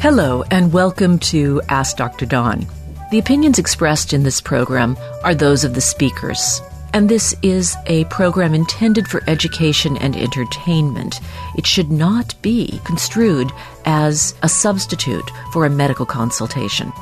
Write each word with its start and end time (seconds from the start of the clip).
Hello, 0.00 0.44
and 0.52 0.72
welcome 0.72 1.18
to 1.18 1.60
Ask 1.68 1.96
Dr. 1.96 2.24
Dawn. 2.24 2.64
The 3.10 3.18
opinions 3.18 3.58
expressed 3.58 4.12
in 4.12 4.22
this 4.22 4.40
program 4.40 4.96
are 5.24 5.34
those 5.34 5.64
of 5.64 5.74
the 5.74 5.80
speakers, 5.80 6.62
and 6.94 7.08
this 7.08 7.34
is 7.42 7.74
a 7.86 8.04
program 8.04 8.54
intended 8.54 9.08
for 9.08 9.24
education 9.26 9.96
and 9.96 10.14
entertainment. 10.14 11.20
It 11.56 11.66
should 11.66 11.90
not 11.90 12.40
be 12.42 12.80
construed 12.84 13.50
as 13.86 14.36
a 14.44 14.48
substitute 14.48 15.28
for 15.52 15.66
a 15.66 15.70
medical 15.70 16.06
consultation. 16.06 16.92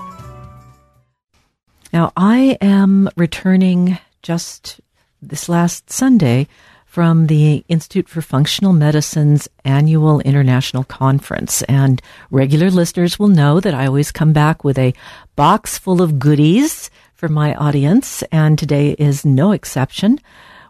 Now, 1.93 2.15
I 2.17 2.57
am 2.63 3.11
returning 3.15 3.99
just 4.23 4.81
this 5.21 5.51
last 5.51 5.91
Sunday 5.91 6.49
from 6.97 7.27
the 7.27 7.63
Institute 7.69 8.09
for 8.09 8.23
Functional 8.23 8.73
Medicine's 8.73 9.51
annual 9.67 10.21
international 10.21 10.83
conference. 10.83 11.61
And 11.65 12.01
regular 12.31 12.71
listeners 12.71 13.19
will 13.19 13.29
know 13.29 13.61
that 13.61 13.75
I 13.75 13.85
always 13.85 14.11
come 14.11 14.33
back 14.33 14.65
with 14.65 14.79
a 14.79 14.95
box 15.35 15.77
full 15.77 16.01
of 16.01 16.19
goodies 16.19 16.89
for 17.13 17.29
my 17.29 17.55
audience. 17.57 18.23
And 18.33 18.59
today 18.59 18.93
is 18.93 19.27
no 19.27 19.53
exception. 19.53 20.19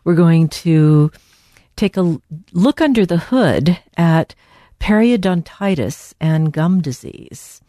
We're 0.02 0.16
going 0.16 0.48
to 0.66 1.12
take 1.76 1.96
a 1.96 2.20
look 2.52 2.80
under 2.80 3.06
the 3.06 3.18
hood 3.18 3.78
at 3.96 4.34
periodontitis 4.80 6.14
and 6.20 6.52
gum 6.52 6.80
disease. 6.80 7.60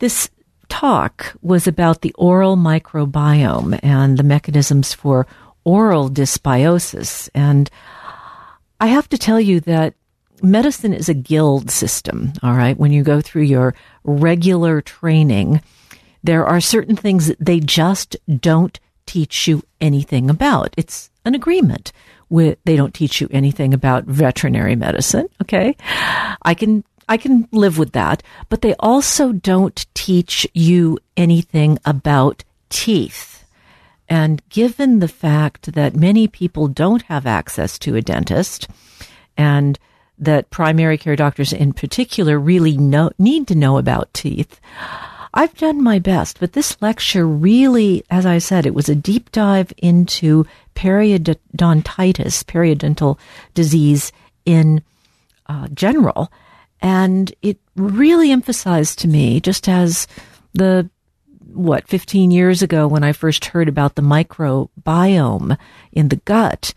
This 0.00 0.30
talk 0.68 1.36
was 1.42 1.68
about 1.68 2.00
the 2.00 2.12
oral 2.14 2.56
microbiome 2.56 3.78
and 3.84 4.18
the 4.18 4.24
mechanisms 4.24 4.94
for 4.94 5.28
oral 5.64 6.10
dysbiosis. 6.10 7.28
And 7.34 7.70
I 8.80 8.86
have 8.86 9.08
to 9.10 9.18
tell 9.18 9.40
you 9.40 9.60
that 9.60 9.94
medicine 10.42 10.94
is 10.94 11.08
a 11.08 11.14
guild 11.14 11.70
system, 11.70 12.32
all 12.42 12.54
right? 12.54 12.78
When 12.78 12.92
you 12.92 13.02
go 13.02 13.20
through 13.20 13.42
your 13.42 13.74
regular 14.04 14.80
training, 14.80 15.60
there 16.22 16.46
are 16.46 16.60
certain 16.60 16.96
things 16.96 17.26
that 17.26 17.38
they 17.40 17.60
just 17.60 18.16
don't 18.28 18.78
teach 19.06 19.48
you 19.48 19.62
anything 19.80 20.30
about. 20.30 20.74
It's 20.76 21.10
an 21.24 21.34
agreement. 21.34 21.92
With, 22.28 22.58
they 22.64 22.76
don't 22.76 22.94
teach 22.94 23.20
you 23.20 23.28
anything 23.32 23.74
about 23.74 24.04
veterinary 24.04 24.76
medicine, 24.76 25.28
okay? 25.42 25.76
I 26.42 26.54
can 26.54 26.84
I 27.08 27.16
can 27.16 27.48
live 27.50 27.76
with 27.76 27.90
that, 27.92 28.22
but 28.48 28.62
they 28.62 28.76
also 28.78 29.32
don't 29.32 29.84
teach 29.94 30.46
you 30.54 30.96
anything 31.16 31.76
about 31.84 32.44
teeth. 32.68 33.29
And 34.10 34.42
given 34.48 34.98
the 34.98 35.08
fact 35.08 35.72
that 35.74 35.94
many 35.94 36.26
people 36.26 36.66
don't 36.66 37.02
have 37.02 37.26
access 37.26 37.78
to 37.78 37.94
a 37.94 38.02
dentist 38.02 38.68
and 39.36 39.78
that 40.18 40.50
primary 40.50 40.98
care 40.98 41.14
doctors 41.14 41.52
in 41.52 41.72
particular 41.72 42.38
really 42.38 42.76
know, 42.76 43.12
need 43.18 43.46
to 43.48 43.54
know 43.54 43.78
about 43.78 44.12
teeth, 44.12 44.60
I've 45.32 45.54
done 45.54 45.80
my 45.80 46.00
best, 46.00 46.40
but 46.40 46.54
this 46.54 46.76
lecture 46.82 47.24
really, 47.24 48.02
as 48.10 48.26
I 48.26 48.38
said, 48.38 48.66
it 48.66 48.74
was 48.74 48.88
a 48.88 48.96
deep 48.96 49.30
dive 49.30 49.72
into 49.78 50.44
periodontitis, 50.74 52.44
periodontal 52.44 53.16
disease 53.54 54.10
in 54.44 54.82
uh, 55.46 55.68
general. 55.68 56.32
And 56.82 57.32
it 57.42 57.58
really 57.76 58.32
emphasized 58.32 58.98
to 59.00 59.08
me, 59.08 59.38
just 59.40 59.68
as 59.68 60.08
the 60.52 60.90
what, 61.54 61.88
15 61.88 62.30
years 62.30 62.62
ago 62.62 62.86
when 62.86 63.04
I 63.04 63.12
first 63.12 63.46
heard 63.46 63.68
about 63.68 63.94
the 63.94 64.02
microbiome 64.02 65.58
in 65.92 66.08
the 66.08 66.16
gut. 66.16 66.74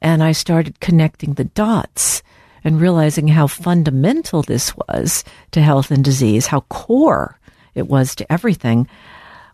And 0.00 0.22
I 0.22 0.32
started 0.32 0.80
connecting 0.80 1.34
the 1.34 1.44
dots 1.44 2.22
and 2.62 2.80
realizing 2.80 3.28
how 3.28 3.46
fundamental 3.46 4.42
this 4.42 4.74
was 4.76 5.24
to 5.52 5.62
health 5.62 5.90
and 5.90 6.04
disease, 6.04 6.46
how 6.46 6.60
core 6.62 7.38
it 7.74 7.86
was 7.88 8.14
to 8.16 8.32
everything. 8.32 8.88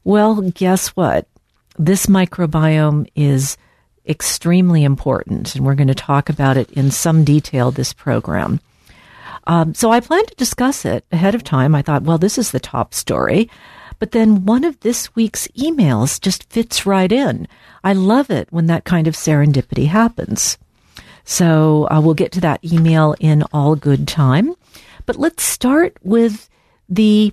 Well, 0.05 0.41
guess 0.41 0.89
what? 0.89 1.29
This 1.79 2.07
microbiome 2.07 3.09
is 3.15 3.57
extremely 4.09 4.83
important, 4.85 5.55
and 5.55 5.65
we're 5.65 5.75
going 5.75 5.89
to 5.89 5.95
talk 5.95 6.29
about 6.29 6.57
it 6.57 6.71
in 6.73 6.91
some 6.91 7.25
detail 7.25 7.71
this 7.71 7.93
program. 7.93 8.61
Um, 9.47 9.75
so 9.75 9.91
I 9.91 10.01
planned 10.01 10.29
to 10.29 10.35
discuss 10.37 10.85
it 10.85 11.05
ahead 11.13 11.35
of 11.35 11.45
time. 11.45 11.75
I 11.75 11.83
thought, 11.83 12.03
well, 12.03 12.19
this 12.19 12.39
is 12.39 12.51
the 12.51 12.61
top 12.61 12.95
story. 12.95 13.51
But 14.03 14.11
then 14.11 14.47
one 14.47 14.65
of 14.65 14.81
this 14.81 15.15
week's 15.15 15.47
emails 15.57 16.21
just 16.21 16.51
fits 16.51 16.85
right 16.85 17.13
in. 17.13 17.47
I 17.85 17.93
love 17.93 18.31
it 18.31 18.49
when 18.51 18.67
that 18.67 18.83
kind 18.83 19.07
of 19.07 19.15
serendipity 19.15 19.87
happens. 19.87 20.59
So 21.23 21.87
uh, 21.89 22.01
we'll 22.01 22.15
get 22.15 22.33
to 22.33 22.41
that 22.41 22.65
email 22.65 23.15
in 23.21 23.45
all 23.53 23.77
good 23.77 24.09
time. 24.09 24.57
But 25.07 25.19
let's 25.19 25.45
start 25.45 25.99
with 26.03 26.51
the 26.89 27.33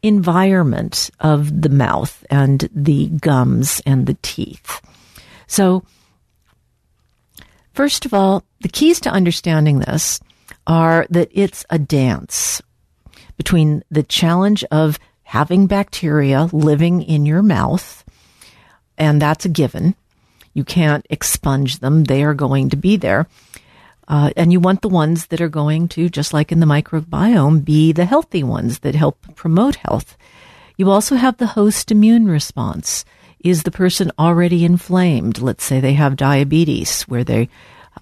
environment 0.00 1.10
of 1.18 1.60
the 1.60 1.68
mouth 1.68 2.24
and 2.30 2.68
the 2.72 3.08
gums 3.08 3.82
and 3.84 4.06
the 4.06 4.16
teeth. 4.22 4.80
So, 5.48 5.82
first 7.72 8.06
of 8.06 8.14
all, 8.14 8.44
the 8.60 8.68
keys 8.68 9.00
to 9.00 9.10
understanding 9.10 9.80
this 9.80 10.20
are 10.68 11.08
that 11.10 11.30
it's 11.32 11.64
a 11.68 11.80
dance 11.80 12.62
between 13.36 13.82
the 13.90 14.04
challenge 14.04 14.62
of 14.70 15.00
having 15.30 15.68
bacteria 15.68 16.48
living 16.52 17.04
in 17.04 17.24
your 17.24 17.40
mouth, 17.40 18.04
and 18.98 19.22
that's 19.22 19.44
a 19.44 19.48
given. 19.48 19.94
You 20.54 20.64
can't 20.64 21.06
expunge 21.08 21.78
them, 21.78 22.02
they 22.02 22.24
are 22.24 22.34
going 22.34 22.68
to 22.70 22.76
be 22.76 22.96
there. 22.96 23.28
Uh, 24.08 24.30
and 24.36 24.50
you 24.50 24.58
want 24.58 24.82
the 24.82 24.88
ones 24.88 25.28
that 25.28 25.40
are 25.40 25.48
going 25.48 25.86
to, 25.86 26.08
just 26.08 26.32
like 26.32 26.50
in 26.50 26.58
the 26.58 26.66
microbiome, 26.66 27.64
be 27.64 27.92
the 27.92 28.06
healthy 28.06 28.42
ones 28.42 28.80
that 28.80 28.96
help 28.96 29.18
promote 29.36 29.76
health. 29.76 30.18
You 30.76 30.90
also 30.90 31.14
have 31.14 31.36
the 31.36 31.54
host 31.54 31.92
immune 31.92 32.26
response. 32.26 33.04
Is 33.38 33.62
the 33.62 33.70
person 33.70 34.10
already 34.18 34.64
inflamed? 34.64 35.40
Let's 35.40 35.62
say 35.62 35.78
they 35.78 35.94
have 35.94 36.16
diabetes, 36.16 37.02
where 37.02 37.22
they 37.22 37.48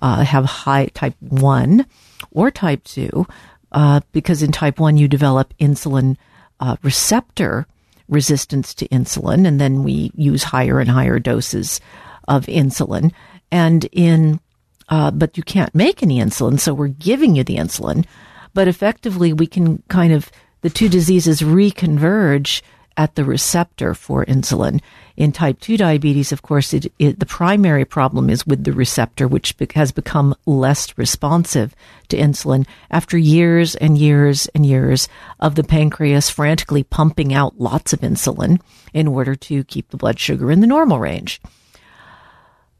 uh, 0.01 0.25
have 0.25 0.47
high 0.47 0.87
type 0.87 1.17
1 1.21 1.85
or 2.31 2.51
type 2.51 2.85
2, 2.85 3.27
uh, 3.73 4.01
because 4.13 4.43
in 4.43 4.51
type 4.51 4.81
1 4.81 4.97
you 4.97 5.09
develop 5.09 5.53
insulin 5.61 6.17
uh, 6.61 6.77
receptor 6.83 7.67
resistance 8.09 8.75
to 8.75 8.89
insulin, 8.89 9.47
and 9.47 9.61
then 9.61 9.83
we 9.83 10.11
use 10.15 10.43
higher 10.43 10.81
and 10.81 10.91
higher 10.91 11.19
doses 11.19 11.81
of 12.27 12.47
insulin. 12.47 13.13
And 13.51 13.85
in, 13.93 14.41
uh, 14.89 15.11
but 15.11 15.37
you 15.37 15.43
can't 15.43 15.75
make 15.75 16.03
any 16.03 16.19
insulin, 16.19 16.59
so 16.59 16.75
we're 16.75 16.89
giving 16.89 17.37
you 17.37 17.45
the 17.45 17.57
insulin. 17.57 18.07
But 18.55 18.69
effectively, 18.69 19.33
we 19.33 19.47
can 19.47 19.83
kind 19.89 20.13
of 20.13 20.31
the 20.63 20.71
two 20.71 20.89
diseases 20.89 21.41
reconverge 21.41 22.63
at 22.99 23.15
the 23.15 23.25
receptor 23.25 23.95
for 23.95 24.27
insulin. 24.27 24.83
In 25.17 25.33
type 25.33 25.61
2 25.61 25.77
diabetes, 25.77 26.33
of 26.33 26.43
course, 26.43 26.75
it, 26.75 26.93
it, 26.99 27.21
the 27.21 27.27
primary 27.27 27.85
problem 27.85 28.29
is 28.29 28.47
with 28.47 28.65
the 28.65 28.73
receptor, 28.73 29.27
which 29.27 29.55
has 29.75 29.93
become 29.93 30.35
less 30.47 30.99
responsive 30.99 31.75
to 32.09 32.19
insulin 32.19 32.67
after 32.91 33.17
years 33.17 33.77
and 33.77 33.97
years 33.97 34.49
and 34.49 34.67
years 34.67 35.09
of 35.39 35.55
the 35.55 35.65
pancreas 35.65 36.29
frantically 36.29 36.83
pumping 36.83 37.33
out 37.33 37.59
lots 37.59 37.93
of 37.93 38.01
insulin 38.01 38.61
in 38.93 39.07
order 39.07 39.35
to 39.37 39.65
keep 39.65 39.89
the 39.91 39.97
blood 39.97 40.19
sugar 40.19 40.51
in 40.51 40.61
the 40.61 40.67
normal 40.67 40.99
range. 40.99 41.41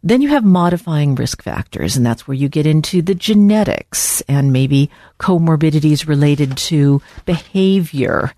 Then 0.03 0.23
you 0.23 0.29
have 0.31 0.45
modifying 0.45 1.15
risk 1.15 1.43
factors, 1.43 1.97
and 1.97 2.07
that's 2.07 2.27
where 2.27 2.37
you 2.37 2.49
get 2.49 2.67
into 2.67 3.03
the 3.03 3.15
genetics 3.15 4.21
and 4.23 4.53
maybe 4.53 4.91
comorbidities 5.19 6.07
related 6.07 6.57
to 6.57 7.03
behavior. 7.25 8.33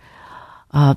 Uh, 0.72 0.94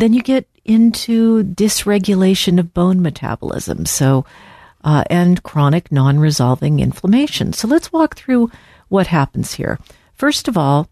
then 0.00 0.12
you 0.12 0.22
get 0.22 0.48
into 0.64 1.44
dysregulation 1.44 2.58
of 2.58 2.74
bone 2.74 3.00
metabolism. 3.02 3.86
So, 3.86 4.24
uh, 4.84 5.04
and 5.10 5.42
chronic 5.42 5.90
non 5.90 6.18
resolving 6.20 6.80
inflammation. 6.80 7.52
So 7.52 7.66
let's 7.66 7.92
walk 7.92 8.16
through 8.16 8.50
what 8.88 9.06
happens 9.06 9.54
here. 9.54 9.78
First 10.14 10.48
of 10.48 10.56
all, 10.56 10.88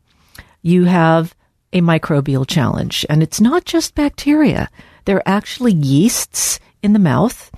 you 0.63 0.85
have 0.85 1.35
a 1.73 1.81
microbial 1.81 2.47
challenge, 2.47 3.05
and 3.09 3.23
it's 3.23 3.41
not 3.41 3.65
just 3.65 3.95
bacteria. 3.95 4.69
There 5.05 5.17
are 5.17 5.23
actually 5.27 5.73
yeasts 5.73 6.59
in 6.83 6.93
the 6.93 6.99
mouth. 6.99 7.51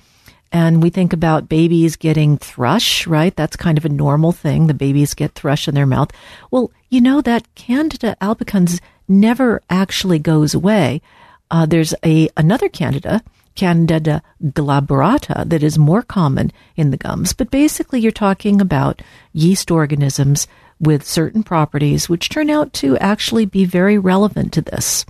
And 0.51 0.81
we 0.81 0.89
think 0.89 1.13
about 1.13 1.47
babies 1.47 1.95
getting 1.95 2.37
thrush, 2.37 3.05
right? 3.05 3.35
That's 3.35 3.55
kind 3.55 3.77
of 3.77 3.85
a 3.85 3.89
normal 3.89 4.31
thing. 4.31 4.65
The 4.65 4.73
babies 4.73 5.13
get 5.13 5.35
thrush 5.35 5.67
in 5.67 5.75
their 5.75 5.85
mouth. 5.85 6.11
Well, 6.49 6.71
you 6.89 7.01
know 7.01 7.21
that 7.21 7.53
Candida 7.53 8.17
albicans 8.19 8.79
never 9.07 9.61
actually 9.69 10.17
goes 10.17 10.55
away. 10.55 11.01
Uh, 11.51 11.65
there's 11.65 11.93
a 12.05 12.29
another 12.37 12.69
candida, 12.69 13.23
Candida 13.55 14.21
glabrata, 14.41 15.47
that 15.49 15.63
is 15.63 15.77
more 15.77 16.01
common 16.01 16.51
in 16.75 16.91
the 16.91 16.97
gums. 16.97 17.33
But 17.33 17.51
basically, 17.51 17.99
you're 17.99 18.11
talking 18.11 18.61
about 18.61 19.01
yeast 19.33 19.71
organisms 19.71 20.47
with 20.79 21.05
certain 21.05 21.43
properties 21.43 22.07
which 22.07 22.29
turn 22.29 22.49
out 22.49 22.71
to 22.73 22.97
actually 22.99 23.45
be 23.45 23.65
very 23.65 23.97
relevant 23.97 24.53
to 24.53 24.61
this. 24.61 25.05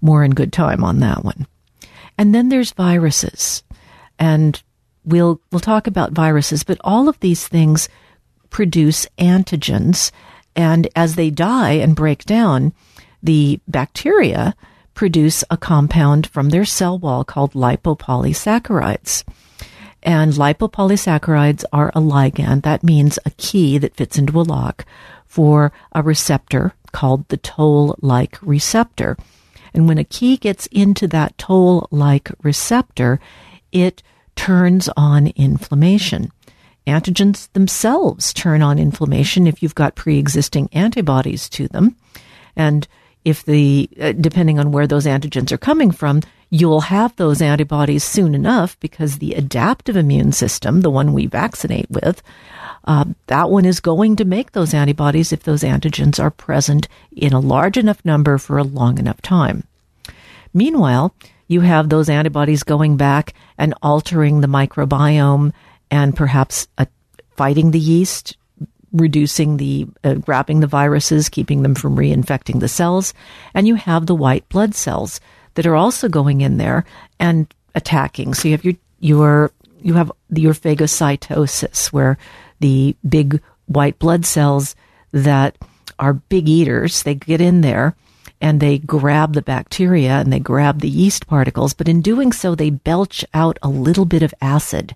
More 0.00 0.22
in 0.22 0.32
good 0.32 0.52
time 0.52 0.84
on 0.84 1.00
that 1.00 1.24
one. 1.24 1.46
And 2.16 2.34
then 2.34 2.48
there's 2.48 2.72
viruses. 2.72 3.62
And 4.18 4.62
we'll 5.04 5.40
we'll 5.50 5.60
talk 5.60 5.86
about 5.86 6.12
viruses, 6.12 6.62
but 6.62 6.78
all 6.84 7.08
of 7.08 7.18
these 7.20 7.48
things 7.48 7.88
produce 8.50 9.06
antigens 9.18 10.12
And 10.56 10.88
as 10.94 11.16
they 11.16 11.30
die 11.30 11.72
and 11.72 11.96
break 11.96 12.24
down, 12.24 12.72
the 13.22 13.60
bacteria 13.66 14.54
produce 14.94 15.44
a 15.50 15.56
compound 15.56 16.26
from 16.26 16.50
their 16.50 16.64
cell 16.64 16.98
wall 16.98 17.24
called 17.24 17.52
lipopolysaccharides. 17.52 19.24
And 20.02 20.34
lipopolysaccharides 20.34 21.64
are 21.72 21.88
a 21.90 22.00
ligand. 22.00 22.62
That 22.62 22.84
means 22.84 23.18
a 23.24 23.30
key 23.30 23.78
that 23.78 23.96
fits 23.96 24.18
into 24.18 24.40
a 24.40 24.42
lock 24.42 24.84
for 25.26 25.72
a 25.92 26.02
receptor 26.02 26.74
called 26.92 27.28
the 27.28 27.38
toll 27.38 27.96
like 28.00 28.38
receptor. 28.40 29.16
And 29.72 29.88
when 29.88 29.98
a 29.98 30.04
key 30.04 30.36
gets 30.36 30.66
into 30.68 31.08
that 31.08 31.36
toll 31.38 31.88
like 31.90 32.30
receptor, 32.42 33.18
it 33.72 34.02
turns 34.36 34.88
on 34.96 35.28
inflammation. 35.28 36.30
Antigens 36.86 37.50
themselves 37.52 38.32
turn 38.34 38.62
on 38.62 38.78
inflammation 38.78 39.46
if 39.46 39.62
you've 39.62 39.74
got 39.74 39.94
pre 39.94 40.18
existing 40.18 40.68
antibodies 40.72 41.48
to 41.48 41.66
them. 41.66 41.96
And 42.54 42.86
if 43.24 43.44
the, 43.44 43.88
uh, 44.00 44.12
depending 44.12 44.58
on 44.58 44.72
where 44.72 44.86
those 44.86 45.06
antigens 45.06 45.50
are 45.50 45.58
coming 45.58 45.90
from, 45.90 46.20
you'll 46.50 46.82
have 46.82 47.16
those 47.16 47.42
antibodies 47.42 48.04
soon 48.04 48.34
enough 48.34 48.78
because 48.80 49.18
the 49.18 49.34
adaptive 49.34 49.96
immune 49.96 50.32
system, 50.32 50.82
the 50.82 50.90
one 50.90 51.12
we 51.12 51.26
vaccinate 51.26 51.90
with, 51.90 52.22
uh, 52.86 53.04
that 53.26 53.50
one 53.50 53.64
is 53.64 53.80
going 53.80 54.14
to 54.16 54.24
make 54.24 54.52
those 54.52 54.74
antibodies 54.74 55.32
if 55.32 55.42
those 55.42 55.62
antigens 55.62 56.22
are 56.22 56.30
present 56.30 56.86
in 57.16 57.32
a 57.32 57.40
large 57.40 57.76
enough 57.76 58.04
number 58.04 58.38
for 58.38 58.58
a 58.58 58.64
long 58.64 58.98
enough 58.98 59.22
time. 59.22 59.64
Meanwhile, 60.52 61.14
you 61.48 61.62
have 61.62 61.88
those 61.88 62.08
antibodies 62.08 62.62
going 62.62 62.96
back 62.96 63.34
and 63.58 63.74
altering 63.82 64.40
the 64.40 64.46
microbiome 64.46 65.52
and 65.90 66.14
perhaps 66.14 66.68
uh, 66.78 66.86
fighting 67.36 67.70
the 67.70 67.80
yeast, 67.80 68.36
reducing 68.94 69.58
the, 69.58 69.86
uh, 70.04 70.14
grabbing 70.14 70.60
the 70.60 70.66
viruses, 70.66 71.28
keeping 71.28 71.62
them 71.62 71.74
from 71.74 71.96
reinfecting 71.96 72.60
the 72.60 72.68
cells. 72.68 73.12
And 73.52 73.66
you 73.66 73.74
have 73.74 74.06
the 74.06 74.14
white 74.14 74.48
blood 74.48 74.74
cells 74.74 75.20
that 75.54 75.66
are 75.66 75.76
also 75.76 76.08
going 76.08 76.40
in 76.40 76.56
there 76.56 76.84
and 77.18 77.52
attacking. 77.74 78.34
So 78.34 78.48
you 78.48 78.52
have 78.52 78.64
your, 78.64 78.74
your, 79.00 79.52
you 79.82 79.94
have 79.94 80.10
your 80.30 80.54
phagocytosis 80.54 81.92
where 81.92 82.16
the 82.60 82.96
big 83.06 83.42
white 83.66 83.98
blood 83.98 84.24
cells 84.24 84.76
that 85.12 85.58
are 85.98 86.14
big 86.14 86.48
eaters, 86.48 87.02
they 87.02 87.14
get 87.14 87.40
in 87.40 87.60
there 87.60 87.94
and 88.40 88.60
they 88.60 88.78
grab 88.78 89.32
the 89.32 89.42
bacteria 89.42 90.12
and 90.12 90.32
they 90.32 90.38
grab 90.38 90.80
the 90.80 90.88
yeast 90.88 91.26
particles, 91.26 91.72
but 91.72 91.88
in 91.88 92.00
doing 92.00 92.32
so, 92.32 92.54
they 92.54 92.70
belch 92.70 93.24
out 93.32 93.58
a 93.62 93.68
little 93.68 94.04
bit 94.04 94.22
of 94.22 94.34
acid. 94.40 94.94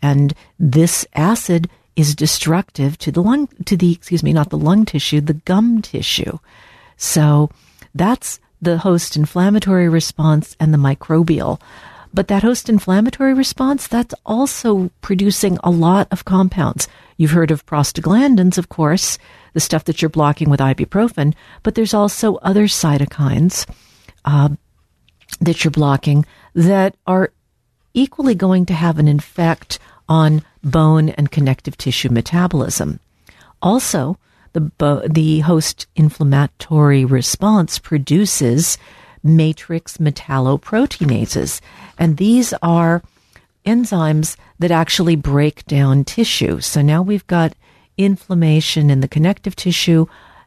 And 0.00 0.34
this 0.58 1.06
acid 1.14 1.70
is 1.96 2.14
destructive 2.14 2.96
to 2.98 3.12
the 3.12 3.22
lung, 3.22 3.48
to 3.66 3.76
the, 3.76 3.92
excuse 3.92 4.22
me, 4.22 4.32
not 4.32 4.50
the 4.50 4.58
lung 4.58 4.84
tissue, 4.84 5.20
the 5.20 5.34
gum 5.34 5.82
tissue. 5.82 6.38
So 6.96 7.50
that's 7.94 8.40
the 8.60 8.78
host 8.78 9.16
inflammatory 9.16 9.88
response 9.88 10.56
and 10.58 10.72
the 10.72 10.78
microbial. 10.78 11.60
But 12.14 12.28
that 12.28 12.42
host 12.42 12.68
inflammatory 12.68 13.34
response, 13.34 13.86
that's 13.86 14.14
also 14.24 14.90
producing 15.00 15.58
a 15.64 15.70
lot 15.70 16.08
of 16.10 16.24
compounds. 16.24 16.86
You've 17.16 17.30
heard 17.30 17.50
of 17.50 17.64
prostaglandins, 17.66 18.58
of 18.58 18.68
course, 18.68 19.18
the 19.54 19.60
stuff 19.60 19.84
that 19.84 20.00
you're 20.00 20.08
blocking 20.08 20.50
with 20.50 20.60
ibuprofen, 20.60 21.34
but 21.62 21.74
there's 21.74 21.94
also 21.94 22.36
other 22.36 22.64
cytokines 22.64 23.66
uh, 24.24 24.50
that 25.40 25.64
you're 25.64 25.70
blocking 25.70 26.26
that 26.54 26.96
are 27.06 27.32
equally 27.94 28.34
going 28.34 28.66
to 28.66 28.74
have 28.74 28.98
an 28.98 29.08
effect 29.08 29.78
on 30.08 30.42
bone 30.62 31.10
and 31.10 31.30
connective 31.30 31.76
tissue 31.76 32.10
metabolism. 32.10 33.00
Also, 33.60 34.18
the, 34.52 34.70
the 35.08 35.40
host 35.40 35.86
inflammatory 35.96 37.04
response 37.04 37.78
produces 37.78 38.78
matrix 39.22 39.98
metalloproteinases, 39.98 41.60
and 41.98 42.16
these 42.16 42.52
are 42.62 43.02
enzymes 43.64 44.36
that 44.58 44.70
actually 44.70 45.16
break 45.16 45.64
down 45.66 46.04
tissue. 46.04 46.60
So 46.60 46.82
now 46.82 47.02
we've 47.02 47.26
got 47.26 47.54
inflammation 47.96 48.90
in 48.90 49.00
the 49.00 49.08
connective 49.08 49.54
tissue, 49.54 50.06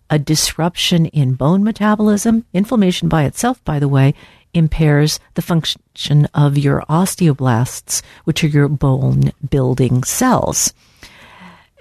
a 0.09 0.19
disruption 0.19 1.05
in 1.07 1.33
bone 1.33 1.63
metabolism. 1.63 2.45
Inflammation 2.53 3.07
by 3.07 3.23
itself, 3.23 3.63
by 3.63 3.79
the 3.79 3.87
way, 3.87 4.13
impairs 4.55 5.19
the 5.33 5.41
function 5.41 6.27
of 6.33 6.57
your 6.57 6.81
osteoblasts, 6.89 8.01
which 8.23 8.43
are 8.43 8.47
your 8.47 8.67
bone 8.67 9.31
building 9.47 10.03
cells. 10.03 10.73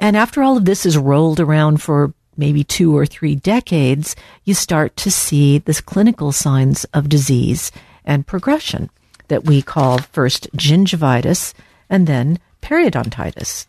And 0.01 0.17
after 0.17 0.43
all 0.43 0.57
of 0.57 0.65
this 0.65 0.85
is 0.85 0.99
rolled 0.99 1.41
around 1.41 1.81
for 1.81 2.13
maybe 2.37 2.65
two 2.65 2.97
or 2.97 3.07
three 3.07 3.37
decades, 3.37 4.17
you 4.45 4.55
start 4.55 4.97
to 4.97 5.11
see 5.11 5.59
this 5.59 5.81
clinical 5.81 6.33
signs 6.33 6.85
of 6.93 7.09
disease 7.09 7.71
and 8.05 8.27
progression 8.27 8.91
that 9.29 9.45
we 9.45 9.63
call 9.63 9.99
first 9.99 10.53
gingivitis 10.57 11.55
and 11.89 12.07
then 12.07 12.39
periodontitis. 12.61 13.67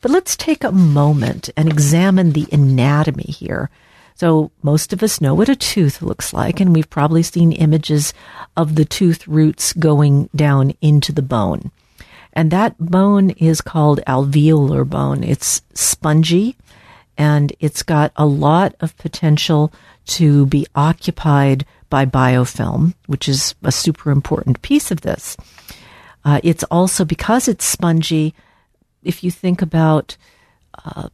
But 0.00 0.10
let's 0.10 0.36
take 0.36 0.64
a 0.64 0.72
moment 0.72 1.50
and 1.56 1.68
examine 1.68 2.32
the 2.32 2.46
anatomy 2.52 3.24
here 3.24 3.70
so 4.14 4.50
most 4.62 4.92
of 4.92 5.02
us 5.02 5.20
know 5.20 5.34
what 5.34 5.48
a 5.48 5.56
tooth 5.56 6.00
looks 6.00 6.32
like, 6.32 6.60
and 6.60 6.74
we've 6.74 6.90
probably 6.90 7.22
seen 7.22 7.52
images 7.52 8.14
of 8.56 8.76
the 8.76 8.84
tooth 8.84 9.26
roots 9.26 9.72
going 9.72 10.28
down 10.34 10.74
into 10.80 11.12
the 11.12 11.22
bone. 11.22 11.70
And 12.32 12.50
that 12.50 12.76
bone 12.78 13.30
is 13.30 13.60
called 13.60 14.00
alveolar 14.06 14.88
bone. 14.88 15.22
It's 15.22 15.62
spongy 15.74 16.56
and 17.16 17.52
it's 17.60 17.82
got 17.82 18.12
a 18.16 18.26
lot 18.26 18.74
of 18.80 18.96
potential 18.98 19.72
to 20.06 20.46
be 20.46 20.66
occupied 20.74 21.64
by 21.88 22.04
biofilm, 22.04 22.94
which 23.06 23.28
is 23.28 23.54
a 23.62 23.70
super 23.70 24.10
important 24.10 24.62
piece 24.62 24.90
of 24.90 25.02
this. 25.02 25.36
Uh, 26.24 26.40
it's 26.42 26.64
also 26.64 27.04
because 27.04 27.46
it's 27.46 27.64
spongy. 27.64 28.34
If 29.04 29.22
you 29.22 29.30
think 29.30 29.62
about 29.62 30.16
uh, 30.84 31.08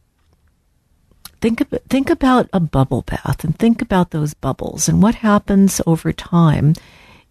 Think 1.41 1.61
about, 1.61 1.81
think 1.89 2.09
about 2.09 2.49
a 2.53 2.59
bubble 2.59 3.01
bath 3.01 3.43
and 3.43 3.57
think 3.57 3.81
about 3.81 4.11
those 4.11 4.33
bubbles. 4.35 4.87
And 4.87 5.01
what 5.01 5.15
happens 5.15 5.81
over 5.87 6.13
time 6.13 6.75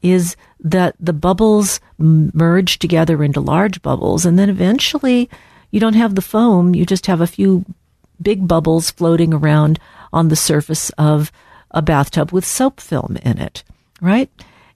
is 0.02 0.36
that 0.58 0.96
the 0.98 1.12
bubbles 1.12 1.80
merge 1.98 2.78
together 2.78 3.22
into 3.22 3.40
large 3.40 3.80
bubbles. 3.82 4.26
And 4.26 4.38
then 4.38 4.50
eventually 4.50 5.30
you 5.70 5.78
don't 5.78 5.94
have 5.94 6.16
the 6.16 6.22
foam. 6.22 6.74
You 6.74 6.84
just 6.84 7.06
have 7.06 7.20
a 7.20 7.26
few 7.26 7.64
big 8.20 8.48
bubbles 8.48 8.90
floating 8.90 9.32
around 9.32 9.78
on 10.12 10.28
the 10.28 10.36
surface 10.36 10.90
of 10.98 11.30
a 11.70 11.80
bathtub 11.80 12.32
with 12.32 12.44
soap 12.44 12.80
film 12.80 13.16
in 13.22 13.38
it, 13.38 13.62
right? 14.00 14.28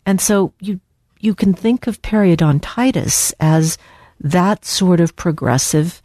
And 0.07 0.21
so 0.21 0.53
you, 0.61 0.81
you 1.19 1.35
can 1.35 1.55
think 1.55 1.87
of 1.87 2.03
periodontitis 2.03 3.35
as 3.41 3.79
that 4.21 4.65
sort 4.65 5.01
of 5.01 5.17
progressive 5.17 6.01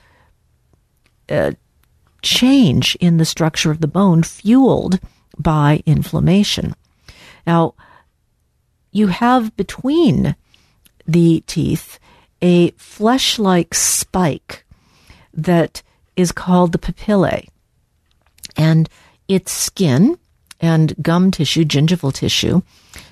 uh, 1.30 1.51
change 2.22 2.96
in 3.00 3.18
the 3.18 3.26
structure 3.26 3.72
of 3.72 3.82
the 3.82 3.88
bone 3.88 4.24
fueled 4.24 5.00
by 5.38 5.82
inflammation. 5.86 6.76
Now, 7.48 7.76
you 8.92 9.08
have 9.08 9.56
between 9.56 10.36
the 11.08 11.44
teeth 11.48 12.00
a 12.42 12.72
flesh 12.72 13.40
like 13.40 13.74
spike 13.74 14.66
that 15.34 15.82
is 16.16 16.32
called 16.32 16.72
the 16.72 16.78
papillae. 16.78 17.48
And 18.58 18.90
it's 19.28 19.52
skin 19.52 20.18
and 20.60 20.94
gum 21.02 21.32
tissue, 21.32 21.64
gingival 21.64 22.14
tissue, 22.14 22.62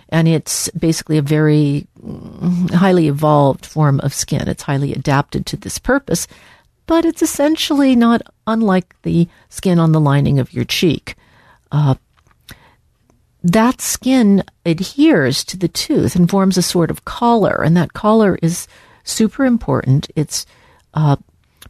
and 0.09 0.27
it's 0.27 0.69
basically 0.71 1.17
a 1.17 1.21
very 1.21 1.87
mm, 2.01 2.71
highly 2.71 3.07
evolved 3.07 3.65
form 3.65 3.99
of 4.01 4.13
skin. 4.13 4.47
It's 4.47 4.63
highly 4.63 4.93
adapted 4.93 5.45
to 5.47 5.57
this 5.57 5.79
purpose 5.79 6.27
but 6.87 7.05
it's 7.05 7.21
essentially 7.21 7.95
not 7.95 8.21
unlike 8.47 8.95
the 9.03 9.27
skin 9.49 9.77
on 9.77 9.91
the 9.91 9.99
lining 9.99 10.39
of 10.39 10.53
your 10.53 10.65
cheek. 10.65 11.15
Uh, 11.71 11.95
that 13.43 13.81
skin 13.81 14.43
adheres 14.65 15.43
to 15.45 15.57
the 15.57 15.67
tooth 15.67 16.15
and 16.15 16.29
forms 16.29 16.57
a 16.57 16.61
sort 16.61 16.89
of 16.89 17.05
collar, 17.05 17.61
and 17.63 17.77
that 17.77 17.93
collar 17.93 18.39
is 18.41 18.67
super 19.03 19.45
important. 19.45 20.09
It's 20.15 20.45
uh, 20.93 21.17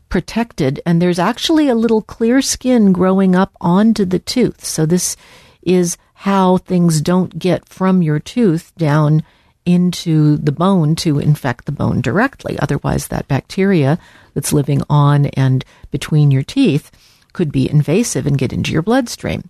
protected, 0.10 0.80
and 0.86 1.02
there's 1.02 1.20
actually 1.20 1.68
a 1.68 1.76
little 1.76 2.02
clear 2.02 2.42
skin 2.42 2.94
growing 2.94 3.36
up 3.36 3.52
onto 3.60 4.06
the 4.06 4.20
tooth. 4.20 4.64
So, 4.64 4.86
this 4.86 5.18
is 5.62 5.98
how 6.14 6.58
things 6.58 7.02
don't 7.02 7.38
get 7.38 7.68
from 7.68 8.02
your 8.02 8.20
tooth 8.20 8.74
down 8.78 9.24
into 9.66 10.38
the 10.38 10.52
bone 10.52 10.96
to 10.96 11.20
infect 11.20 11.66
the 11.66 11.72
bone 11.72 12.00
directly. 12.02 12.58
Otherwise, 12.60 13.10
that 13.10 13.28
bacteria 13.28 14.00
that's 14.38 14.54
living 14.54 14.84
on 14.88 15.26
and 15.28 15.66
between 15.90 16.30
your 16.30 16.44
teeth 16.44 16.92
could 17.34 17.52
be 17.52 17.68
invasive 17.68 18.28
and 18.28 18.38
get 18.38 18.54
into 18.54 18.72
your 18.72 18.84
bloodstream. 18.84 19.50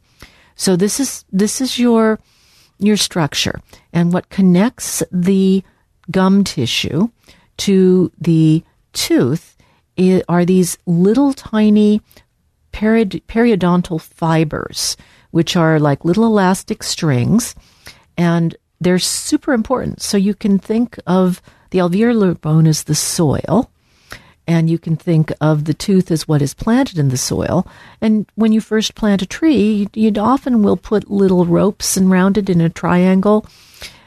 So 0.55 0.77
this 0.77 0.97
is 1.01 1.25
this 1.29 1.59
is 1.59 1.77
your 1.77 2.19
your 2.79 2.95
structure 2.95 3.59
and 3.91 4.13
what 4.13 4.29
connects 4.29 5.03
the 5.11 5.61
gum 6.09 6.45
tissue 6.45 7.09
to 7.57 8.13
the 8.17 8.63
tooth 8.93 9.57
are 10.29 10.45
these 10.45 10.77
little 10.85 11.33
tiny 11.33 12.01
peri- 12.71 13.05
periodontal 13.05 13.99
fibers, 13.99 14.95
which 15.31 15.57
are 15.57 15.81
like 15.81 16.05
little 16.05 16.25
elastic 16.25 16.81
strings, 16.81 17.55
and 18.17 18.55
they're 18.79 18.99
super 18.99 19.51
important. 19.51 20.01
So 20.01 20.15
you 20.15 20.33
can 20.33 20.59
think 20.59 20.97
of 21.05 21.41
the 21.71 21.79
alveolar 21.79 22.39
bone 22.39 22.67
as 22.67 22.85
the 22.85 22.95
soil, 22.95 23.69
and 24.47 24.69
you 24.69 24.79
can 24.79 24.95
think 24.95 25.31
of 25.41 25.65
the 25.65 25.73
tooth 25.73 26.09
as 26.09 26.27
what 26.27 26.41
is 26.41 26.53
planted 26.53 26.97
in 26.97 27.09
the 27.09 27.17
soil. 27.17 27.67
And 28.01 28.25
when 28.35 28.53
you 28.53 28.61
first 28.61 28.95
plant 28.95 29.21
a 29.21 29.25
tree, 29.25 29.89
you 29.93 30.11
often 30.17 30.63
will 30.63 30.77
put 30.77 31.11
little 31.11 31.45
ropes 31.45 31.97
and 31.97 32.09
round 32.09 32.37
it 32.37 32.49
in 32.49 32.61
a 32.61 32.69
triangle 32.69 33.45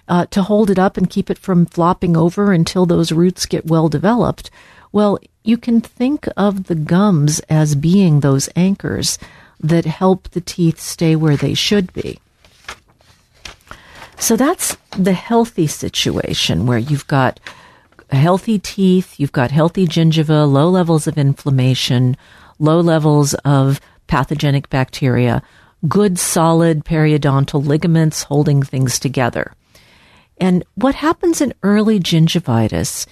uh, 0.08 0.26
to 0.26 0.42
hold 0.42 0.70
it 0.70 0.78
up 0.78 0.96
and 0.96 1.10
keep 1.10 1.30
it 1.30 1.38
from 1.38 1.66
flopping 1.66 2.16
over 2.16 2.52
until 2.52 2.86
those 2.86 3.12
roots 3.12 3.46
get 3.46 3.66
well 3.66 3.88
developed. 3.88 4.50
Well, 4.92 5.18
you 5.44 5.56
can 5.56 5.80
think 5.80 6.26
of 6.36 6.64
the 6.64 6.74
gums 6.74 7.40
as 7.48 7.74
being 7.74 8.20
those 8.20 8.48
anchors 8.56 9.18
that 9.60 9.84
help 9.84 10.30
the 10.30 10.40
teeth 10.40 10.80
stay 10.80 11.14
where 11.14 11.36
they 11.36 11.54
should 11.54 11.92
be. 11.92 12.18
So 14.18 14.36
that's 14.36 14.76
the 14.96 15.12
healthy 15.12 15.66
situation 15.66 16.66
where 16.66 16.78
you've 16.78 17.06
got 17.06 17.40
healthy 18.16 18.58
teeth, 18.58 19.18
you've 19.18 19.32
got 19.32 19.50
healthy 19.50 19.86
gingiva, 19.86 20.50
low 20.50 20.68
levels 20.68 21.06
of 21.06 21.18
inflammation, 21.18 22.16
low 22.58 22.80
levels 22.80 23.34
of 23.44 23.80
pathogenic 24.06 24.68
bacteria, 24.68 25.42
good 25.88 26.18
solid 26.18 26.84
periodontal 26.84 27.64
ligaments 27.64 28.24
holding 28.24 28.62
things 28.62 28.98
together. 28.98 29.54
And 30.38 30.64
what 30.74 30.94
happens 30.94 31.40
in 31.40 31.54
early 31.62 32.00
gingivitis 32.00 33.06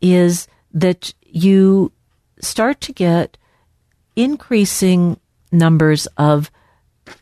is 0.00 0.46
that 0.72 1.12
you 1.22 1.92
start 2.40 2.80
to 2.82 2.92
get 2.92 3.36
increasing 4.16 5.18
numbers 5.50 6.06
of 6.18 6.50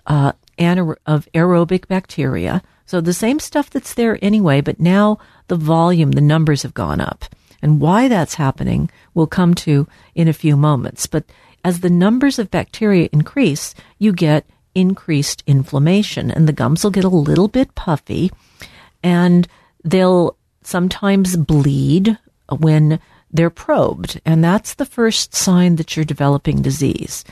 uh, 0.07 0.33
anaer- 0.59 0.97
of 1.07 1.29
aerobic 1.35 1.89
bacteria. 1.89 2.63
So 2.93 3.01
the 3.01 3.15
same 3.15 3.41
stuff 3.41 3.71
that's 3.71 3.95
there 3.95 4.19
anyway, 4.21 4.61
but 4.61 4.79
now 4.79 5.19
the 5.49 5.57
volume, 5.57 6.11
the 6.11 6.21
numbers 6.21 6.61
have 6.61 6.75
gone 6.75 7.01
up. 7.01 7.25
And 7.63 7.81
why 7.81 8.07
that's 8.07 8.35
happening, 8.35 8.91
we'll 9.15 9.27
come 9.27 9.55
to 9.65 9.89
in 10.15 10.29
a 10.29 10.35
few 10.35 10.59
moments. 10.59 11.07
But 11.07 11.25
as 11.65 11.81
the 11.81 11.89
numbers 11.89 12.39
of 12.39 12.51
bacteria 12.51 13.09
increase, 13.11 13.75
you 13.99 14.13
get 14.13 14.45
increased 14.75 15.43
inflammation, 15.47 16.31
and 16.31 16.47
the 16.47 16.53
gums 16.53 16.85
will 16.85 16.91
get 16.91 17.05
a 17.05 17.09
little 17.09 17.49
bit 17.49 17.75
puffy, 17.75 18.31
and 19.03 19.49
they'll 19.83 20.37
sometimes 20.63 21.39
bleed 21.39 22.19
when 22.51 23.01
they're 23.31 23.49
probed. 23.49 24.21
And 24.27 24.45
that's 24.45 24.75
the 24.75 24.85
first 24.85 25.35
sign 25.35 25.77
that 25.77 25.97
you're 25.97 26.05
developing 26.05 26.61
disease. 26.61 27.25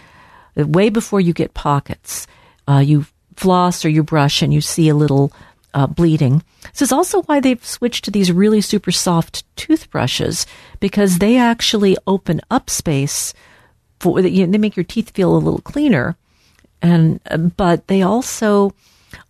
Way 0.57 0.89
before 0.89 1.21
you 1.21 1.35
get 1.35 1.53
pockets, 1.53 2.27
uh, 2.67 2.79
you 2.79 3.05
floss 3.37 3.85
or 3.85 3.91
you 3.91 4.03
brush 4.03 4.41
and 4.43 4.55
you 4.55 4.61
see 4.61 4.89
a 4.89 4.95
little 4.95 5.33
uh, 5.75 5.87
bleeding. 5.87 6.43
This 6.73 6.83
is 6.83 6.93
also 6.93 7.23
why 7.23 7.41
they've 7.41 7.65
switched 7.65 8.05
to 8.05 8.11
these 8.11 8.33
really 8.33 8.61
super 8.61 8.91
soft 8.91 9.45
toothbrushes 9.57 10.47
because 10.81 11.19
they 11.19 11.37
actually 11.37 11.97
open 12.07 12.41
up 12.51 12.71
space 12.71 13.35
for 14.01 14.21
you 14.21 14.47
know, 14.47 14.53
they 14.53 14.59
make 14.59 14.77
your 14.77 14.85
teeth 14.85 15.11
feel 15.11 15.35
a 15.35 15.39
little 15.39 15.61
cleaner, 15.61 16.17
and 16.83 17.21
uh, 17.31 17.37
but 17.37 17.87
they 17.87 18.03
also 18.03 18.73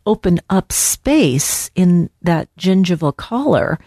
open 0.07 0.39
up 0.49 0.73
space 0.73 1.71
in 1.75 2.09
that 2.23 2.49
gingival 2.57 3.17
collar 3.17 3.79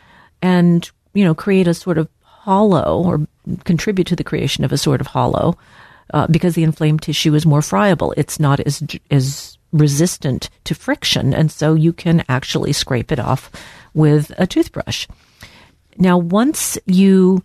and 0.41 0.91
you 1.13 1.23
know 1.23 1.33
create 1.33 1.67
a 1.67 1.73
sort 1.73 1.97
of 1.97 2.09
hollow 2.21 3.01
or 3.01 3.25
contribute 3.63 4.07
to 4.07 4.15
the 4.15 4.23
creation 4.23 4.63
of 4.63 4.71
a 4.71 4.77
sort 4.77 4.99
of 4.99 5.07
hollow 5.07 5.57
uh, 6.13 6.27
because 6.27 6.55
the 6.55 6.63
inflamed 6.63 7.01
tissue 7.01 7.33
is 7.33 7.45
more 7.45 7.61
friable. 7.61 8.13
It's 8.17 8.39
not 8.39 8.59
as 8.59 8.83
as 9.09 9.57
resistant 9.73 10.49
to 10.63 10.75
friction, 10.75 11.33
and 11.33 11.51
so 11.51 11.73
you 11.73 11.91
can 11.91 12.23
actually 12.29 12.71
scrape 12.71 13.11
it 13.11 13.19
off 13.19 13.51
with 13.93 14.31
a 14.37 14.47
toothbrush. 14.47 15.07
Now, 15.97 16.17
once 16.17 16.77
you 16.85 17.43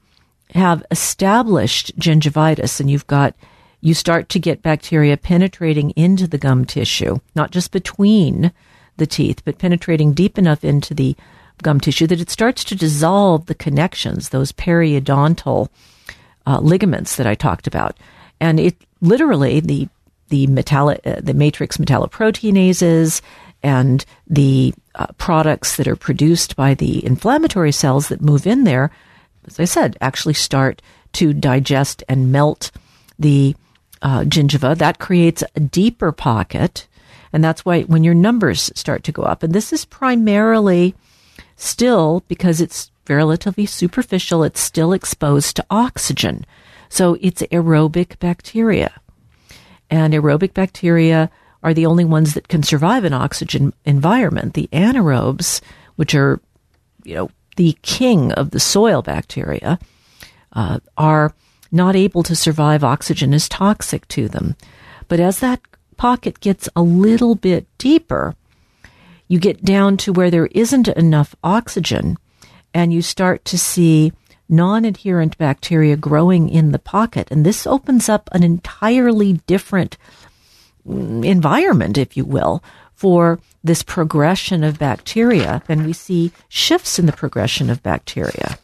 have 0.54 0.84
established 0.90 1.98
gingivitis 1.98 2.80
and 2.80 2.90
you've 2.90 3.06
got 3.06 3.34
you 3.80 3.94
start 3.94 4.28
to 4.28 4.40
get 4.40 4.62
bacteria 4.62 5.16
penetrating 5.16 5.90
into 5.90 6.26
the 6.26 6.38
gum 6.38 6.64
tissue, 6.64 7.18
not 7.34 7.50
just 7.52 7.70
between 7.70 8.52
the 8.96 9.06
teeth, 9.06 9.42
but 9.44 9.58
penetrating 9.58 10.12
deep 10.12 10.36
enough 10.36 10.64
into 10.64 10.94
the 10.94 11.16
gum 11.62 11.80
tissue 11.80 12.06
that 12.06 12.20
it 12.20 12.30
starts 12.30 12.64
to 12.64 12.74
dissolve 12.74 13.46
the 13.46 13.54
connections, 13.54 14.28
those 14.28 14.52
periodontal 14.52 15.68
uh, 16.46 16.58
ligaments 16.58 17.16
that 17.16 17.26
I 17.26 17.34
talked 17.34 17.66
about. 17.66 17.96
And 18.40 18.58
it 18.58 18.76
literally, 19.00 19.60
the 19.60 19.88
the 20.28 20.46
metallic, 20.46 21.00
uh, 21.06 21.20
the 21.20 21.34
matrix 21.34 21.76
metalloproteinases 21.76 23.20
and 23.62 24.04
the 24.26 24.72
uh, 24.94 25.06
products 25.18 25.76
that 25.76 25.88
are 25.88 25.96
produced 25.96 26.56
by 26.56 26.74
the 26.74 27.04
inflammatory 27.04 27.72
cells 27.72 28.08
that 28.08 28.20
move 28.20 28.46
in 28.46 28.64
there, 28.64 28.90
as 29.46 29.58
I 29.58 29.64
said, 29.64 29.96
actually 30.00 30.34
start 30.34 30.82
to 31.14 31.32
digest 31.32 32.04
and 32.08 32.30
melt 32.30 32.70
the 33.18 33.56
uh, 34.02 34.20
gingiva. 34.20 34.76
That 34.76 34.98
creates 34.98 35.42
a 35.54 35.60
deeper 35.60 36.12
pocket. 36.12 36.86
And 37.32 37.42
that's 37.42 37.64
why 37.64 37.82
when 37.82 38.04
your 38.04 38.14
numbers 38.14 38.70
start 38.74 39.04
to 39.04 39.12
go 39.12 39.22
up, 39.22 39.42
and 39.42 39.52
this 39.52 39.72
is 39.72 39.84
primarily 39.84 40.94
still 41.56 42.22
because 42.28 42.60
it's 42.60 42.90
relatively 43.08 43.66
superficial, 43.66 44.44
it's 44.44 44.60
still 44.60 44.92
exposed 44.92 45.56
to 45.56 45.66
oxygen. 45.70 46.46
So 46.88 47.18
it's 47.20 47.42
aerobic 47.42 48.18
bacteria 48.18 48.92
and 49.90 50.12
aerobic 50.14 50.54
bacteria 50.54 51.30
are 51.62 51.74
the 51.74 51.86
only 51.86 52.04
ones 52.04 52.34
that 52.34 52.48
can 52.48 52.62
survive 52.62 53.04
an 53.04 53.12
oxygen 53.12 53.72
environment. 53.84 54.54
The 54.54 54.68
anaerobes, 54.72 55.60
which 55.96 56.14
are, 56.14 56.40
you 57.04 57.14
know, 57.14 57.30
the 57.56 57.76
king 57.82 58.32
of 58.32 58.50
the 58.50 58.60
soil 58.60 59.02
bacteria, 59.02 59.78
uh, 60.52 60.78
are 60.96 61.34
not 61.70 61.96
able 61.96 62.22
to 62.22 62.36
survive 62.36 62.84
oxygen 62.84 63.34
is 63.34 63.48
toxic 63.48 64.06
to 64.08 64.28
them. 64.28 64.56
But 65.08 65.20
as 65.20 65.40
that 65.40 65.60
pocket 65.96 66.40
gets 66.40 66.68
a 66.76 66.82
little 66.82 67.34
bit 67.34 67.66
deeper, 67.78 68.34
you 69.26 69.38
get 69.38 69.64
down 69.64 69.96
to 69.98 70.12
where 70.12 70.30
there 70.30 70.46
isn't 70.46 70.88
enough 70.88 71.34
oxygen 71.44 72.16
and 72.72 72.92
you 72.92 73.02
start 73.02 73.44
to 73.46 73.58
see 73.58 74.12
non 74.48 74.84
adherent 74.84 75.36
bacteria 75.38 75.96
growing 75.96 76.48
in 76.48 76.72
the 76.72 76.78
pocket. 76.78 77.28
And 77.30 77.44
this 77.44 77.66
opens 77.66 78.08
up 78.08 78.28
an 78.32 78.42
entirely 78.42 79.34
different 79.46 79.96
mm, 80.86 81.24
environment, 81.24 81.98
if 81.98 82.16
you 82.16 82.24
will, 82.24 82.62
for 82.94 83.38
this 83.62 83.82
progression 83.82 84.64
of 84.64 84.78
bacteria. 84.78 85.62
And 85.68 85.84
we 85.84 85.92
see 85.92 86.32
shifts 86.48 86.98
in 86.98 87.06
the 87.06 87.12
progression 87.12 87.70
of 87.70 87.82
bacteria. 87.82 88.58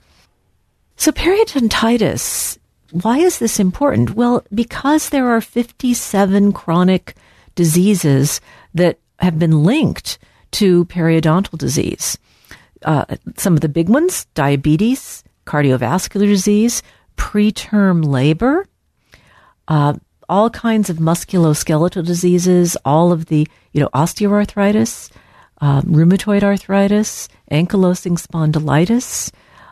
So, 0.96 1.12
periodontitis, 1.12 2.58
why 2.92 3.18
is 3.18 3.38
this 3.38 3.58
important? 3.58 4.14
Well, 4.14 4.44
because 4.54 5.08
there 5.08 5.28
are 5.28 5.40
57 5.40 6.52
chronic 6.52 7.14
diseases 7.54 8.40
that 8.74 8.98
have 9.18 9.38
been 9.38 9.64
linked 9.64 10.18
to 10.52 10.84
periodontal 10.86 11.58
disease. 11.58 12.16
Uh, 12.82 13.04
some 13.36 13.54
of 13.54 13.60
the 13.60 13.68
big 13.68 13.88
ones 13.88 14.26
diabetes, 14.34 15.23
cardiovascular 15.44 16.26
disease, 16.26 16.82
preterm 17.16 18.04
labor, 18.04 18.66
uh, 19.68 19.94
all 20.28 20.50
kinds 20.50 20.90
of 20.90 20.96
musculoskeletal 20.98 22.04
diseases, 22.04 22.76
all 22.84 23.12
of 23.12 23.26
the, 23.26 23.46
you 23.72 23.80
know, 23.80 23.88
osteoarthritis, 23.94 25.10
uh, 25.60 25.82
rheumatoid 25.82 26.42
arthritis, 26.42 27.28
ankylosing 27.50 28.18
spondylitis, 28.18 29.30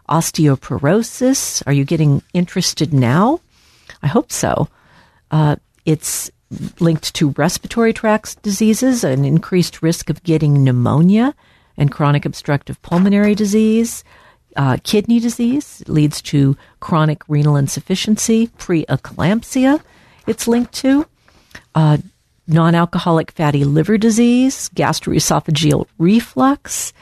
osteoporosis. 0.08 1.62
Are 1.66 1.72
you 1.72 1.84
getting 1.84 2.22
interested 2.34 2.92
now? 2.92 3.40
I 4.02 4.08
hope 4.08 4.30
so. 4.30 4.68
Uh, 5.30 5.56
it's 5.84 6.30
linked 6.80 7.14
to 7.14 7.30
respiratory 7.30 7.92
tract 7.92 8.42
diseases, 8.42 9.04
an 9.04 9.24
increased 9.24 9.82
risk 9.82 10.10
of 10.10 10.22
getting 10.22 10.62
pneumonia 10.62 11.34
and 11.76 11.90
chronic 11.90 12.24
obstructive 12.26 12.80
pulmonary 12.82 13.34
disease, 13.34 14.04
uh, 14.56 14.76
kidney 14.82 15.20
disease 15.20 15.82
leads 15.86 16.20
to 16.22 16.56
chronic 16.80 17.22
renal 17.28 17.56
insufficiency, 17.56 18.48
preeclampsia, 18.58 19.80
it's 20.26 20.46
linked 20.46 20.72
to, 20.74 21.06
uh, 21.74 21.98
non 22.46 22.74
alcoholic 22.74 23.30
fatty 23.32 23.64
liver 23.64 23.98
disease, 23.98 24.68
gastroesophageal 24.70 25.86
reflux, 25.98 26.92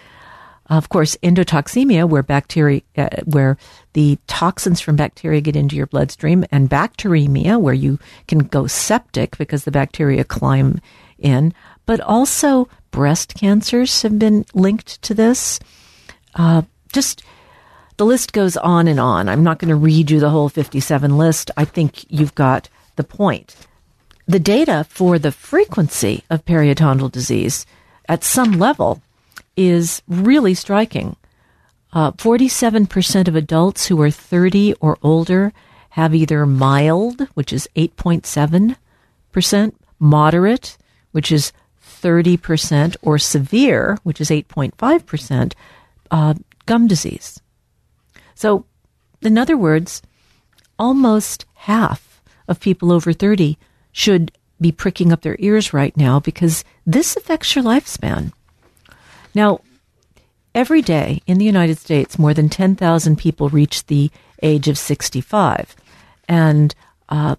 of 0.71 0.89
course, 0.89 1.17
endotoxemia, 1.23 2.09
where 2.09 2.23
bacteria, 2.23 2.83
uh, 2.97 3.09
where 3.25 3.59
the 3.95 4.19
toxins 4.29 4.81
from 4.81 4.95
bacteria 4.95 5.41
get 5.41 5.57
into 5.57 5.75
your 5.75 5.87
bloodstream, 5.87 6.45
and 6.53 6.71
bacteremia, 6.71 7.61
where 7.61 7.75
you 7.75 7.99
can 8.29 8.39
go 8.39 8.69
septic 8.69 9.37
because 9.37 9.65
the 9.65 9.73
bacteria 9.73 10.23
climb 10.23 10.81
in. 11.19 11.53
But 11.87 12.01
also, 12.01 12.69
breast 12.93 13.35
cancers 13.35 14.03
have 14.03 14.19
been 14.19 14.47
linked 14.55 15.03
to 15.03 15.13
this. 15.13 15.59
Uh, 16.37 16.63
just 16.93 17.25
the 18.01 18.07
list 18.07 18.33
goes 18.33 18.57
on 18.57 18.89
and 18.89 18.99
on. 18.99 19.29
I'm 19.29 19.45
not 19.45 19.59
going 19.59 19.69
to 19.69 19.77
read 19.77 20.11
you 20.11 20.21
the 20.21 20.31
whole 20.31 20.49
57 20.49 21.19
list. 21.19 21.51
I 21.55 21.67
think 21.67 22.07
you've 22.09 22.35
got 22.35 22.71
the 22.97 23.05
point. 23.05 23.55
the 24.27 24.39
data 24.39 24.87
for 24.89 25.19
the 25.19 25.33
frequency 25.33 26.25
of 26.31 26.45
periodontal 26.47 27.11
disease 27.13 27.67
at 28.09 28.25
some 28.25 28.53
level 28.53 29.03
is 29.57 30.03
really 30.09 30.55
striking. 30.55 31.17
Uh, 31.93 32.13
47% 32.13 33.27
of 33.29 33.35
adults 33.35 33.87
who 33.87 34.01
are 34.01 34.11
30 34.11 34.75
or 34.81 34.97
older 35.03 35.53
have 35.91 36.15
either 36.15 36.47
mild, 36.47 37.27
which 37.35 37.53
is 37.53 37.69
8.7%, 37.75 39.73
moderate, 39.99 40.79
which 41.11 41.33
is 41.33 41.53
30%, 42.03 42.97
or 43.03 43.19
severe, 43.19 43.99
which 44.05 44.21
is 44.21 44.31
8.5%, 44.31 45.53
uh, 46.13 46.35
gum 46.67 46.87
disease. 46.87 47.41
So, 48.41 48.65
in 49.21 49.37
other 49.37 49.55
words, 49.55 50.01
almost 50.79 51.45
half 51.69 52.23
of 52.49 52.59
people 52.59 52.91
over 52.91 53.13
30 53.13 53.59
should 53.93 54.33
be 54.59 54.73
pricking 54.73 55.13
up 55.13 55.21
their 55.21 55.37
ears 55.41 55.75
right 55.75 55.95
now 55.95 56.21
because 56.21 56.65
this 56.87 57.17
affects 57.17 57.55
your 57.55 57.63
lifespan. 57.63 58.33
Now, 59.35 59.61
every 60.55 60.81
day 60.81 61.21
in 61.27 61.37
the 61.37 61.45
United 61.45 61.77
States, 61.77 62.19
more 62.19 62.33
than 62.33 62.49
10,000 62.49 63.17
people 63.19 63.51
reach 63.51 63.85
the 63.89 64.11
age 64.43 64.69
of 64.69 64.79
65. 64.79 65.77
And 66.27 66.75
uh, 67.11 67.37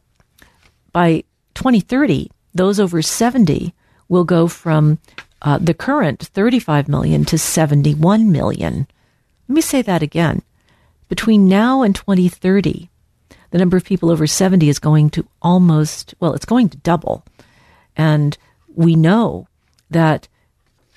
by 0.92 1.24
2030, 1.56 2.30
those 2.54 2.80
over 2.80 3.02
70 3.02 3.74
will 4.08 4.24
go 4.24 4.48
from 4.48 5.00
uh, 5.42 5.58
the 5.58 5.74
current 5.74 6.22
35 6.28 6.88
million 6.88 7.26
to 7.26 7.40
71 7.40 8.32
million. 8.32 8.86
Let 9.48 9.56
me 9.56 9.62
say 9.62 9.82
that 9.82 10.04
again. 10.04 10.44
Between 11.12 11.50
now 11.50 11.82
and 11.82 11.94
2030, 11.94 12.90
the 13.50 13.58
number 13.58 13.76
of 13.76 13.84
people 13.84 14.10
over 14.10 14.26
70 14.26 14.70
is 14.70 14.80
going 14.80 15.10
to 15.10 15.28
almost, 15.42 16.16
well, 16.22 16.34
it's 16.34 16.46
going 16.46 16.70
to 16.70 16.78
double. 16.78 17.26
And 17.98 18.38
we 18.74 18.96
know 18.96 19.50
that 19.90 20.30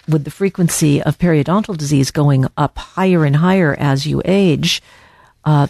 with 0.08 0.22
the 0.22 0.30
frequency 0.30 1.02
of 1.02 1.18
periodontal 1.18 1.76
disease 1.76 2.12
going 2.12 2.46
up 2.56 2.78
higher 2.78 3.24
and 3.24 3.34
higher 3.34 3.74
as 3.76 4.06
you 4.06 4.22
age, 4.24 4.80
uh, 5.44 5.66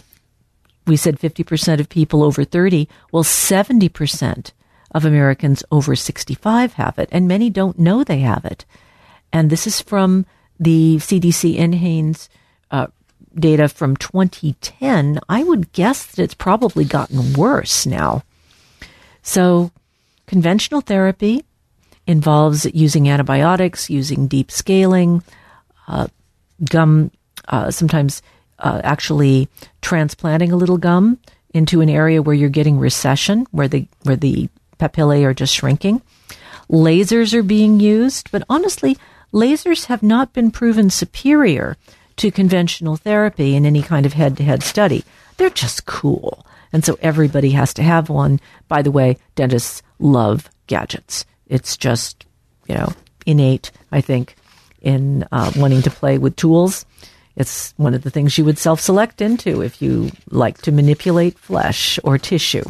we 0.85 0.95
said 0.95 1.19
50% 1.19 1.79
of 1.79 1.89
people 1.89 2.21
over 2.21 2.43
30. 2.43 2.87
Well, 3.11 3.23
70% 3.23 4.51
of 4.91 5.05
Americans 5.05 5.63
over 5.71 5.95
65 5.95 6.73
have 6.73 6.99
it, 6.99 7.09
and 7.11 7.27
many 7.27 7.49
don't 7.49 7.79
know 7.79 8.03
they 8.03 8.19
have 8.19 8.45
it. 8.45 8.63
And 9.33 9.49
this 9.49 9.65
is 9.65 9.81
from 9.81 10.27
the 10.59 10.97
CDC 10.97 11.57
NHANES 11.57 12.29
uh, 12.69 12.87
data 13.35 13.67
from 13.67 13.95
2010. 13.97 15.19
I 15.29 15.43
would 15.43 15.71
guess 15.73 16.05
that 16.05 16.23
it's 16.23 16.33
probably 16.33 16.85
gotten 16.85 17.33
worse 17.33 17.85
now. 17.85 18.23
So, 19.21 19.71
conventional 20.27 20.81
therapy 20.81 21.43
involves 22.07 22.65
using 22.73 23.09
antibiotics, 23.09 23.89
using 23.89 24.27
deep 24.27 24.51
scaling, 24.51 25.23
uh, 25.87 26.07
gum, 26.69 27.11
uh, 27.47 27.71
sometimes 27.71 28.21
uh, 28.59 28.81
actually 28.83 29.49
transplanting 29.81 30.51
a 30.51 30.55
little 30.55 30.77
gum 30.77 31.19
into 31.53 31.81
an 31.81 31.89
area 31.89 32.21
where 32.21 32.35
you're 32.35 32.49
getting 32.49 32.79
recession, 32.79 33.47
where 33.51 33.67
the 33.67 33.87
where 34.03 34.15
the 34.15 34.49
papillae 34.77 35.23
are 35.23 35.33
just 35.33 35.53
shrinking. 35.53 36.01
Lasers 36.69 37.33
are 37.33 37.43
being 37.43 37.79
used, 37.79 38.31
but 38.31 38.43
honestly, 38.49 38.97
lasers 39.33 39.85
have 39.85 40.03
not 40.03 40.33
been 40.33 40.51
proven 40.51 40.89
superior 40.89 41.77
to 42.17 42.31
conventional 42.31 42.95
therapy 42.95 43.55
in 43.55 43.65
any 43.65 43.81
kind 43.81 44.05
of 44.05 44.13
head-to-head 44.13 44.63
study. 44.63 45.03
They're 45.37 45.49
just 45.49 45.85
cool. 45.85 46.45
And 46.71 46.83
so 46.83 46.97
everybody 47.01 47.51
has 47.51 47.73
to 47.75 47.83
have 47.83 48.09
one. 48.09 48.39
By 48.67 48.81
the 48.81 48.91
way, 48.91 49.17
dentists 49.35 49.81
love 49.99 50.49
gadgets. 50.67 51.25
It's 51.47 51.77
just, 51.77 52.25
you 52.67 52.75
know, 52.75 52.93
innate, 53.25 53.71
I 53.91 54.01
think, 54.01 54.35
in 54.81 55.25
uh, 55.31 55.51
wanting 55.55 55.81
to 55.83 55.91
play 55.91 56.17
with 56.17 56.35
tools. 56.35 56.85
It's 57.35 57.73
one 57.77 57.93
of 57.93 58.03
the 58.03 58.09
things 58.09 58.37
you 58.37 58.45
would 58.45 58.57
self 58.57 58.79
select 58.79 59.21
into 59.21 59.61
if 59.61 59.81
you 59.81 60.11
like 60.29 60.59
to 60.63 60.71
manipulate 60.71 61.37
flesh 61.37 61.99
or 62.03 62.17
tissue. 62.17 62.63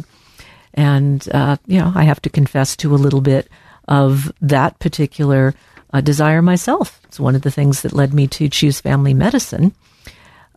And, 0.74 1.26
uh, 1.32 1.56
you 1.66 1.78
know, 1.78 1.92
I 1.94 2.04
have 2.04 2.20
to 2.22 2.30
confess 2.30 2.76
to 2.76 2.94
a 2.94 2.96
little 2.96 3.20
bit 3.20 3.48
of 3.88 4.32
that 4.40 4.78
particular 4.78 5.54
uh, 5.92 6.00
desire 6.00 6.42
myself. 6.42 7.00
It's 7.04 7.20
one 7.20 7.34
of 7.34 7.42
the 7.42 7.50
things 7.50 7.82
that 7.82 7.92
led 7.92 8.12
me 8.12 8.26
to 8.28 8.48
choose 8.48 8.80
family 8.80 9.14
medicine. 9.14 9.74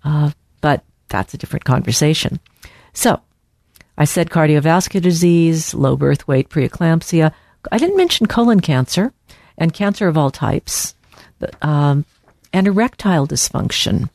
Uh, 0.04 0.32
but 0.62 0.84
that's 1.10 1.34
a 1.34 1.38
different 1.38 1.66
conversation. 1.66 2.40
So, 2.94 3.22
I 3.98 4.06
said 4.06 4.30
cardiovascular 4.30 5.02
disease, 5.02 5.74
low 5.74 5.98
birth 5.98 6.28
weight, 6.28 6.50
preeclampsia. 6.50 7.34
I 7.72 7.78
didn't 7.78 7.98
mention 7.98 8.28
colon 8.28 8.62
cancer 8.62 9.14
and 9.58 9.74
cancer 9.74 10.08
of 10.08 10.18
all 10.18 10.32
types, 10.32 10.96
um, 11.62 12.06
and 12.54 12.68
erectile 12.68 13.28
dysfunction 13.28 14.10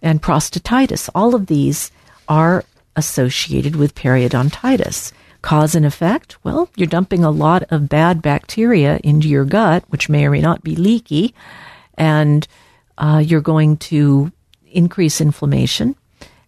and 0.00 0.22
prostatitis. 0.22 1.10
All 1.14 1.34
of 1.34 1.46
these 1.46 1.90
are 2.28 2.64
associated 2.94 3.76
with 3.76 3.94
periodontitis. 3.94 5.12
Cause 5.42 5.74
and 5.74 5.86
effect? 5.86 6.36
Well, 6.44 6.68
you're 6.76 6.86
dumping 6.86 7.24
a 7.24 7.30
lot 7.30 7.64
of 7.70 7.88
bad 7.88 8.22
bacteria 8.22 8.98
into 9.04 9.28
your 9.28 9.44
gut, 9.44 9.84
which 9.88 10.08
may 10.08 10.26
or 10.26 10.30
may 10.30 10.40
not 10.40 10.62
be 10.62 10.76
leaky, 10.76 11.34
and 11.94 12.46
uh, 12.98 13.22
you're 13.24 13.40
going 13.40 13.76
to 13.76 14.32
increase 14.72 15.20
inflammation, 15.20 15.94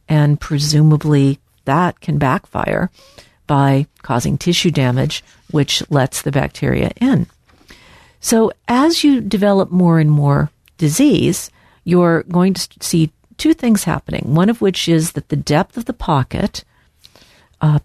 and 0.08 0.40
presumably 0.40 1.38
that 1.64 2.00
can 2.00 2.18
backfire 2.18 2.90
by 3.46 3.86
causing 4.02 4.38
tissue 4.38 4.70
damage, 4.70 5.24
which 5.50 5.82
lets 5.90 6.22
the 6.22 6.32
bacteria 6.32 6.90
in. 7.00 7.26
So 8.20 8.52
as 8.66 9.04
you 9.04 9.20
develop 9.20 9.70
more 9.70 9.98
and 9.98 10.10
more 10.10 10.50
disease, 10.76 11.50
you're 11.84 12.24
going 12.24 12.54
to 12.54 12.68
see 12.80 13.12
two 13.36 13.54
things 13.54 13.84
happening. 13.84 14.34
One 14.34 14.50
of 14.50 14.60
which 14.60 14.88
is 14.88 15.12
that 15.12 15.28
the 15.28 15.36
depth 15.36 15.76
of 15.76 15.86
the 15.86 15.92
pocket 15.92 16.64
uh, 17.60 17.78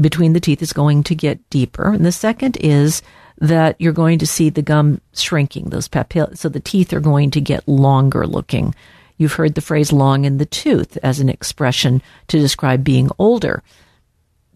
between 0.00 0.32
the 0.32 0.40
teeth 0.40 0.62
is 0.62 0.72
going 0.72 1.02
to 1.04 1.14
get 1.14 1.48
deeper. 1.50 1.92
And 1.92 2.04
the 2.04 2.12
second 2.12 2.56
is 2.60 3.02
that 3.38 3.76
you're 3.80 3.92
going 3.92 4.18
to 4.20 4.26
see 4.26 4.48
the 4.50 4.62
gum 4.62 5.00
shrinking, 5.12 5.66
those 5.66 5.88
papillae. 5.88 6.36
So 6.36 6.48
the 6.48 6.60
teeth 6.60 6.92
are 6.92 7.00
going 7.00 7.30
to 7.32 7.40
get 7.40 7.66
longer 7.68 8.26
looking. 8.26 8.74
You've 9.16 9.34
heard 9.34 9.54
the 9.54 9.60
phrase 9.60 9.92
long 9.92 10.24
in 10.24 10.38
the 10.38 10.46
tooth 10.46 10.98
as 11.02 11.20
an 11.20 11.28
expression 11.28 12.02
to 12.28 12.38
describe 12.38 12.82
being 12.84 13.10
older 13.18 13.62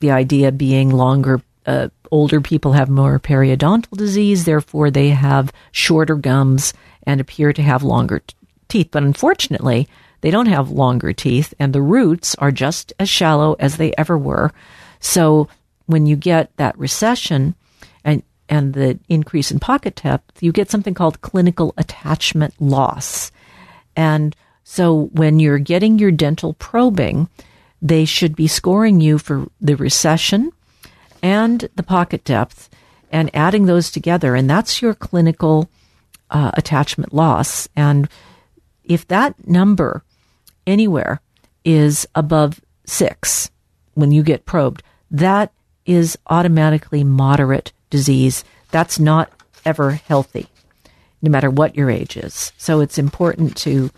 the 0.00 0.10
idea 0.10 0.52
being 0.52 0.90
longer, 0.90 1.40
uh, 1.66 1.88
older 2.10 2.40
people 2.40 2.72
have 2.72 2.88
more 2.88 3.18
periodontal 3.18 3.96
disease, 3.96 4.44
therefore 4.44 4.90
they 4.90 5.10
have 5.10 5.52
shorter 5.72 6.14
gums 6.14 6.72
and 7.04 7.20
appear 7.20 7.52
to 7.52 7.62
have 7.62 7.82
longer 7.82 8.20
t- 8.20 8.34
teeth. 8.68 8.88
But 8.90 9.02
unfortunately, 9.02 9.88
they 10.20 10.30
don't 10.30 10.46
have 10.46 10.70
longer 10.70 11.12
teeth, 11.12 11.54
and 11.58 11.72
the 11.72 11.82
roots 11.82 12.34
are 12.36 12.50
just 12.50 12.92
as 12.98 13.08
shallow 13.08 13.54
as 13.58 13.76
they 13.76 13.92
ever 13.96 14.18
were. 14.18 14.52
So 15.00 15.48
when 15.86 16.06
you 16.06 16.16
get 16.16 16.56
that 16.56 16.78
recession 16.78 17.54
and 18.04 18.22
and 18.48 18.72
the 18.72 18.98
increase 19.08 19.50
in 19.50 19.58
pocket 19.58 20.00
depth, 20.02 20.42
you 20.42 20.52
get 20.52 20.70
something 20.70 20.94
called 20.94 21.20
clinical 21.20 21.74
attachment 21.76 22.54
loss. 22.58 23.30
And 23.94 24.34
so 24.64 25.10
when 25.12 25.38
you're 25.38 25.58
getting 25.58 25.98
your 25.98 26.10
dental 26.10 26.54
probing, 26.54 27.28
they 27.82 28.04
should 28.04 28.34
be 28.34 28.46
scoring 28.46 29.00
you 29.00 29.18
for 29.18 29.48
the 29.60 29.76
recession 29.76 30.50
and 31.22 31.68
the 31.76 31.82
pocket 31.82 32.24
depth 32.24 32.70
and 33.10 33.30
adding 33.34 33.66
those 33.66 33.90
together. 33.90 34.34
And 34.34 34.48
that's 34.48 34.80
your 34.80 34.94
clinical 34.94 35.68
uh, 36.30 36.50
attachment 36.54 37.12
loss. 37.12 37.68
And 37.76 38.08
if 38.84 39.06
that 39.08 39.46
number 39.46 40.02
anywhere 40.66 41.20
is 41.64 42.06
above 42.14 42.60
six 42.84 43.50
when 43.98 44.12
you 44.12 44.22
get 44.22 44.46
probed, 44.46 44.84
that 45.10 45.52
is 45.84 46.16
automatically 46.28 47.02
moderate 47.02 47.72
disease. 47.90 48.44
That's 48.70 49.00
not 49.00 49.32
ever 49.64 49.90
healthy, 49.90 50.46
no 51.20 51.30
matter 51.30 51.50
what 51.50 51.74
your 51.74 51.90
age 51.90 52.16
is. 52.16 52.52
So 52.58 52.80
it's 52.80 52.96
important 52.96 53.56
to 53.58 53.90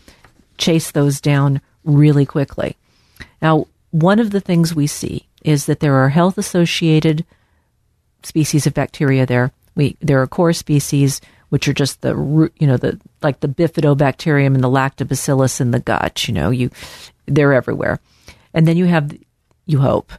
chase 0.56 0.90
those 0.90 1.20
down 1.20 1.60
really 1.84 2.24
quickly. 2.24 2.78
Now, 3.42 3.66
one 3.90 4.18
of 4.20 4.30
the 4.30 4.40
things 4.40 4.74
we 4.74 4.86
see 4.86 5.28
is 5.42 5.66
that 5.66 5.80
there 5.80 5.96
are 5.96 6.08
health 6.08 6.38
associated 6.38 7.26
species 8.22 8.66
of 8.66 8.72
bacteria 8.72 9.26
there. 9.26 9.52
We, 9.74 9.98
there 10.00 10.22
are 10.22 10.26
core 10.26 10.54
species, 10.54 11.20
which 11.50 11.68
are 11.68 11.74
just 11.74 12.00
the 12.00 12.16
root, 12.16 12.54
you 12.58 12.66
know, 12.66 12.78
the, 12.78 12.98
like 13.22 13.40
the 13.40 13.48
bifidobacterium 13.48 14.54
and 14.54 14.64
the 14.64 14.68
lactobacillus 14.68 15.60
in 15.60 15.72
the 15.72 15.80
gut, 15.80 16.26
you 16.26 16.32
know, 16.32 16.48
you, 16.48 16.70
they're 17.26 17.52
everywhere. 17.52 18.00
And 18.54 18.66
then 18.66 18.78
you 18.78 18.86
have, 18.86 19.12
you 19.70 19.80
hope, 19.80 20.12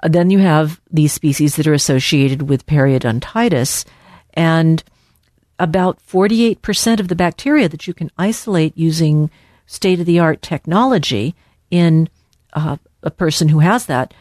uh, 0.00 0.08
then 0.08 0.30
you 0.30 0.38
have 0.38 0.80
these 0.90 1.12
species 1.12 1.56
that 1.56 1.66
are 1.66 1.74
associated 1.74 2.48
with 2.48 2.66
periodontitis 2.66 3.84
and 4.34 4.82
about 5.58 5.98
48% 6.06 7.00
of 7.00 7.08
the 7.08 7.14
bacteria 7.14 7.68
that 7.68 7.86
you 7.86 7.94
can 7.94 8.10
isolate 8.18 8.76
using 8.76 9.30
state 9.66 10.00
of 10.00 10.06
the 10.06 10.18
art 10.18 10.42
technology 10.42 11.34
in 11.70 12.08
uh, 12.52 12.76
a 13.02 13.10
person 13.10 13.48
who 13.48 13.60
has 13.60 13.86
that 13.86 14.12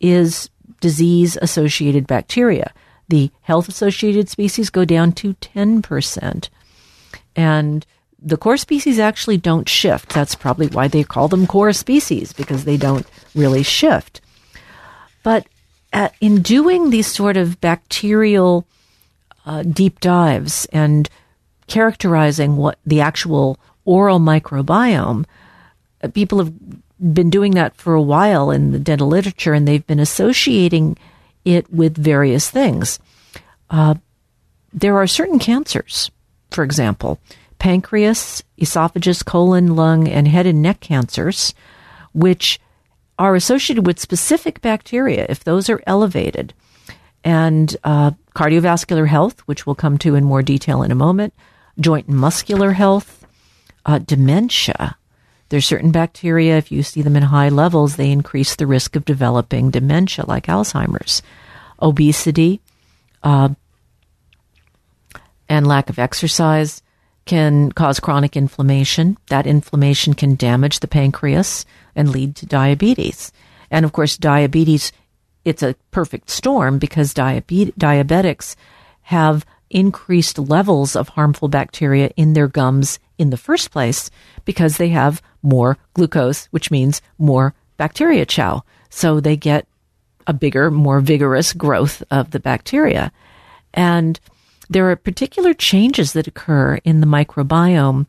is 0.00 0.50
disease 0.80 1.38
associated 1.40 2.06
bacteria. 2.06 2.72
The 3.08 3.30
health 3.42 3.68
associated 3.68 4.28
species 4.28 4.70
go 4.70 4.84
down 4.84 5.12
to 5.12 5.34
10%. 5.34 6.48
And 7.36 7.86
the 8.24 8.36
core 8.36 8.56
species 8.56 8.98
actually 8.98 9.36
don't 9.36 9.68
shift. 9.68 10.10
That's 10.10 10.34
probably 10.34 10.68
why 10.68 10.88
they 10.88 11.04
call 11.04 11.28
them 11.28 11.46
core 11.46 11.72
species, 11.72 12.32
because 12.32 12.64
they 12.64 12.76
don't 12.76 13.06
really 13.34 13.62
shift. 13.62 14.20
But 15.22 15.46
at, 15.92 16.14
in 16.20 16.42
doing 16.42 16.90
these 16.90 17.06
sort 17.06 17.36
of 17.36 17.60
bacterial 17.60 18.66
uh, 19.44 19.62
deep 19.62 20.00
dives 20.00 20.66
and 20.72 21.08
characterizing 21.66 22.56
what 22.56 22.78
the 22.86 23.00
actual 23.00 23.58
oral 23.84 24.20
microbiome, 24.20 25.24
uh, 26.02 26.08
people 26.08 26.38
have 26.38 26.52
been 27.14 27.30
doing 27.30 27.52
that 27.52 27.74
for 27.76 27.94
a 27.94 28.02
while 28.02 28.50
in 28.50 28.72
the 28.72 28.78
dental 28.78 29.08
literature, 29.08 29.52
and 29.52 29.66
they've 29.66 29.86
been 29.86 30.00
associating 30.00 30.96
it 31.44 31.72
with 31.72 31.96
various 31.96 32.48
things. 32.50 33.00
Uh, 33.68 33.94
there 34.72 34.96
are 34.96 35.06
certain 35.06 35.38
cancers, 35.38 36.10
for 36.50 36.62
example, 36.62 37.18
pancreas, 37.62 38.42
esophagus, 38.58 39.22
colon, 39.22 39.76
lung, 39.76 40.08
and 40.08 40.26
head 40.26 40.46
and 40.46 40.60
neck 40.60 40.80
cancers, 40.80 41.54
which 42.12 42.58
are 43.20 43.36
associated 43.36 43.86
with 43.86 44.00
specific 44.00 44.60
bacteria 44.60 45.24
if 45.28 45.44
those 45.44 45.70
are 45.70 45.80
elevated. 45.86 46.52
And 47.22 47.76
uh, 47.84 48.10
cardiovascular 48.34 49.06
health, 49.06 49.38
which 49.42 49.64
we'll 49.64 49.76
come 49.76 49.96
to 49.98 50.16
in 50.16 50.24
more 50.24 50.42
detail 50.42 50.82
in 50.82 50.90
a 50.90 50.96
moment, 50.96 51.34
joint 51.78 52.08
and 52.08 52.18
muscular 52.18 52.72
health, 52.72 53.24
uh, 53.86 54.00
dementia. 54.00 54.96
There's 55.50 55.64
certain 55.64 55.92
bacteria, 55.92 56.58
if 56.58 56.72
you 56.72 56.82
see 56.82 57.00
them 57.00 57.14
in 57.14 57.22
high 57.22 57.50
levels, 57.50 57.94
they 57.94 58.10
increase 58.10 58.56
the 58.56 58.66
risk 58.66 58.96
of 58.96 59.04
developing 59.04 59.70
dementia 59.70 60.24
like 60.26 60.46
Alzheimer's. 60.46 61.22
Obesity 61.80 62.60
uh, 63.22 63.50
and 65.48 65.64
lack 65.64 65.90
of 65.90 66.00
exercise 66.00 66.82
can 67.24 67.72
cause 67.72 68.00
chronic 68.00 68.36
inflammation. 68.36 69.16
That 69.28 69.46
inflammation 69.46 70.14
can 70.14 70.34
damage 70.34 70.80
the 70.80 70.88
pancreas 70.88 71.64
and 71.94 72.10
lead 72.10 72.36
to 72.36 72.46
diabetes. 72.46 73.32
And 73.70 73.84
of 73.84 73.92
course, 73.92 74.16
diabetes, 74.16 74.92
it's 75.44 75.62
a 75.62 75.76
perfect 75.90 76.30
storm 76.30 76.78
because 76.78 77.14
diabe- 77.14 77.74
diabetics 77.74 78.56
have 79.02 79.44
increased 79.70 80.38
levels 80.38 80.94
of 80.94 81.10
harmful 81.10 81.48
bacteria 81.48 82.10
in 82.16 82.34
their 82.34 82.48
gums 82.48 82.98
in 83.18 83.30
the 83.30 83.36
first 83.36 83.70
place 83.70 84.10
because 84.44 84.76
they 84.76 84.88
have 84.88 85.22
more 85.42 85.78
glucose, 85.94 86.46
which 86.46 86.70
means 86.70 87.00
more 87.18 87.54
bacteria 87.76 88.26
chow. 88.26 88.62
So 88.90 89.20
they 89.20 89.36
get 89.36 89.66
a 90.26 90.32
bigger, 90.32 90.70
more 90.70 91.00
vigorous 91.00 91.52
growth 91.52 92.02
of 92.10 92.30
the 92.30 92.40
bacteria. 92.40 93.10
And 93.74 94.20
there 94.72 94.90
are 94.90 94.96
particular 94.96 95.54
changes 95.54 96.12
that 96.12 96.26
occur 96.26 96.76
in 96.84 97.00
the 97.00 97.06
microbiome 97.06 98.06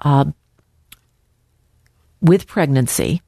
uh, 0.00 0.26
with 2.20 2.46
pregnancy. 2.46 3.22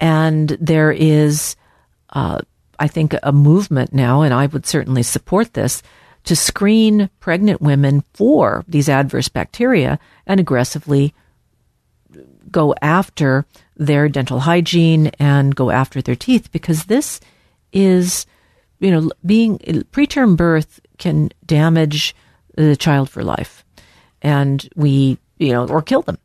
And 0.00 0.48
there 0.60 0.90
is, 0.90 1.56
uh, 2.10 2.40
I 2.78 2.88
think, 2.88 3.14
a 3.22 3.32
movement 3.32 3.92
now, 3.92 4.22
and 4.22 4.34
I 4.34 4.46
would 4.46 4.66
certainly 4.66 5.02
support 5.02 5.54
this, 5.54 5.82
to 6.24 6.36
screen 6.36 7.10
pregnant 7.20 7.60
women 7.60 8.04
for 8.14 8.64
these 8.68 8.88
adverse 8.88 9.28
bacteria 9.28 9.98
and 10.26 10.38
aggressively 10.38 11.14
go 12.50 12.74
after 12.82 13.46
their 13.76 14.08
dental 14.08 14.40
hygiene 14.40 15.08
and 15.18 15.56
go 15.56 15.70
after 15.70 16.02
their 16.02 16.14
teeth 16.14 16.52
because 16.52 16.84
this 16.84 17.18
is, 17.72 18.26
you 18.78 18.90
know, 18.90 19.10
being 19.24 19.58
preterm 19.90 20.36
birth 20.36 20.80
can 21.02 21.30
damage 21.44 22.14
the 22.54 22.76
child 22.76 23.10
for 23.10 23.24
life. 23.24 23.64
And 24.22 24.68
we, 24.76 25.18
you 25.38 25.52
know, 25.52 25.66
or 25.66 25.82
kill 25.82 26.02
them. 26.02 26.18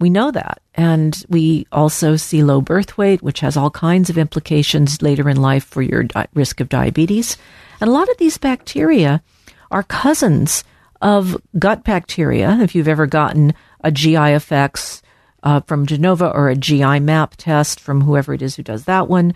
We 0.00 0.10
know 0.10 0.32
that. 0.32 0.60
And 0.74 1.16
we 1.28 1.66
also 1.70 2.16
see 2.16 2.42
low 2.42 2.60
birth 2.60 2.98
weight, 2.98 3.22
which 3.22 3.40
has 3.40 3.56
all 3.56 3.70
kinds 3.70 4.10
of 4.10 4.18
implications 4.18 5.00
later 5.00 5.28
in 5.28 5.40
life 5.40 5.64
for 5.64 5.80
your 5.80 6.02
di- 6.02 6.26
risk 6.34 6.60
of 6.60 6.68
diabetes. 6.68 7.36
And 7.80 7.88
a 7.88 7.92
lot 7.92 8.08
of 8.10 8.18
these 8.18 8.36
bacteria 8.36 9.22
are 9.70 9.84
cousins 9.84 10.64
of 11.00 11.40
gut 11.56 11.84
bacteria. 11.84 12.58
If 12.60 12.74
you've 12.74 12.88
ever 12.88 13.06
gotten 13.06 13.54
a 13.82 13.92
GI 13.92 14.16
effects 14.16 15.02
uh, 15.44 15.60
from 15.60 15.86
Genova 15.86 16.30
or 16.30 16.48
a 16.48 16.56
GI 16.56 16.98
map 17.00 17.36
test 17.36 17.78
from 17.78 18.00
whoever 18.00 18.34
it 18.34 18.42
is 18.42 18.56
who 18.56 18.64
does 18.64 18.86
that 18.86 19.08
one, 19.08 19.34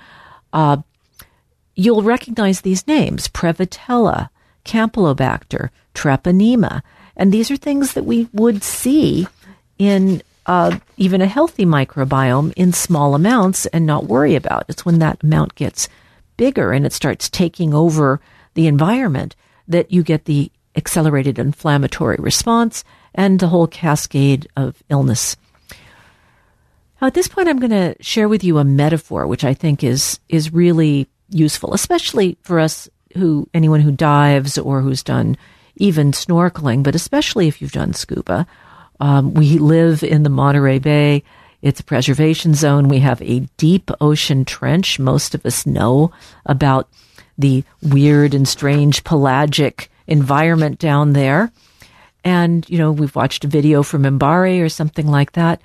uh, 0.52 0.78
you'll 1.76 2.02
recognize 2.02 2.60
these 2.60 2.86
names 2.88 3.28
Prevotella, 3.28 4.30
Campylobacter, 4.64 5.70
Treponema. 5.94 6.82
And 7.16 7.32
these 7.32 7.50
are 7.50 7.56
things 7.56 7.94
that 7.94 8.04
we 8.04 8.28
would 8.32 8.62
see 8.62 9.26
in 9.78 10.22
uh, 10.46 10.78
even 10.96 11.20
a 11.20 11.26
healthy 11.26 11.64
microbiome 11.64 12.52
in 12.56 12.72
small 12.72 13.14
amounts 13.14 13.66
and 13.66 13.86
not 13.86 14.06
worry 14.06 14.34
about. 14.34 14.64
It's 14.68 14.84
when 14.84 14.98
that 14.98 15.22
amount 15.22 15.54
gets 15.54 15.88
bigger 16.36 16.72
and 16.72 16.86
it 16.86 16.92
starts 16.92 17.28
taking 17.28 17.74
over 17.74 18.20
the 18.54 18.66
environment 18.66 19.36
that 19.68 19.92
you 19.92 20.02
get 20.02 20.24
the 20.24 20.50
accelerated 20.76 21.38
inflammatory 21.38 22.16
response 22.18 22.84
and 23.14 23.38
the 23.38 23.48
whole 23.48 23.66
cascade 23.66 24.48
of 24.56 24.82
illness. 24.88 25.36
Now, 27.00 27.06
at 27.06 27.14
this 27.14 27.28
point, 27.28 27.48
I'm 27.48 27.58
going 27.58 27.70
to 27.70 27.94
share 28.02 28.28
with 28.28 28.44
you 28.44 28.58
a 28.58 28.64
metaphor, 28.64 29.26
which 29.26 29.44
I 29.44 29.54
think 29.54 29.82
is 29.82 30.20
is 30.28 30.52
really 30.52 31.08
useful, 31.30 31.74
especially 31.74 32.36
for 32.42 32.58
us 32.58 32.88
who 33.16 33.48
anyone 33.54 33.80
who 33.80 33.92
dives 33.92 34.58
or 34.58 34.80
who's 34.80 35.02
done 35.02 35.36
even 35.76 36.12
snorkeling, 36.12 36.82
but 36.82 36.94
especially 36.94 37.48
if 37.48 37.60
you've 37.60 37.72
done 37.72 37.94
scuba. 37.94 38.46
Um, 39.00 39.34
we 39.34 39.58
live 39.58 40.02
in 40.02 40.22
the 40.22 40.30
Monterey 40.30 40.78
Bay. 40.78 41.22
It's 41.62 41.80
a 41.80 41.84
preservation 41.84 42.54
zone. 42.54 42.88
We 42.88 43.00
have 43.00 43.20
a 43.22 43.40
deep 43.56 43.90
ocean 44.00 44.44
trench. 44.44 44.98
Most 44.98 45.34
of 45.34 45.44
us 45.46 45.66
know 45.66 46.12
about 46.44 46.88
the 47.38 47.64
weird 47.82 48.34
and 48.34 48.46
strange 48.46 49.04
pelagic 49.04 49.90
environment 50.06 50.78
down 50.78 51.12
there. 51.12 51.50
And, 52.24 52.68
you 52.68 52.76
know, 52.76 52.92
we've 52.92 53.16
watched 53.16 53.44
a 53.44 53.48
video 53.48 53.82
from 53.82 54.02
MBARI 54.02 54.62
or 54.62 54.68
something 54.68 55.06
like 55.06 55.32
that. 55.32 55.62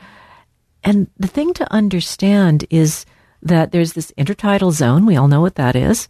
And 0.84 1.08
the 1.18 1.28
thing 1.28 1.54
to 1.56 1.74
understand 1.74 2.66
is 2.70 3.06
that 3.42 3.72
there's 3.72 3.94
this 3.94 4.12
intertidal 4.18 4.72
zone. 4.72 5.06
We 5.06 5.18
all 5.18 5.28
know 5.28 5.42
what 5.42 5.56
that 5.56 5.76
is, 5.76 6.08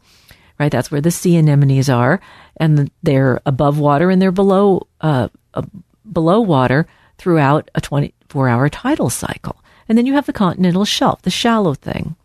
right? 0.59 0.71
That's 0.71 0.91
where 0.91 1.01
the 1.01 1.11
sea 1.11 1.37
anemones 1.37 1.89
are, 1.89 2.19
and 2.57 2.89
they're 3.03 3.41
above 3.45 3.79
water 3.79 4.09
and 4.09 4.21
they're 4.21 4.31
below 4.31 4.87
uh, 5.01 5.29
uh, 5.53 5.63
below 6.11 6.39
water 6.41 6.87
throughout 7.17 7.69
a 7.75 7.81
24 7.81 8.49
hour 8.49 8.69
tidal 8.69 9.09
cycle. 9.09 9.57
And 9.87 9.97
then 9.97 10.05
you 10.05 10.13
have 10.13 10.25
the 10.25 10.33
continental 10.33 10.85
shelf, 10.85 11.21
the 11.21 11.29
shallow 11.29 11.73
thing, 11.73 12.15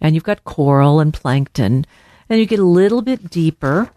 and 0.00 0.14
you've 0.14 0.24
got 0.24 0.44
coral 0.44 1.00
and 1.00 1.12
plankton, 1.12 1.86
and 2.28 2.38
you 2.38 2.46
get 2.46 2.60
a 2.60 2.64
little 2.64 3.02
bit 3.02 3.30
deeper 3.30 3.90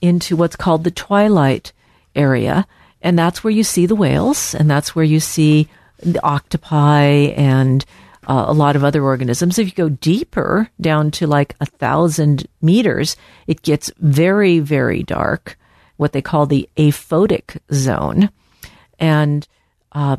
into 0.00 0.36
what's 0.36 0.56
called 0.56 0.84
the 0.84 0.90
twilight 0.90 1.72
area, 2.14 2.66
and 3.02 3.18
that's 3.18 3.44
where 3.44 3.50
you 3.50 3.64
see 3.64 3.86
the 3.86 3.94
whales, 3.94 4.54
and 4.54 4.70
that's 4.70 4.94
where 4.94 5.04
you 5.04 5.20
see 5.20 5.68
the 5.98 6.22
octopi 6.24 7.32
and 7.36 7.84
uh, 8.26 8.44
a 8.48 8.52
lot 8.52 8.76
of 8.76 8.84
other 8.84 9.02
organisms. 9.02 9.58
If 9.58 9.66
you 9.66 9.72
go 9.72 9.88
deeper 9.88 10.70
down 10.80 11.10
to 11.12 11.26
like 11.26 11.54
a 11.60 11.66
thousand 11.66 12.46
meters, 12.60 13.16
it 13.46 13.62
gets 13.62 13.90
very, 13.98 14.58
very 14.60 15.02
dark, 15.02 15.58
what 15.96 16.12
they 16.12 16.22
call 16.22 16.46
the 16.46 16.68
aphotic 16.76 17.58
zone. 17.72 18.30
And 18.98 19.46
uh, 19.92 20.16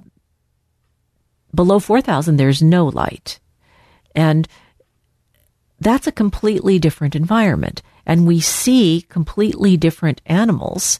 below 1.53 1.79
4,000, 1.79 2.37
there's 2.37 2.61
no 2.61 2.87
light. 2.87 3.39
And 4.15 4.47
that's 5.79 6.07
a 6.07 6.11
completely 6.11 6.79
different 6.79 7.15
environment. 7.15 7.81
And 8.05 8.27
we 8.27 8.39
see 8.39 9.05
completely 9.09 9.77
different 9.77 10.21
animals 10.25 10.99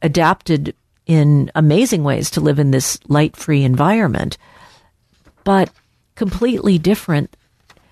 adapted 0.00 0.74
in 1.06 1.50
amazing 1.54 2.04
ways 2.04 2.30
to 2.30 2.40
live 2.40 2.58
in 2.58 2.70
this 2.70 2.98
light 3.08 3.36
free 3.36 3.64
environment. 3.64 4.38
But 5.44 5.70
completely 6.18 6.78
different. 6.78 7.34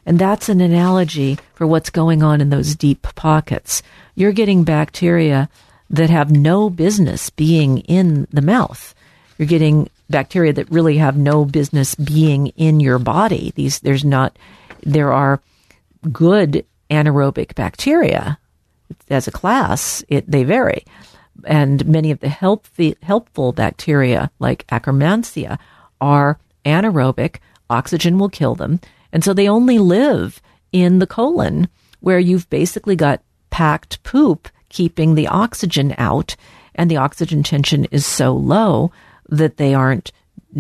And 0.04 0.18
that's 0.18 0.48
an 0.48 0.60
analogy 0.60 1.38
for 1.54 1.66
what's 1.66 1.90
going 1.90 2.22
on 2.22 2.40
in 2.40 2.50
those 2.50 2.74
deep 2.74 3.02
pockets. 3.14 3.82
You're 4.16 4.32
getting 4.32 4.64
bacteria 4.64 5.48
that 5.88 6.10
have 6.10 6.30
no 6.30 6.68
business 6.68 7.30
being 7.30 7.78
in 7.78 8.26
the 8.32 8.42
mouth. 8.42 8.94
You're 9.38 9.46
getting 9.46 9.88
bacteria 10.10 10.52
that 10.54 10.70
really 10.70 10.98
have 10.98 11.16
no 11.16 11.44
business 11.44 11.94
being 11.94 12.48
in 12.48 12.80
your 12.80 12.98
body. 12.98 13.52
These, 13.54 13.80
there's 13.80 14.04
not, 14.04 14.36
there 14.82 15.12
are 15.12 15.40
good 16.10 16.66
anaerobic 16.90 17.54
bacteria. 17.54 18.38
As 19.08 19.28
a 19.28 19.32
class, 19.32 20.04
it, 20.08 20.28
they 20.28 20.42
vary. 20.42 20.84
And 21.44 21.86
many 21.86 22.10
of 22.10 22.18
the 22.18 22.28
helpful, 22.28 22.94
helpful 23.02 23.52
bacteria, 23.52 24.30
like 24.40 24.66
Akkermansia, 24.66 25.58
are 26.00 26.38
anaerobic, 26.64 27.36
oxygen 27.70 28.18
will 28.18 28.28
kill 28.28 28.54
them. 28.54 28.80
And 29.12 29.24
so 29.24 29.32
they 29.32 29.48
only 29.48 29.78
live 29.78 30.40
in 30.72 30.98
the 30.98 31.06
colon 31.06 31.68
where 32.00 32.18
you've 32.18 32.48
basically 32.50 32.96
got 32.96 33.22
packed 33.50 34.02
poop 34.02 34.48
keeping 34.68 35.14
the 35.14 35.28
oxygen 35.28 35.94
out, 35.96 36.36
and 36.74 36.90
the 36.90 36.96
oxygen 36.98 37.42
tension 37.42 37.86
is 37.86 38.04
so 38.04 38.34
low 38.34 38.92
that 39.28 39.56
they 39.56 39.74
aren't 39.74 40.12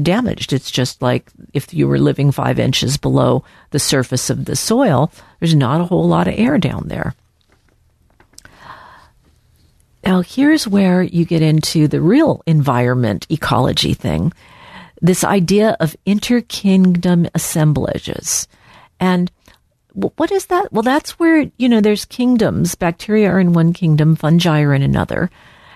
damaged. 0.02 0.52
It's 0.52 0.70
just 0.70 1.02
like 1.02 1.30
if 1.52 1.72
you 1.74 1.88
were 1.88 1.98
living 1.98 2.32
five 2.32 2.58
inches 2.58 2.96
below 2.96 3.44
the 3.70 3.78
surface 3.78 4.30
of 4.30 4.44
the 4.44 4.56
soil, 4.56 5.12
there's 5.40 5.54
not 5.54 5.80
a 5.80 5.84
whole 5.84 6.08
lot 6.08 6.28
of 6.28 6.34
air 6.36 6.58
down 6.58 6.88
there. 6.88 7.14
Now, 10.04 10.20
here's 10.20 10.68
where 10.68 11.02
you 11.02 11.24
get 11.24 11.42
into 11.42 11.88
the 11.88 12.00
real 12.00 12.42
environment 12.46 13.26
ecology 13.28 13.92
thing 13.92 14.32
this 15.00 15.24
idea 15.24 15.76
of 15.80 15.96
interkingdom 16.06 17.28
assemblages. 17.34 18.48
And 18.98 19.30
what 19.92 20.30
is 20.30 20.46
that? 20.46 20.72
Well, 20.72 20.82
that's 20.82 21.18
where, 21.18 21.50
you 21.56 21.68
know, 21.68 21.80
there's 21.80 22.04
kingdoms. 22.04 22.74
Bacteria 22.74 23.30
are 23.30 23.40
in 23.40 23.54
one 23.54 23.72
kingdom, 23.72 24.14
fungi 24.16 24.60
are 24.60 24.74
in 24.74 24.82
another. 24.82 25.30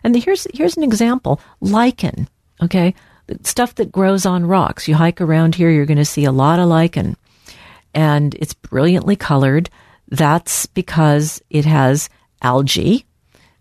And 0.04 0.14
here's, 0.16 0.46
here's 0.52 0.76
an 0.76 0.82
example 0.82 1.40
lichen, 1.60 2.28
okay? 2.62 2.94
Stuff 3.42 3.76
that 3.76 3.92
grows 3.92 4.26
on 4.26 4.46
rocks. 4.46 4.88
You 4.88 4.94
hike 4.94 5.20
around 5.20 5.54
here, 5.54 5.70
you're 5.70 5.86
going 5.86 5.96
to 5.96 6.04
see 6.04 6.24
a 6.24 6.32
lot 6.32 6.58
of 6.58 6.68
lichen. 6.68 7.16
And 7.94 8.34
it's 8.34 8.54
brilliantly 8.54 9.16
colored. 9.16 9.70
That's 10.08 10.66
because 10.66 11.42
it 11.48 11.64
has 11.64 12.10
algae, 12.42 13.06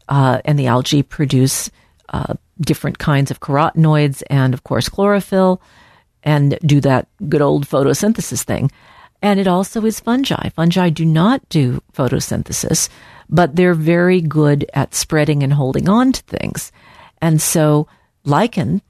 uh, 0.07 0.41
and 0.43 0.57
the 0.57 0.67
algae 0.67 1.03
produce 1.03 1.69
uh, 2.09 2.33
different 2.61 2.97
kinds 2.99 3.31
of 3.31 3.39
carotenoids 3.39 4.23
and, 4.29 4.53
of 4.53 4.63
course, 4.63 4.89
chlorophyll, 4.89 5.61
and 6.23 6.57
do 6.65 6.81
that 6.81 7.07
good 7.27 7.41
old 7.41 7.67
photosynthesis 7.67 8.43
thing. 8.43 8.71
And 9.21 9.39
it 9.39 9.47
also 9.47 9.83
is 9.85 9.99
fungi. 9.99 10.49
Fungi 10.49 10.89
do 10.89 11.05
not 11.05 11.47
do 11.49 11.81
photosynthesis, 11.93 12.89
but 13.29 13.55
they're 13.55 13.73
very 13.73 14.21
good 14.21 14.69
at 14.73 14.95
spreading 14.95 15.43
and 15.43 15.53
holding 15.53 15.89
on 15.89 16.13
to 16.13 16.21
things. 16.23 16.71
And 17.21 17.41
so 17.41 17.87
lichen 18.23 18.81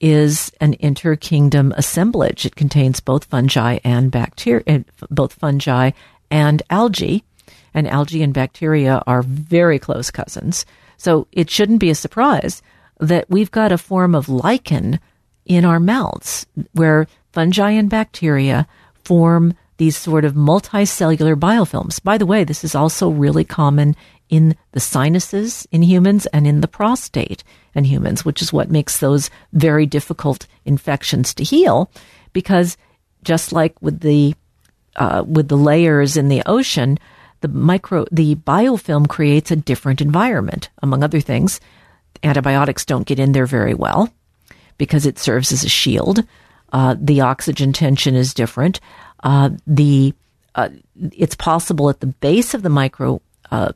is 0.00 0.52
an 0.60 0.74
interkingdom 0.74 1.72
assemblage. 1.76 2.46
It 2.46 2.54
contains 2.54 3.00
both 3.00 3.24
fungi 3.24 3.78
and 3.82 4.10
bacteria, 4.10 4.62
eh, 4.66 4.82
both 5.10 5.32
fungi 5.32 5.90
and 6.30 6.62
algae. 6.70 7.24
And 7.74 7.88
algae 7.88 8.22
and 8.22 8.32
bacteria 8.32 9.02
are 9.06 9.22
very 9.22 9.78
close 9.78 10.10
cousins. 10.10 10.64
So 10.96 11.26
it 11.32 11.50
shouldn't 11.50 11.80
be 11.80 11.90
a 11.90 11.94
surprise 11.94 12.62
that 13.00 13.28
we've 13.28 13.50
got 13.50 13.72
a 13.72 13.78
form 13.78 14.14
of 14.14 14.28
lichen 14.28 15.00
in 15.44 15.64
our 15.64 15.80
mouths 15.80 16.46
where 16.72 17.06
fungi 17.32 17.70
and 17.70 17.88
bacteria 17.88 18.66
form 19.04 19.54
these 19.78 19.96
sort 19.96 20.24
of 20.24 20.34
multicellular 20.34 21.36
biofilms. 21.36 22.02
By 22.02 22.18
the 22.18 22.26
way, 22.26 22.44
this 22.44 22.64
is 22.64 22.74
also 22.74 23.08
really 23.08 23.44
common 23.44 23.96
in 24.28 24.56
the 24.72 24.80
sinuses 24.80 25.66
in 25.70 25.82
humans 25.82 26.26
and 26.26 26.46
in 26.46 26.60
the 26.60 26.68
prostate 26.68 27.42
in 27.74 27.84
humans, 27.84 28.24
which 28.24 28.42
is 28.42 28.52
what 28.52 28.70
makes 28.70 28.98
those 28.98 29.30
very 29.52 29.86
difficult 29.86 30.46
infections 30.64 31.32
to 31.34 31.44
heal. 31.44 31.90
Because 32.32 32.76
just 33.22 33.52
like 33.52 33.80
with 33.80 34.00
the 34.00 34.34
uh, 34.96 35.22
with 35.26 35.48
the 35.48 35.56
layers 35.56 36.16
in 36.16 36.28
the 36.28 36.42
ocean, 36.44 36.98
the 37.40 37.48
micro 37.48 38.04
the 38.10 38.34
biofilm 38.34 39.08
creates 39.08 39.50
a 39.50 39.56
different 39.56 40.00
environment. 40.00 40.70
Among 40.82 41.02
other 41.02 41.20
things, 41.20 41.60
antibiotics 42.22 42.84
don't 42.84 43.06
get 43.06 43.18
in 43.18 43.32
there 43.32 43.46
very 43.46 43.74
well 43.74 44.12
because 44.76 45.06
it 45.06 45.18
serves 45.18 45.52
as 45.52 45.64
a 45.64 45.68
shield. 45.68 46.24
Uh, 46.72 46.94
the 46.98 47.20
oxygen 47.20 47.72
tension 47.72 48.14
is 48.14 48.34
different. 48.34 48.80
Uh, 49.22 49.50
the 49.66 50.14
uh, 50.54 50.68
it's 51.12 51.34
possible 51.34 51.88
at 51.88 52.00
the 52.00 52.06
base 52.06 52.54
of 52.54 52.62
the 52.62 52.68
micro 52.68 53.20
uh, 53.50 53.72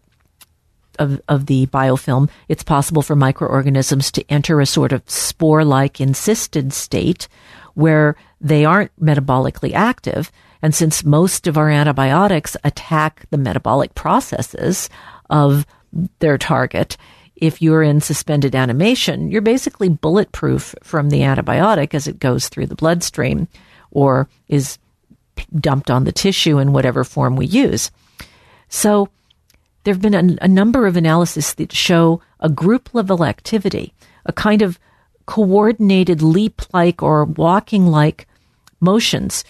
of, 0.99 1.21
of 1.29 1.47
the 1.47 1.67
biofilm, 1.67 2.29
it's 2.49 2.63
possible 2.63 3.03
for 3.03 3.17
microorganisms 3.17 4.11
to 4.13 4.25
enter 4.29 4.61
a 4.61 4.67
sort 4.67 4.93
of 4.93 5.09
spore-like 5.09 5.95
encysted 5.95 6.73
state 6.73 7.29
where 7.75 8.17
they 8.41 8.65
aren't 8.65 8.95
metabolically 9.01 9.73
active. 9.73 10.31
And 10.61 10.75
since 10.75 11.05
most 11.05 11.47
of 11.47 11.57
our 11.57 11.71
antibiotics 11.71 12.57
attack 12.65 13.27
the 13.31 13.39
metabolic 13.39 13.95
processes 13.95 14.89
of 15.31 15.67
their 16.19 16.39
target, 16.39 16.97
if 17.43 17.61
you're 17.61 17.83
in 17.83 18.01
suspended 18.01 18.55
animation, 18.55 19.29
you're 19.29 19.43
basically 19.43 19.89
bulletproof 19.89 20.77
from 20.81 21.11
the 21.11 21.23
antibiotic 21.23 21.93
as 21.93 22.07
it 22.07 22.21
goes 22.21 22.49
through 22.49 22.67
the 22.67 22.77
bloodstream 22.77 23.49
or 23.91 24.29
is 24.47 24.79
dumped 25.59 25.91
on 25.91 26.05
the 26.05 26.13
tissue 26.13 26.59
in 26.59 26.73
whatever 26.73 27.03
form 27.03 27.35
we 27.35 27.47
use. 27.47 27.91
So 28.69 29.09
there 29.83 29.93
have 29.93 30.01
been 30.01 30.15
a, 30.15 30.45
a 30.45 30.47
number 30.47 30.87
of 30.87 30.97
analyses 30.97 31.55
that 31.55 31.73
show 31.73 32.23
a 32.39 32.49
group 32.49 32.95
level 32.95 33.25
activity, 33.25 33.93
a 34.25 34.33
kind 34.33 34.63
of 34.63 34.79
coordinated 35.27 36.23
leap 36.23 36.63
like 36.73 37.03
or 37.03 37.25
walking 37.25 37.89
like 37.89 38.29
motions 38.79 39.43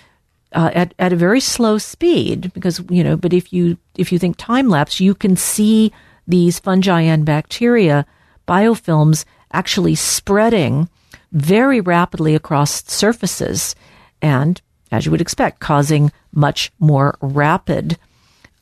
uh, 0.52 0.70
at, 0.72 0.94
at 0.98 1.12
a 1.12 1.16
very 1.16 1.40
slow 1.40 1.76
speed 1.76 2.52
because 2.55 2.83
you 2.90 3.02
know 3.02 3.16
but 3.16 3.33
if 3.33 3.52
you 3.52 3.78
if 3.96 4.12
you 4.12 4.18
think 4.18 4.37
time 4.37 4.68
lapse 4.68 5.00
you 5.00 5.14
can 5.14 5.35
see 5.35 5.90
these 6.26 6.58
fungi 6.58 7.02
and 7.02 7.24
bacteria 7.24 8.06
biofilms 8.46 9.24
actually 9.52 9.94
spreading 9.94 10.88
very 11.32 11.80
rapidly 11.80 12.35
across 12.35 12.85
surfaces 12.90 13.74
and 14.20 14.61
as 14.90 15.06
you 15.06 15.11
would 15.11 15.20
expect 15.20 15.61
causing 15.61 16.12
much 16.32 16.70
more 16.78 17.16
rapid 17.20 17.98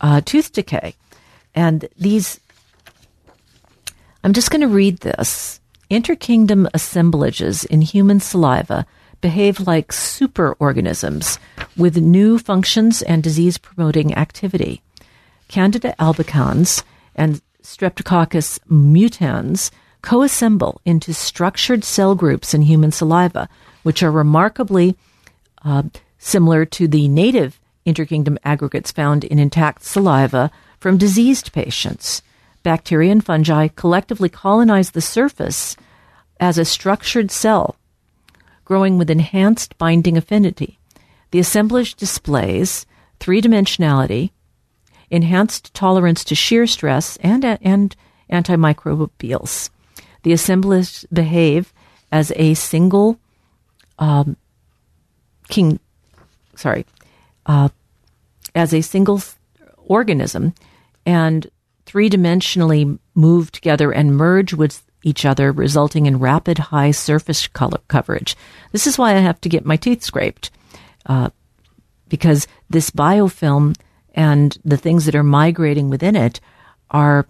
uh, 0.01 0.20
tooth 0.25 0.53
decay 0.53 0.94
and 1.55 1.88
these, 1.99 2.40
I'm 4.23 4.33
just 4.33 4.51
going 4.51 4.61
to 4.61 4.68
read 4.68 4.99
this. 4.99 5.61
Interkingdom 5.90 6.68
assemblages 6.73 7.64
in 7.64 7.81
human 7.81 8.20
saliva 8.20 8.87
behave 9.20 9.66
like 9.66 9.88
superorganisms 9.88 11.38
with 11.77 11.96
new 11.96 12.38
functions 12.38 13.03
and 13.03 13.23
disease 13.23 13.59
promoting 13.59 14.14
activity. 14.14 14.83
Candida 15.49 15.94
albicans 15.99 16.85
and 17.16 17.42
Streptococcus 17.62 18.59
mutans 18.70 19.70
co-assemble 20.03 20.81
into 20.85 21.12
structured 21.12 21.85
cell 21.85 22.14
groups 22.14 22.55
in 22.55 22.62
human 22.62 22.90
saliva, 22.90 23.49
which 23.83 24.03
are 24.03 24.11
remarkably 24.11 24.96
uh, 25.64 25.83
similar 26.18 26.64
to 26.64 26.88
the 26.88 27.09
native 27.09 27.61
interkingdom 27.87 28.38
aggregates 28.44 28.92
found 28.92 29.25
in 29.25 29.38
intact 29.38 29.83
saliva 29.85 30.51
from 30.79 30.99
diseased 30.99 31.53
patients. 31.53 32.23
Bacteria 32.62 33.12
and 33.12 33.25
fungi 33.25 33.68
collectively 33.68 34.29
colonize 34.29 34.90
the 34.90 35.01
surface 35.01 35.77
as 36.38 36.59
a 36.59 36.64
structured 36.64 37.31
cell, 37.31 37.77
growing 38.64 38.99
with 38.99 39.11
enhanced 39.11 39.77
binding 39.79 40.16
affinity. 40.16 40.79
The 41.31 41.38
assemblage 41.38 41.94
displays 41.94 42.87
three 43.18 43.40
dimensionality, 43.40 44.31
enhanced 45.11 45.75
tolerance 45.75 46.25
to 46.25 46.35
shear 46.35 46.66
stress, 46.66 47.16
and, 47.18 47.44
and 47.44 47.96
antimicrobials. 48.31 49.70
The 50.23 50.33
assemblage 50.33 51.05
behave 51.12 51.73
as 52.12 52.33
a 52.37 52.55
single 52.55 53.18
um, 53.99 54.37
king, 55.49 55.81
sorry, 56.57 56.87
uh, 57.46 57.68
as 58.55 58.75
a 58.75 58.81
single 58.81 59.23
organism 59.79 60.55
and 61.07 61.51
three 61.87 62.09
dimensionally 62.09 62.99
move 63.14 63.51
together 63.51 63.90
and 63.90 64.16
merge 64.16 64.55
with 64.55 64.83
each 65.03 65.25
other, 65.25 65.51
resulting 65.51 66.07
in 66.07 66.18
rapid 66.18 66.59
high 66.59 66.90
surface 66.90 67.46
color 67.49 67.81
coverage. 67.88 68.37
This 68.73 68.87
is 68.87 68.99
why 68.99 69.14
I 69.14 69.20
have 69.20 69.40
to 69.40 69.49
get 69.49 69.64
my 69.64 69.77
teeth 69.77 70.03
scraped, 70.03 70.51
uh, 71.07 71.31
because 72.09 72.46
this 72.68 72.90
biofilm 72.90 73.77
and 74.21 74.59
the 74.67 74.77
things 74.77 75.07
that 75.07 75.15
are 75.15 75.23
migrating 75.23 75.89
within 75.89 76.15
it 76.15 76.41
are 76.91 77.27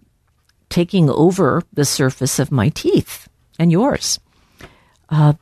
taking 0.71 1.09
over 1.09 1.63
the 1.73 1.85
surface 1.85 2.41
of 2.41 2.51
my 2.51 2.69
teeth 2.71 3.29
and 3.61 3.71
yours. 3.71 4.19
Uh, 5.09 5.35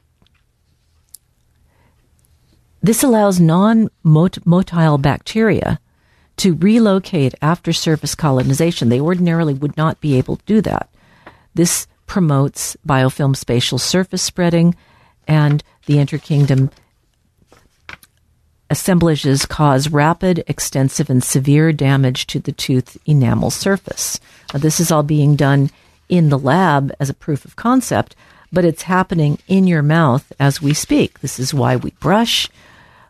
this 2.82 3.02
allows 3.02 3.40
non 3.40 3.88
motile 4.04 5.00
bacteria 5.00 5.80
to 6.36 6.54
relocate 6.54 7.34
after 7.40 7.72
surface 7.72 8.14
colonization. 8.14 8.90
They 8.90 9.00
ordinarily 9.00 9.54
would 9.54 9.76
not 9.78 10.02
be 10.02 10.18
able 10.18 10.36
to 10.36 10.44
do 10.44 10.60
that. 10.60 10.90
This 11.54 11.86
promotes 12.06 12.76
biofilm 12.86 13.34
spatial 13.34 13.78
surface 13.78 14.22
spreading, 14.22 14.74
and 15.26 15.64
the 15.86 15.94
interkingdom 15.94 16.70
assemblages 18.70 19.46
cause 19.46 19.90
rapid, 19.90 20.44
extensive, 20.46 21.08
and 21.08 21.24
severe 21.24 21.72
damage 21.72 22.26
to 22.28 22.38
the 22.38 22.52
tooth 22.52 22.96
enamel 23.06 23.50
surface. 23.50 24.20
Now, 24.52 24.60
this 24.60 24.80
is 24.80 24.90
all 24.90 25.02
being 25.02 25.36
done 25.36 25.70
in 26.08 26.28
the 26.28 26.38
lab 26.38 26.92
as 27.00 27.10
a 27.10 27.14
proof 27.14 27.44
of 27.44 27.56
concept, 27.56 28.14
but 28.52 28.64
it's 28.64 28.82
happening 28.82 29.38
in 29.46 29.66
your 29.66 29.82
mouth 29.82 30.32
as 30.38 30.62
we 30.62 30.74
speak. 30.74 31.20
This 31.20 31.38
is 31.38 31.52
why 31.52 31.76
we 31.76 31.90
brush. 31.92 32.48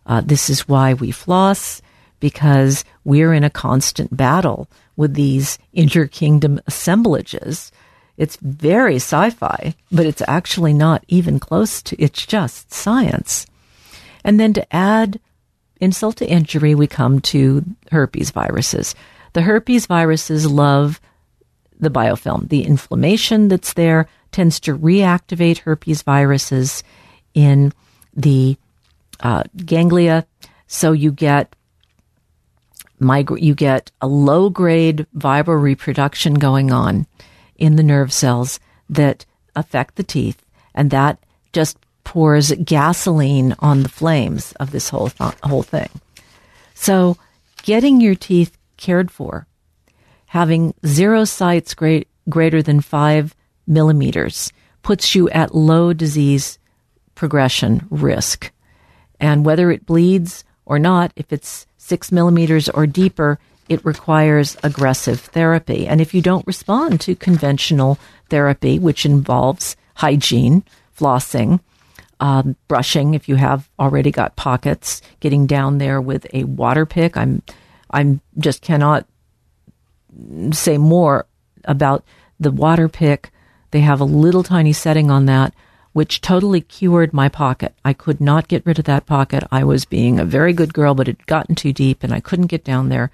Uh, 0.06 0.20
this 0.20 0.50
is 0.50 0.68
why 0.68 0.94
we 0.94 1.10
floss 1.10 1.82
because 2.20 2.84
we're 3.04 3.32
in 3.32 3.44
a 3.44 3.50
constant 3.50 4.16
battle 4.16 4.68
with 4.96 5.14
these 5.14 5.58
interkingdom 5.74 6.60
assemblages. 6.66 7.70
It's 8.16 8.36
very 8.36 8.96
sci 8.96 9.30
fi, 9.30 9.74
but 9.92 10.06
it's 10.06 10.22
actually 10.26 10.74
not 10.74 11.04
even 11.06 11.38
close 11.38 11.80
to, 11.82 12.02
it's 12.02 12.26
just 12.26 12.72
science. 12.72 13.46
And 14.24 14.40
then 14.40 14.52
to 14.54 14.74
add 14.74 15.20
insult 15.80 16.16
to 16.18 16.26
injury, 16.26 16.74
we 16.74 16.86
come 16.86 17.20
to 17.20 17.64
herpes 17.90 18.30
viruses. 18.30 18.94
The 19.32 19.42
herpes 19.42 19.86
viruses 19.86 20.50
love 20.50 21.00
the 21.78 21.90
biofilm. 21.90 22.48
The 22.48 22.64
inflammation 22.64 23.48
that's 23.48 23.74
there 23.74 24.08
tends 24.32 24.60
to 24.60 24.76
reactivate 24.76 25.58
herpes 25.58 26.02
viruses 26.02 26.82
in 27.34 27.72
the 28.14 28.56
uh, 29.20 29.44
ganglia. 29.64 30.26
So 30.66 30.92
you 30.92 31.12
get 31.12 31.54
migra- 33.00 33.40
you 33.40 33.54
get 33.54 33.90
a 34.00 34.06
low 34.06 34.50
grade 34.50 35.06
viral 35.16 35.60
reproduction 35.60 36.34
going 36.34 36.72
on 36.72 37.06
in 37.56 37.76
the 37.76 37.82
nerve 37.82 38.12
cells 38.12 38.60
that 38.90 39.24
affect 39.56 39.96
the 39.96 40.02
teeth, 40.02 40.44
and 40.74 40.90
that 40.90 41.18
just 41.52 41.78
pours 42.08 42.52
gasoline 42.64 43.54
on 43.58 43.82
the 43.82 43.88
flames 43.90 44.52
of 44.52 44.70
this 44.70 44.88
whole 44.88 45.10
th- 45.10 45.34
whole 45.42 45.62
thing. 45.62 45.90
So, 46.72 47.18
getting 47.64 48.00
your 48.00 48.14
teeth 48.14 48.56
cared 48.78 49.10
for, 49.10 49.46
having 50.24 50.72
zero 50.86 51.26
sites 51.26 51.74
great, 51.74 52.08
greater 52.26 52.62
than 52.62 52.80
five 52.80 53.34
millimeters, 53.66 54.50
puts 54.82 55.14
you 55.14 55.28
at 55.28 55.54
low 55.54 55.92
disease 55.92 56.58
progression 57.14 57.86
risk. 57.90 58.52
And 59.20 59.44
whether 59.44 59.70
it 59.70 59.84
bleeds 59.84 60.44
or 60.64 60.78
not, 60.78 61.12
if 61.14 61.30
it's 61.30 61.66
six 61.76 62.10
millimeters 62.10 62.70
or 62.70 62.86
deeper, 62.86 63.38
it 63.68 63.84
requires 63.84 64.56
aggressive 64.62 65.20
therapy. 65.20 65.86
And 65.86 66.00
if 66.00 66.14
you 66.14 66.22
don't 66.22 66.46
respond 66.46 67.02
to 67.02 67.14
conventional 67.14 67.98
therapy, 68.30 68.78
which 68.78 69.04
involves 69.04 69.76
hygiene, 69.96 70.62
flossing, 70.98 71.60
um, 72.20 72.56
brushing 72.66 73.14
if 73.14 73.28
you 73.28 73.36
have 73.36 73.68
already 73.78 74.10
got 74.10 74.36
pockets, 74.36 75.02
getting 75.20 75.46
down 75.46 75.78
there 75.78 76.00
with 76.00 76.26
a 76.32 76.44
water 76.44 76.86
pick. 76.86 77.16
I'm, 77.16 77.42
I'm 77.90 78.20
just 78.38 78.62
cannot 78.62 79.06
say 80.52 80.78
more 80.78 81.26
about 81.64 82.04
the 82.40 82.50
water 82.50 82.88
pick. 82.88 83.30
They 83.70 83.80
have 83.80 84.00
a 84.00 84.04
little 84.04 84.42
tiny 84.42 84.72
setting 84.72 85.10
on 85.10 85.26
that, 85.26 85.54
which 85.92 86.20
totally 86.20 86.60
cured 86.60 87.12
my 87.12 87.28
pocket. 87.28 87.74
I 87.84 87.92
could 87.92 88.20
not 88.20 88.48
get 88.48 88.66
rid 88.66 88.78
of 88.78 88.84
that 88.86 89.06
pocket. 89.06 89.44
I 89.50 89.64
was 89.64 89.84
being 89.84 90.18
a 90.18 90.24
very 90.24 90.52
good 90.52 90.74
girl, 90.74 90.94
but 90.94 91.08
it 91.08 91.18
had 91.18 91.26
gotten 91.26 91.54
too 91.54 91.72
deep 91.72 92.02
and 92.02 92.12
I 92.12 92.20
couldn't 92.20 92.46
get 92.46 92.64
down 92.64 92.88
there. 92.88 93.10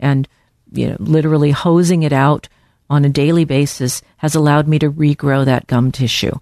And, 0.00 0.26
you 0.72 0.88
know, 0.88 0.96
literally 0.98 1.50
hosing 1.50 2.02
it 2.02 2.12
out 2.12 2.48
on 2.90 3.04
a 3.04 3.10
daily 3.10 3.44
basis 3.44 4.02
has 4.18 4.34
allowed 4.34 4.66
me 4.66 4.78
to 4.78 4.90
regrow 4.90 5.44
that 5.44 5.66
gum 5.66 5.92
tissue. 5.92 6.38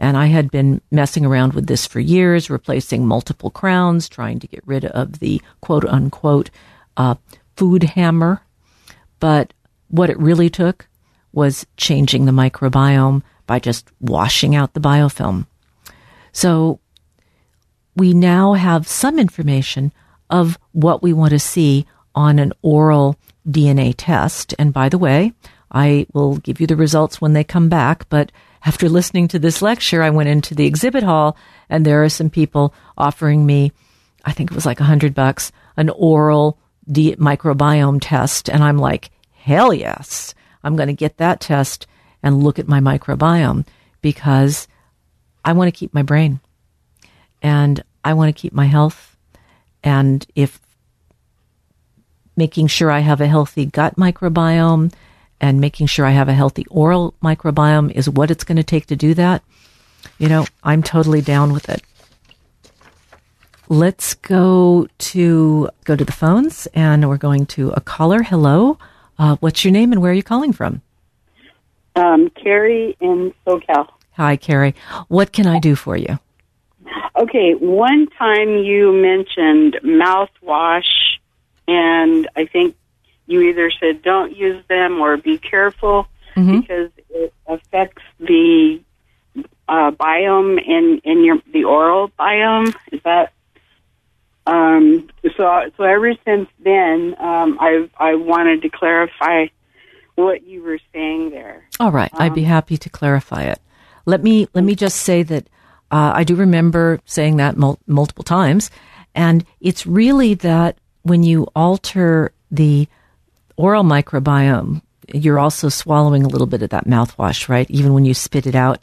And 0.00 0.16
I 0.16 0.26
had 0.26 0.50
been 0.50 0.80
messing 0.90 1.26
around 1.26 1.52
with 1.52 1.66
this 1.66 1.86
for 1.86 2.00
years, 2.00 2.48
replacing 2.48 3.06
multiple 3.06 3.50
crowns, 3.50 4.08
trying 4.08 4.38
to 4.38 4.48
get 4.48 4.66
rid 4.66 4.86
of 4.86 5.20
the 5.20 5.42
quote 5.60 5.84
unquote 5.84 6.50
uh, 6.96 7.16
food 7.54 7.82
hammer. 7.82 8.40
But 9.20 9.52
what 9.88 10.08
it 10.08 10.18
really 10.18 10.48
took 10.48 10.88
was 11.32 11.66
changing 11.76 12.24
the 12.24 12.32
microbiome 12.32 13.22
by 13.46 13.58
just 13.58 13.90
washing 14.00 14.56
out 14.56 14.72
the 14.72 14.80
biofilm. 14.80 15.46
So 16.32 16.80
we 17.94 18.14
now 18.14 18.54
have 18.54 18.88
some 18.88 19.18
information 19.18 19.92
of 20.30 20.58
what 20.72 21.02
we 21.02 21.12
want 21.12 21.32
to 21.32 21.38
see 21.38 21.86
on 22.14 22.38
an 22.38 22.54
oral 22.62 23.16
DNA 23.46 23.94
test. 23.96 24.54
And 24.58 24.72
by 24.72 24.88
the 24.88 24.98
way, 24.98 25.34
I 25.70 26.06
will 26.14 26.38
give 26.38 26.58
you 26.58 26.66
the 26.66 26.76
results 26.76 27.20
when 27.20 27.34
they 27.34 27.44
come 27.44 27.68
back, 27.68 28.08
but 28.08 28.32
after 28.64 28.88
listening 28.88 29.28
to 29.28 29.38
this 29.38 29.62
lecture, 29.62 30.02
I 30.02 30.10
went 30.10 30.28
into 30.28 30.54
the 30.54 30.66
exhibit 30.66 31.02
hall 31.02 31.36
and 31.68 31.84
there 31.84 32.04
are 32.04 32.08
some 32.08 32.30
people 32.30 32.74
offering 32.96 33.46
me, 33.46 33.72
I 34.24 34.32
think 34.32 34.50
it 34.50 34.54
was 34.54 34.66
like 34.66 34.80
a 34.80 34.84
hundred 34.84 35.14
bucks, 35.14 35.50
an 35.76 35.88
oral 35.90 36.58
de- 36.90 37.16
microbiome 37.16 38.00
test. 38.00 38.50
And 38.50 38.62
I'm 38.62 38.78
like, 38.78 39.10
hell 39.32 39.72
yes, 39.72 40.34
I'm 40.62 40.76
going 40.76 40.88
to 40.88 40.94
get 40.94 41.16
that 41.18 41.40
test 41.40 41.86
and 42.22 42.42
look 42.42 42.58
at 42.58 42.68
my 42.68 42.80
microbiome 42.80 43.66
because 44.02 44.68
I 45.44 45.52
want 45.52 45.68
to 45.68 45.78
keep 45.78 45.94
my 45.94 46.02
brain 46.02 46.40
and 47.40 47.82
I 48.04 48.14
want 48.14 48.34
to 48.34 48.40
keep 48.40 48.52
my 48.52 48.66
health. 48.66 49.16
And 49.82 50.26
if 50.34 50.60
making 52.36 52.66
sure 52.66 52.90
I 52.90 53.00
have 53.00 53.20
a 53.20 53.26
healthy 53.26 53.66
gut 53.66 53.96
microbiome 53.96 54.92
and 55.40 55.60
making 55.60 55.86
sure 55.86 56.06
I 56.06 56.10
have 56.10 56.28
a 56.28 56.34
healthy 56.34 56.66
oral 56.70 57.14
microbiome 57.22 57.90
is 57.92 58.08
what 58.08 58.30
it's 58.30 58.44
going 58.44 58.56
to 58.56 58.62
take 58.62 58.86
to 58.86 58.96
do 58.96 59.14
that, 59.14 59.42
you 60.18 60.28
know, 60.28 60.46
I'm 60.62 60.82
totally 60.82 61.20
down 61.20 61.52
with 61.52 61.68
it. 61.68 61.82
Let's 63.68 64.14
go 64.14 64.88
to 64.98 65.68
go 65.84 65.94
to 65.94 66.04
the 66.04 66.12
phones, 66.12 66.66
and 66.74 67.08
we're 67.08 67.16
going 67.16 67.46
to 67.46 67.70
a 67.70 67.80
caller. 67.80 68.22
Hello, 68.22 68.78
uh, 69.18 69.36
what's 69.40 69.64
your 69.64 69.72
name 69.72 69.92
and 69.92 70.02
where 70.02 70.10
are 70.10 70.14
you 70.14 70.24
calling 70.24 70.52
from? 70.52 70.82
Um, 71.94 72.30
Carrie 72.30 72.96
in 73.00 73.32
SoCal. 73.46 73.88
Hi, 74.12 74.36
Carrie. 74.36 74.74
What 75.08 75.32
can 75.32 75.46
I 75.46 75.60
do 75.60 75.76
for 75.76 75.96
you? 75.96 76.18
Okay, 77.16 77.52
one 77.54 78.08
time 78.18 78.56
you 78.58 78.92
mentioned 78.92 79.78
mouthwash, 79.84 81.18
and 81.68 82.28
I 82.34 82.46
think 82.46 82.74
you 83.30 83.42
either 83.42 83.70
said 83.70 84.02
don't 84.02 84.36
use 84.36 84.64
them 84.68 85.00
or 85.00 85.16
be 85.16 85.38
careful 85.38 86.08
mm-hmm. 86.36 86.60
because 86.60 86.90
it 87.08 87.32
affects 87.46 88.02
the 88.18 88.80
uh, 89.68 89.92
biome 89.92 90.60
in 90.66 91.00
in 91.04 91.24
your 91.24 91.38
the 91.52 91.64
oral 91.64 92.10
biome. 92.18 92.74
Is 92.90 93.00
that 93.04 93.32
um, 94.46 95.08
so? 95.36 95.70
So 95.76 95.84
ever 95.84 96.14
since 96.24 96.48
then, 96.58 97.14
um, 97.18 97.56
I 97.60 97.88
I 97.96 98.16
wanted 98.16 98.62
to 98.62 98.68
clarify 98.68 99.46
what 100.16 100.42
you 100.44 100.62
were 100.62 100.80
saying 100.92 101.30
there. 101.30 101.64
All 101.78 101.92
right, 101.92 102.12
um, 102.14 102.20
I'd 102.20 102.34
be 102.34 102.44
um, 102.44 102.48
happy 102.48 102.76
to 102.78 102.90
clarify 102.90 103.44
it. 103.44 103.60
Let 104.06 104.22
me 104.24 104.48
let 104.54 104.64
me 104.64 104.74
just 104.74 104.98
say 104.98 105.22
that 105.22 105.46
uh, 105.92 106.12
I 106.14 106.24
do 106.24 106.34
remember 106.34 107.00
saying 107.04 107.36
that 107.36 107.56
mul- 107.56 107.78
multiple 107.86 108.24
times, 108.24 108.72
and 109.14 109.44
it's 109.60 109.86
really 109.86 110.34
that 110.34 110.78
when 111.02 111.22
you 111.22 111.46
alter 111.54 112.32
the 112.50 112.88
oral 113.60 113.84
microbiome, 113.84 114.82
you're 115.12 115.38
also 115.38 115.68
swallowing 115.68 116.24
a 116.24 116.28
little 116.28 116.46
bit 116.46 116.62
of 116.62 116.70
that 116.70 116.86
mouthwash, 116.86 117.48
right? 117.48 117.70
Even 117.70 117.92
when 117.94 118.04
you 118.04 118.14
spit 118.14 118.46
it 118.46 118.54
out, 118.54 118.78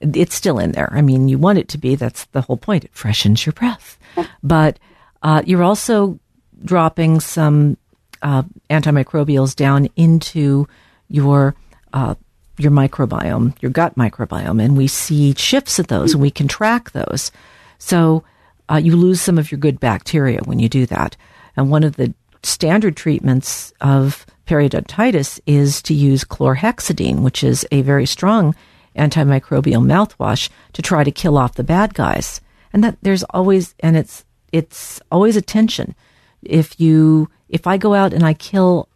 it's 0.00 0.34
still 0.34 0.58
in 0.58 0.72
there. 0.72 0.88
I 0.92 1.02
mean, 1.02 1.28
you 1.28 1.38
want 1.38 1.58
it 1.58 1.68
to 1.68 1.78
be. 1.78 1.94
That's 1.94 2.24
the 2.26 2.42
whole 2.42 2.56
point. 2.56 2.84
It 2.84 2.94
freshens 2.94 3.44
your 3.46 3.52
breath. 3.52 3.98
But 4.42 4.80
uh, 5.22 5.42
you're 5.46 5.62
also 5.62 6.18
dropping 6.64 7.20
some 7.20 7.76
uh, 8.22 8.42
antimicrobials 8.68 9.54
down 9.54 9.88
into 9.94 10.66
your 11.08 11.54
uh, 11.92 12.14
your 12.56 12.72
microbiome, 12.72 13.54
your 13.62 13.70
gut 13.70 13.94
microbiome, 13.94 14.60
and 14.62 14.76
we 14.76 14.88
see 14.88 15.34
shifts 15.36 15.78
of 15.78 15.86
those, 15.86 16.14
and 16.14 16.22
we 16.22 16.30
can 16.30 16.48
track 16.48 16.90
those. 16.90 17.30
So 17.78 18.24
uh, 18.68 18.76
you 18.76 18.96
lose 18.96 19.20
some 19.20 19.38
of 19.38 19.52
your 19.52 19.58
good 19.58 19.78
bacteria 19.78 20.40
when 20.44 20.58
you 20.58 20.68
do 20.68 20.84
that. 20.86 21.16
And 21.56 21.70
one 21.70 21.84
of 21.84 21.96
the 21.96 22.12
standard 22.48 22.96
treatments 22.96 23.72
of 23.80 24.26
periodontitis 24.46 25.40
is 25.46 25.82
to 25.82 25.94
use 25.94 26.24
chlorhexidine, 26.24 27.20
which 27.20 27.44
is 27.44 27.66
a 27.70 27.82
very 27.82 28.06
strong 28.06 28.54
antimicrobial 28.96 29.84
mouthwash 29.84 30.48
to 30.72 30.82
try 30.82 31.04
to 31.04 31.10
kill 31.10 31.38
off 31.38 31.54
the 31.54 31.62
bad 31.62 31.94
guys. 31.94 32.40
And 32.72 32.82
that 32.82 32.96
there's 33.02 33.22
always, 33.24 33.74
and 33.80 33.96
it's, 33.96 34.24
it's 34.50 35.00
always 35.12 35.36
a 35.36 35.42
tension. 35.42 35.94
If 36.42 36.80
you, 36.80 37.28
if 37.48 37.66
I 37.66 37.76
go 37.76 37.94
out 37.94 38.12
and 38.12 38.24
I 38.24 38.34
kill 38.34 38.88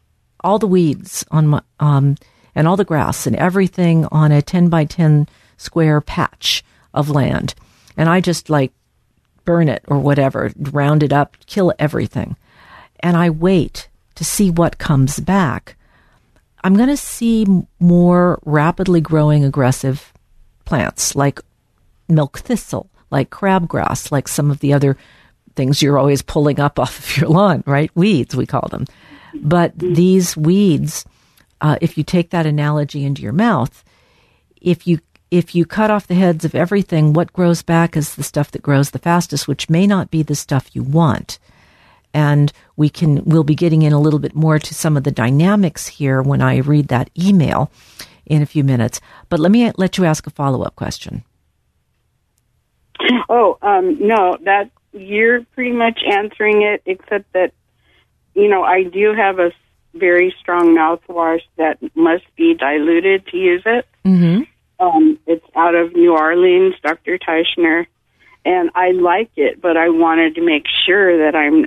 all 0.43 0.59
the 0.59 0.67
weeds 0.67 1.25
on 1.31 1.47
my, 1.49 1.63
um, 1.79 2.17
and 2.55 2.67
all 2.67 2.77
the 2.77 2.85
grass 2.85 3.27
and 3.27 3.37
everything 3.37 4.07
on 4.07 4.33
a 4.33 4.43
10 4.43 4.69
by 4.69 4.85
10 4.85 5.29
square 5.57 6.01
patch 6.01 6.65
of 6.93 7.11
land, 7.11 7.55
and 7.97 8.09
I 8.09 8.21
just 8.21 8.51
like 8.51 8.73
burn 9.45 9.69
it 9.69 9.85
or 9.87 9.99
whatever, 9.99 10.53
round 10.57 11.03
it 11.03 11.13
up, 11.13 11.37
kill 11.47 11.73
everything 11.79 12.37
and 13.03 13.17
I 13.17 13.31
wait 13.31 13.89
to 14.15 14.25
see 14.25 14.51
what 14.51 14.79
comes 14.79 15.19
back, 15.21 15.77
I'm 16.65 16.77
going 16.77 16.89
to 16.89 16.97
see 16.97 17.47
more 17.81 18.39
rapidly 18.45 19.01
growing 19.01 19.45
aggressive 19.45 20.13
plants 20.65 21.17
like 21.17 21.41
milk 22.09 22.39
thistle, 22.39 22.89
like 23.11 23.31
crabgrass, 23.31 24.13
like 24.13 24.29
some 24.29 24.51
of 24.51 24.61
the 24.61 24.73
other 24.73 24.97
things 25.55 25.83
you're 25.83 25.99
always 25.99 26.23
pulling 26.23 26.61
up 26.61 26.79
off 26.79 26.99
of 26.99 27.17
your 27.17 27.29
lawn, 27.29 27.65
right? 27.67 27.91
Weeds, 27.95 28.37
we 28.37 28.47
call 28.47 28.69
them. 28.71 28.87
But 29.35 29.79
these 29.79 30.37
weeds, 30.37 31.05
uh, 31.61 31.77
if 31.81 31.97
you 31.97 32.05
take 32.05 32.31
that 32.31 32.47
analogy 32.47 33.05
into 33.05 33.23
your 33.23 33.33
mouth, 33.33 33.85
if 34.61 34.87
you 34.87 35.01
if 35.31 35.55
you 35.55 35.65
cut 35.65 35.91
off 35.91 36.07
the 36.07 36.15
heads 36.15 36.45
of 36.45 36.55
everything, 36.55 37.15
what 37.15 37.33
grows 37.33 37.63
back 37.63 37.97
is 37.97 38.15
the 38.15 38.23
stuff 38.23 38.51
that 38.51 38.61
grows 38.61 38.91
the 38.91 38.99
fastest, 38.99 39.49
which 39.49 39.71
may 39.71 39.87
not 39.87 40.11
be 40.11 40.23
the 40.23 40.35
stuff 40.35 40.69
you 40.75 40.83
want. 40.83 41.39
and 42.13 42.53
we 42.83 42.91
can 42.91 43.23
we'll 43.25 43.45
be 43.45 43.55
getting 43.55 43.83
in 43.83 43.93
a 43.93 44.01
little 44.01 44.19
bit 44.19 44.35
more 44.35 44.59
to 44.59 44.75
some 44.75 44.97
of 44.97 45.05
the 45.05 45.13
dynamics 45.13 45.87
here 45.87 46.21
when 46.21 46.43
I 46.43 46.57
read 46.57 46.89
that 46.89 47.11
email 47.17 47.71
in 48.27 48.43
a 48.43 48.47
few 48.47 48.65
minutes. 48.65 49.01
But 49.29 49.39
let 49.39 49.53
me 49.53 49.71
let 49.77 49.99
you 49.99 50.05
ask 50.05 50.27
a 50.27 50.31
follow 50.31 50.63
up 50.63 50.75
question. 50.75 51.23
Oh, 53.29 53.57
um, 53.63 53.99
no, 54.01 54.37
that 54.43 54.73
you're 54.93 55.43
pretty 55.55 55.71
much 55.71 56.01
answering 56.11 56.63
it, 56.63 56.83
except 56.85 57.33
that 57.35 57.53
you 58.35 58.49
know 58.49 58.65
I 58.65 58.83
do 58.83 59.15
have 59.15 59.39
a 59.39 59.53
very 59.95 60.35
strong 60.41 60.75
mouthwash 60.77 61.43
that 61.57 61.79
must 61.95 62.25
be 62.35 62.55
diluted 62.55 63.29
to 63.29 63.37
use 63.37 63.63
it. 63.65 63.87
Mm-hmm. 64.05 64.43
Um, 64.85 65.21
it's 65.29 65.47
out 65.55 65.77
of 65.77 65.95
New 65.95 66.17
Orleans, 66.17 66.75
Dr. 66.83 67.17
Teichner, 67.17 67.87
and 68.45 68.71
I 68.75 68.91
like 68.91 69.31
it, 69.37 69.63
but 69.63 69.77
I 69.77 69.89
wanted 69.91 70.35
to 70.35 70.41
make 70.45 70.65
sure 70.85 71.19
that 71.25 71.37
I'm, 71.37 71.67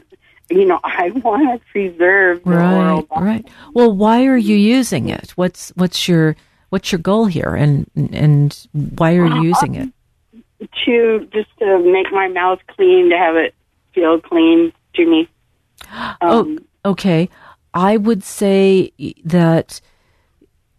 you 0.50 0.66
know, 0.66 0.80
I 0.84 1.10
want 1.12 1.62
to 1.62 1.66
preserve 1.72 2.44
the 2.44 2.50
right, 2.50 2.78
oral. 2.78 3.08
Right. 3.16 3.48
Well, 3.74 3.92
why 3.92 4.26
are 4.26 4.38
you 4.38 4.56
using 4.56 5.10
it? 5.10 5.32
What's 5.32 5.70
what's 5.76 6.08
your 6.08 6.36
what's 6.70 6.92
your 6.92 7.00
goal 7.00 7.26
here, 7.26 7.56
and 7.56 7.90
and 7.96 8.68
why 8.74 9.16
are 9.16 9.28
you 9.28 9.44
using 9.44 9.76
it? 9.76 9.90
To 10.86 11.28
just 11.32 11.50
to 11.60 11.80
make 11.80 12.12
my 12.12 12.28
mouth 12.28 12.60
clean, 12.68 13.10
to 13.10 13.18
have 13.18 13.36
it 13.36 13.54
feel 13.94 14.20
clean 14.20 14.74
to 14.96 15.06
me. 15.06 15.30
Um, 16.22 16.60
oh, 16.84 16.92
okay. 16.92 17.30
I 17.74 17.98
would 17.98 18.24
say 18.24 18.92
that 19.26 19.82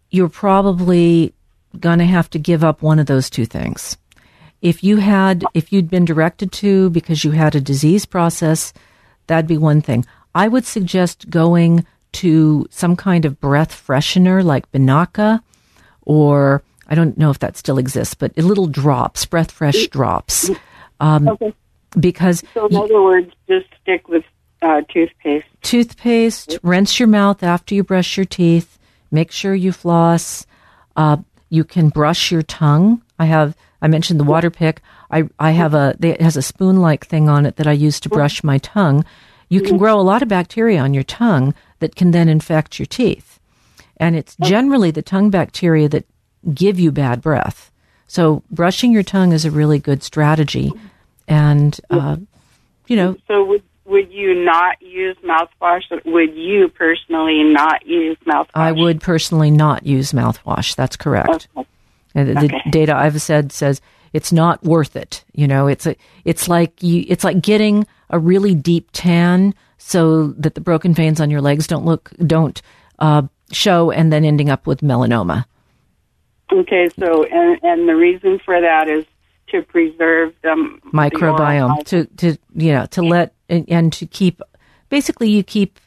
you're 0.09 0.29
probably 0.29 1.33
going 1.79 1.99
to 1.99 2.05
have 2.05 2.29
to 2.31 2.39
give 2.39 2.63
up 2.63 2.81
one 2.81 2.99
of 2.99 3.05
those 3.05 3.29
two 3.29 3.45
things. 3.45 3.97
If 4.61 4.83
you 4.83 4.97
had, 4.97 5.43
if 5.53 5.71
you'd 5.71 5.89
been 5.89 6.05
directed 6.05 6.51
to 6.53 6.89
because 6.89 7.23
you 7.23 7.31
had 7.31 7.55
a 7.55 7.61
disease 7.61 8.05
process, 8.05 8.73
that'd 9.27 9.47
be 9.47 9.57
one 9.57 9.81
thing. 9.81 10.05
I 10.33 10.47
would 10.47 10.65
suggest 10.65 11.29
going 11.29 11.85
to 12.13 12.67
some 12.69 12.95
kind 12.95 13.25
of 13.25 13.39
breath 13.39 13.71
freshener 13.71 14.43
like 14.43 14.71
Binaca 14.71 15.41
or 16.01 16.63
I 16.87 16.95
don't 16.95 17.17
know 17.17 17.29
if 17.29 17.39
that 17.39 17.57
still 17.57 17.77
exists, 17.77 18.13
but 18.13 18.35
little 18.37 18.67
drops, 18.67 19.25
breath 19.25 19.51
fresh 19.51 19.87
drops. 19.87 20.49
Um, 20.99 21.27
okay. 21.27 21.53
Because 21.99 22.43
so, 22.55 22.67
in 22.67 22.75
other 22.75 23.01
words, 23.01 23.31
just 23.47 23.67
stick 23.81 24.07
with 24.07 24.23
uh, 24.61 24.81
toothpaste. 24.91 25.45
Toothpaste. 25.61 26.57
Rinse 26.63 26.99
your 26.99 27.07
mouth 27.07 27.43
after 27.43 27.75
you 27.75 27.83
brush 27.83 28.17
your 28.17 28.25
teeth. 28.25 28.79
Make 29.11 29.31
sure 29.31 29.53
you 29.53 29.71
floss. 29.71 30.47
Uh, 30.95 31.17
you 31.49 31.63
can 31.63 31.89
brush 31.89 32.31
your 32.31 32.41
tongue. 32.41 33.01
I 33.19 33.25
have. 33.25 33.55
I 33.81 33.87
mentioned 33.87 34.19
the 34.19 34.23
Waterpik. 34.23 34.79
I 35.11 35.29
I 35.39 35.51
have 35.51 35.73
a. 35.73 35.95
It 36.01 36.21
has 36.21 36.37
a 36.37 36.41
spoon 36.41 36.81
like 36.81 37.05
thing 37.05 37.29
on 37.29 37.45
it 37.45 37.55
that 37.57 37.67
I 37.67 37.71
use 37.71 37.99
to 38.01 38.09
brush 38.09 38.43
my 38.43 38.57
tongue. 38.57 39.05
You 39.49 39.61
can 39.61 39.77
grow 39.77 39.99
a 39.99 40.01
lot 40.01 40.21
of 40.21 40.27
bacteria 40.27 40.81
on 40.81 40.93
your 40.93 41.03
tongue 41.03 41.53
that 41.79 41.95
can 41.95 42.11
then 42.11 42.27
infect 42.27 42.79
your 42.79 42.85
teeth, 42.85 43.39
and 43.97 44.15
it's 44.15 44.35
generally 44.41 44.91
the 44.91 45.01
tongue 45.01 45.29
bacteria 45.29 45.87
that 45.89 46.05
give 46.53 46.79
you 46.79 46.91
bad 46.91 47.21
breath. 47.21 47.71
So 48.07 48.43
brushing 48.51 48.91
your 48.91 49.03
tongue 49.03 49.31
is 49.31 49.45
a 49.45 49.51
really 49.51 49.79
good 49.79 50.03
strategy, 50.03 50.71
and 51.27 51.79
uh, 51.89 52.17
you 52.87 52.95
know. 52.95 53.15
So 53.27 53.45
would 53.45 53.63
would 53.85 54.11
you 54.11 54.43
not 54.43 54.81
use 54.81 55.15
mouthwash? 55.23 55.83
Would 56.05 56.35
you 56.35 56.67
personally 56.69 57.43
not 57.43 57.85
use 57.85 58.17
mouthwash? 58.25 58.49
I 58.53 58.73
would 58.73 59.01
personally 59.01 59.51
not 59.51 59.85
use 59.85 60.11
mouthwash. 60.11 60.75
That's 60.75 60.97
correct. 60.97 61.47
Okay. 61.55 61.67
The, 62.13 62.37
okay. 62.37 62.69
data 62.69 62.95
I've 62.95 63.21
said 63.21 63.51
says 63.51 63.79
it's 64.13 64.31
not 64.31 64.63
worth 64.63 64.95
it. 64.95 65.23
You 65.33 65.47
know, 65.47 65.67
it's 65.67 65.85
a, 65.85 65.95
it's 66.25 66.47
like 66.47 66.81
you, 66.81 67.05
it's 67.07 67.23
like 67.23 67.41
getting 67.41 67.85
a 68.09 68.19
really 68.19 68.55
deep 68.55 68.89
tan 68.93 69.53
so 69.77 70.27
that 70.27 70.55
the 70.55 70.61
broken 70.61 70.93
veins 70.93 71.21
on 71.21 71.29
your 71.29 71.41
legs 71.41 71.67
don't 71.67 71.85
look, 71.85 72.11
don't 72.25 72.61
uh, 72.99 73.23
show, 73.51 73.91
and 73.91 74.11
then 74.11 74.25
ending 74.25 74.49
up 74.49 74.67
with 74.67 74.81
melanoma. 74.81 75.45
Okay, 76.51 76.89
so 76.97 77.23
and 77.25 77.59
and 77.63 77.89
the 77.89 77.95
reason 77.95 78.39
for 78.43 78.59
that 78.59 78.89
is 78.89 79.05
to 79.49 79.61
preserve 79.63 80.33
the 80.43 80.79
microbiome 80.93 81.77
the 81.79 81.83
to 81.83 82.05
to 82.17 82.37
you 82.55 82.71
know 82.71 82.85
to 82.87 83.01
let 83.01 83.33
and, 83.49 83.65
and 83.69 83.93
to 83.93 84.05
keep 84.05 84.41
basically 84.89 85.29
you 85.29 85.43
keep 85.43 85.79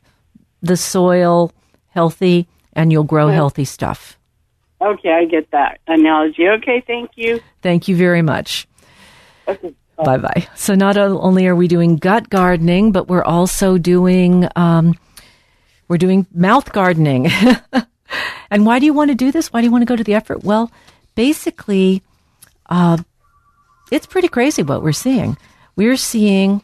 the 0.62 0.76
soil 0.76 1.52
healthy 1.88 2.46
and 2.74 2.92
you'll 2.92 3.04
grow 3.04 3.28
healthy 3.28 3.64
stuff. 3.64 4.18
Okay, 4.80 5.12
I 5.12 5.26
get 5.26 5.50
that 5.50 5.80
analogy. 5.86 6.48
Okay, 6.48 6.82
thank 6.86 7.10
you. 7.16 7.40
Thank 7.62 7.88
you 7.88 7.96
very 7.96 8.22
much. 8.22 8.66
Okay. 9.46 9.74
Bye 9.96 10.16
bye. 10.16 10.48
So 10.54 10.74
not 10.74 10.96
only 10.96 11.46
are 11.46 11.54
we 11.54 11.68
doing 11.68 11.96
gut 11.96 12.30
gardening, 12.30 12.90
but 12.90 13.08
we're 13.08 13.22
also 13.22 13.76
doing 13.76 14.48
um, 14.56 14.94
we're 15.88 15.98
doing 15.98 16.26
mouth 16.32 16.72
gardening. 16.72 17.28
and 18.50 18.64
why 18.64 18.78
do 18.78 18.86
you 18.86 18.94
want 18.94 19.10
to 19.10 19.14
do 19.14 19.30
this? 19.30 19.52
Why 19.52 19.60
do 19.60 19.66
you 19.66 19.70
want 19.70 19.82
to 19.82 19.86
go 19.86 19.96
to 19.96 20.04
the 20.04 20.14
effort? 20.14 20.42
Well, 20.42 20.70
basically, 21.14 22.02
uh, 22.70 22.98
it's 23.90 24.06
pretty 24.06 24.28
crazy 24.28 24.62
what 24.62 24.82
we're 24.82 24.92
seeing. 24.92 25.36
We're 25.76 25.96
seeing 25.96 26.62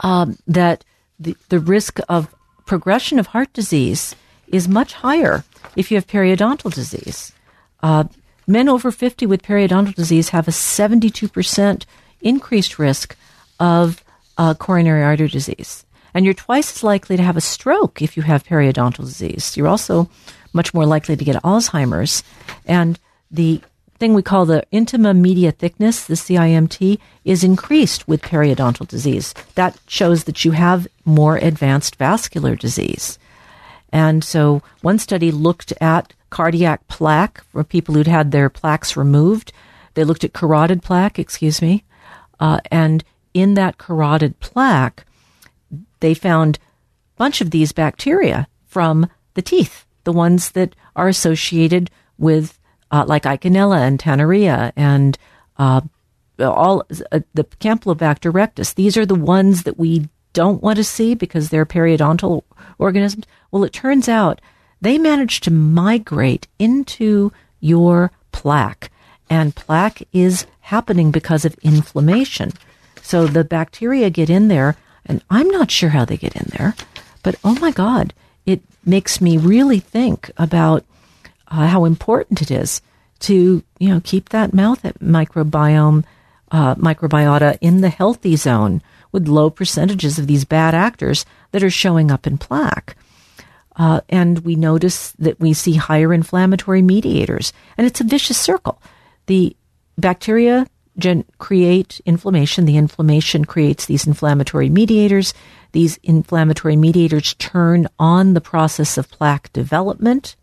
um, 0.00 0.36
that 0.46 0.84
the, 1.18 1.36
the 1.48 1.58
risk 1.58 1.98
of 2.08 2.32
progression 2.66 3.18
of 3.18 3.28
heart 3.28 3.52
disease 3.52 4.14
is 4.46 4.68
much 4.68 4.92
higher 4.92 5.44
if 5.76 5.90
you 5.90 5.96
have 5.96 6.06
periodontal 6.06 6.72
disease. 6.72 7.32
Uh, 7.82 8.04
men 8.46 8.68
over 8.68 8.90
50 8.90 9.26
with 9.26 9.42
periodontal 9.42 9.94
disease 9.94 10.30
have 10.30 10.48
a 10.48 10.52
72% 10.52 11.84
increased 12.20 12.78
risk 12.78 13.16
of 13.58 14.04
uh, 14.38 14.54
coronary 14.54 15.02
artery 15.02 15.28
disease. 15.28 15.84
And 16.12 16.24
you're 16.24 16.34
twice 16.34 16.74
as 16.74 16.82
likely 16.82 17.16
to 17.16 17.22
have 17.22 17.36
a 17.36 17.40
stroke 17.40 18.02
if 18.02 18.16
you 18.16 18.22
have 18.24 18.44
periodontal 18.44 19.04
disease. 19.04 19.56
You're 19.56 19.68
also 19.68 20.10
much 20.52 20.74
more 20.74 20.86
likely 20.86 21.16
to 21.16 21.24
get 21.24 21.42
Alzheimer's. 21.42 22.22
And 22.66 22.98
the 23.30 23.60
thing 23.98 24.14
we 24.14 24.22
call 24.22 24.46
the 24.46 24.64
intima 24.72 25.16
media 25.16 25.52
thickness, 25.52 26.04
the 26.04 26.14
CIMT, 26.14 26.98
is 27.24 27.44
increased 27.44 28.08
with 28.08 28.22
periodontal 28.22 28.88
disease. 28.88 29.34
That 29.54 29.78
shows 29.86 30.24
that 30.24 30.44
you 30.44 30.52
have 30.52 30.88
more 31.04 31.36
advanced 31.36 31.96
vascular 31.96 32.56
disease. 32.56 33.18
And 33.92 34.22
so 34.22 34.62
one 34.82 34.98
study 34.98 35.30
looked 35.30 35.72
at 35.80 36.14
cardiac 36.30 36.86
plaque 36.88 37.42
for 37.44 37.64
people 37.64 37.94
who'd 37.94 38.06
had 38.06 38.30
their 38.30 38.48
plaques 38.48 38.96
removed. 38.96 39.52
They 39.94 40.04
looked 40.04 40.24
at 40.24 40.32
carotid 40.32 40.82
plaque, 40.82 41.18
excuse 41.18 41.60
me. 41.60 41.84
Uh, 42.38 42.60
and 42.70 43.04
in 43.34 43.54
that 43.54 43.78
carotid 43.78 44.38
plaque, 44.40 45.04
they 46.00 46.14
found 46.14 46.56
a 46.56 46.60
bunch 47.18 47.40
of 47.40 47.50
these 47.50 47.72
bacteria 47.72 48.48
from 48.66 49.08
the 49.34 49.42
teeth, 49.42 49.84
the 50.04 50.12
ones 50.12 50.52
that 50.52 50.74
are 50.96 51.08
associated 51.08 51.90
with 52.18 52.58
uh, 52.90 53.04
like 53.06 53.24
Eikenella 53.24 53.80
and 53.80 53.98
Tannerella 53.98 54.72
and 54.76 55.18
uh, 55.58 55.80
all 56.40 56.84
uh, 57.12 57.20
the 57.34 57.44
Campylobacter 57.44 58.32
rectus. 58.32 58.72
These 58.72 58.96
are 58.96 59.06
the 59.06 59.14
ones 59.14 59.64
that 59.64 59.78
we 59.78 60.08
don't 60.32 60.62
want 60.62 60.76
to 60.76 60.84
see 60.84 61.14
because 61.14 61.48
they're 61.48 61.66
periodontal 61.66 62.42
organisms. 62.78 63.26
Well, 63.50 63.64
it 63.64 63.72
turns 63.72 64.08
out 64.08 64.40
they 64.80 64.98
manage 64.98 65.40
to 65.40 65.50
migrate 65.50 66.46
into 66.58 67.32
your 67.60 68.12
plaque, 68.32 68.90
and 69.28 69.54
plaque 69.54 70.02
is 70.12 70.46
happening 70.60 71.10
because 71.10 71.44
of 71.44 71.54
inflammation. 71.62 72.52
So 73.02 73.26
the 73.26 73.44
bacteria 73.44 74.10
get 74.10 74.30
in 74.30 74.48
there, 74.48 74.76
and 75.04 75.22
I'm 75.30 75.48
not 75.48 75.70
sure 75.70 75.90
how 75.90 76.04
they 76.04 76.16
get 76.16 76.36
in 76.36 76.48
there, 76.56 76.74
but 77.22 77.34
oh 77.44 77.56
my 77.60 77.70
God, 77.70 78.14
it 78.46 78.62
makes 78.84 79.20
me 79.20 79.36
really 79.36 79.80
think 79.80 80.30
about 80.36 80.84
uh, 81.48 81.66
how 81.66 81.84
important 81.84 82.40
it 82.40 82.50
is 82.50 82.80
to 83.20 83.62
you 83.78 83.88
know 83.88 84.00
keep 84.02 84.30
that 84.30 84.54
mouth 84.54 84.82
microbiome 85.00 86.04
uh, 86.50 86.74
microbiota 86.76 87.58
in 87.60 87.80
the 87.80 87.90
healthy 87.90 88.36
zone 88.36 88.82
with 89.12 89.28
low 89.28 89.50
percentages 89.50 90.18
of 90.18 90.26
these 90.26 90.44
bad 90.44 90.74
actors 90.74 91.24
that 91.52 91.62
are 91.62 91.70
showing 91.70 92.10
up 92.10 92.26
in 92.26 92.38
plaque. 92.38 92.96
Uh, 93.76 94.00
and 94.08 94.40
we 94.40 94.56
notice 94.56 95.12
that 95.12 95.40
we 95.40 95.52
see 95.52 95.74
higher 95.74 96.12
inflammatory 96.12 96.82
mediators, 96.82 97.52
and 97.78 97.86
it's 97.86 98.00
a 98.00 98.04
vicious 98.04 98.38
circle. 98.38 98.82
The 99.26 99.56
bacteria 99.96 100.66
gen- 100.98 101.24
create 101.38 102.00
inflammation. 102.04 102.64
The 102.64 102.76
inflammation 102.76 103.44
creates 103.44 103.86
these 103.86 104.06
inflammatory 104.06 104.68
mediators. 104.68 105.32
These 105.72 105.98
inflammatory 106.02 106.76
mediators 106.76 107.34
turn 107.34 107.88
on 107.98 108.34
the 108.34 108.40
process 108.40 108.98
of 108.98 109.10
plaque 109.10 109.52
development, 109.52 110.36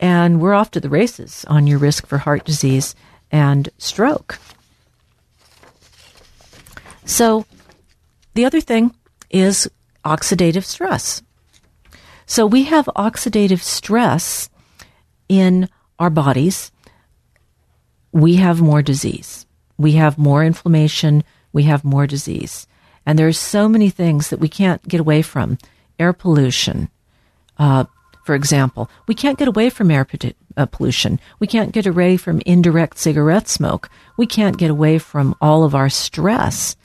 and 0.00 0.40
we're 0.40 0.54
off 0.54 0.70
to 0.72 0.80
the 0.80 0.88
races 0.88 1.44
on 1.48 1.66
your 1.66 1.78
risk 1.78 2.06
for 2.06 2.18
heart 2.18 2.44
disease 2.44 2.94
and 3.30 3.68
stroke. 3.78 4.38
So, 7.06 7.46
the 8.34 8.44
other 8.44 8.60
thing 8.60 8.94
is 9.30 9.70
oxidative 10.04 10.64
stress. 10.64 11.22
So, 12.26 12.44
we 12.44 12.64
have 12.64 12.86
oxidative 12.96 13.62
stress 13.62 14.50
in 15.28 15.68
our 15.98 16.10
bodies. 16.10 16.72
We 18.12 18.36
have 18.36 18.60
more 18.60 18.82
disease. 18.82 19.46
We 19.78 19.92
have 19.92 20.18
more 20.18 20.42
inflammation. 20.44 21.22
We 21.52 21.62
have 21.62 21.84
more 21.84 22.06
disease. 22.06 22.66
And 23.06 23.16
there 23.18 23.28
are 23.28 23.32
so 23.32 23.68
many 23.68 23.88
things 23.88 24.30
that 24.30 24.40
we 24.40 24.48
can't 24.48 24.86
get 24.86 25.00
away 25.00 25.22
from. 25.22 25.58
Air 25.98 26.12
pollution, 26.12 26.90
uh, 27.56 27.84
for 28.24 28.34
example. 28.34 28.90
We 29.06 29.14
can't 29.14 29.38
get 29.38 29.48
away 29.48 29.70
from 29.70 29.92
air 29.92 30.06
uh, 30.56 30.66
pollution. 30.66 31.20
We 31.38 31.46
can't 31.46 31.72
get 31.72 31.86
away 31.86 32.16
from 32.16 32.42
indirect 32.44 32.98
cigarette 32.98 33.48
smoke. 33.48 33.88
We 34.16 34.26
can't 34.26 34.58
get 34.58 34.70
away 34.70 34.98
from 34.98 35.36
all 35.40 35.62
of 35.62 35.74
our 35.74 35.88
stress. 35.88 36.76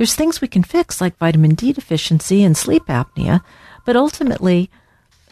There's 0.00 0.14
things 0.14 0.40
we 0.40 0.48
can 0.48 0.62
fix 0.62 0.98
like 1.02 1.18
vitamin 1.18 1.54
D 1.54 1.74
deficiency 1.74 2.42
and 2.42 2.56
sleep 2.56 2.86
apnea, 2.86 3.42
but 3.84 3.96
ultimately 3.96 4.70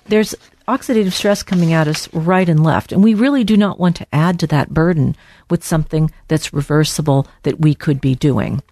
there's 0.09 0.35
oxidative 0.69 1.13
stress 1.13 1.43
coming 1.43 1.73
at 1.73 1.89
us 1.89 2.13
right 2.13 2.47
and 2.47 2.63
left, 2.63 2.93
and 2.93 3.03
we 3.03 3.15
really 3.15 3.45
do 3.45 3.57
not 3.57 3.81
want 3.81 3.97
to 3.97 4.07
add 4.13 4.39
to 4.41 4.47
that 4.49 4.69
burden 4.69 5.17
with 5.49 5.65
something 5.65 6.11
that's 6.29 6.53
reversible 6.53 7.27
that 7.45 7.59
we 7.59 7.75
could 7.75 7.99
be 7.99 8.15
doing. 8.15 8.63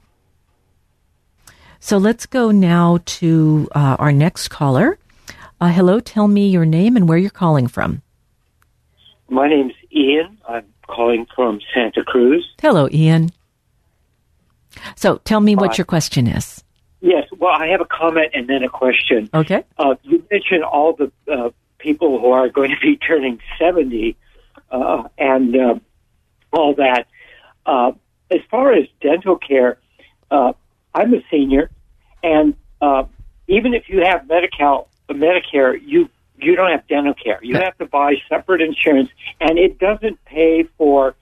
So 1.80 1.96
let's 1.96 2.26
go 2.26 2.50
now 2.50 2.98
to 3.06 3.66
uh, 3.74 3.96
our 3.98 4.12
next 4.12 4.48
caller. 4.48 4.98
Uh, 5.62 5.72
hello, 5.72 5.98
tell 5.98 6.28
me 6.28 6.46
your 6.46 6.66
name 6.66 6.98
and 6.98 7.08
where 7.08 7.16
you're 7.16 7.30
calling 7.30 7.68
from. 7.68 8.02
My 9.30 9.48
name's 9.48 9.72
Ian. 9.90 10.36
I'm 10.46 10.66
calling 10.88 11.26
from 11.34 11.58
Santa 11.72 12.04
Cruz. 12.04 12.46
Hello, 12.60 12.86
Ian. 12.92 13.30
So 14.94 15.18
tell 15.18 15.40
me 15.40 15.56
what 15.56 15.72
uh, 15.72 15.74
your 15.78 15.84
question 15.84 16.26
is. 16.26 16.62
Yes, 17.00 17.28
well, 17.38 17.52
I 17.52 17.68
have 17.68 17.80
a 17.80 17.86
comment 17.86 18.30
and 18.34 18.48
then 18.48 18.62
a 18.62 18.68
question. 18.68 19.28
Okay. 19.32 19.64
Uh, 19.78 19.96
you 20.02 20.24
mentioned 20.30 20.64
all 20.64 20.94
the 20.94 21.12
uh, 21.30 21.50
people 21.78 22.20
who 22.20 22.32
are 22.32 22.48
going 22.48 22.70
to 22.70 22.80
be 22.80 22.96
turning 23.06 23.40
70 23.58 24.16
uh, 24.70 25.04
and 25.18 25.56
uh, 25.56 25.74
all 26.52 26.74
that. 26.74 27.06
Uh, 27.64 27.92
as 28.30 28.40
far 28.50 28.72
as 28.72 28.86
dental 29.00 29.36
care, 29.36 29.78
I'm 30.30 31.12
a 31.12 31.22
senior, 31.30 31.70
and 32.22 32.54
even 33.48 33.74
if 33.74 33.88
you 33.88 34.02
have 34.02 34.26
Medi-Cal, 34.26 34.88
Medicare, 35.10 35.78
you 35.84 36.08
you 36.38 36.54
don't 36.56 36.70
have 36.70 36.86
dental 36.86 37.14
care. 37.14 37.38
You 37.42 37.56
have 37.56 37.76
to 37.78 37.86
buy 37.86 38.16
separate 38.28 38.60
insurance, 38.60 39.10
and 39.40 39.58
it 39.58 39.78
doesn't 39.78 40.22
pay 40.24 40.64
for, 40.76 41.14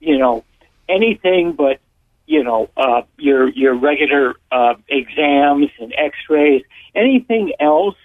you 0.00 0.18
know, 0.18 0.44
anything 0.88 1.52
but, 1.52 1.80
you 2.28 2.44
know, 2.44 2.68
uh, 2.76 3.02
your 3.16 3.48
your 3.48 3.74
regular 3.74 4.34
uh, 4.52 4.74
exams 4.86 5.70
and 5.80 5.94
X-rays. 5.96 6.62
Anything 6.94 7.54
else, 7.58 7.96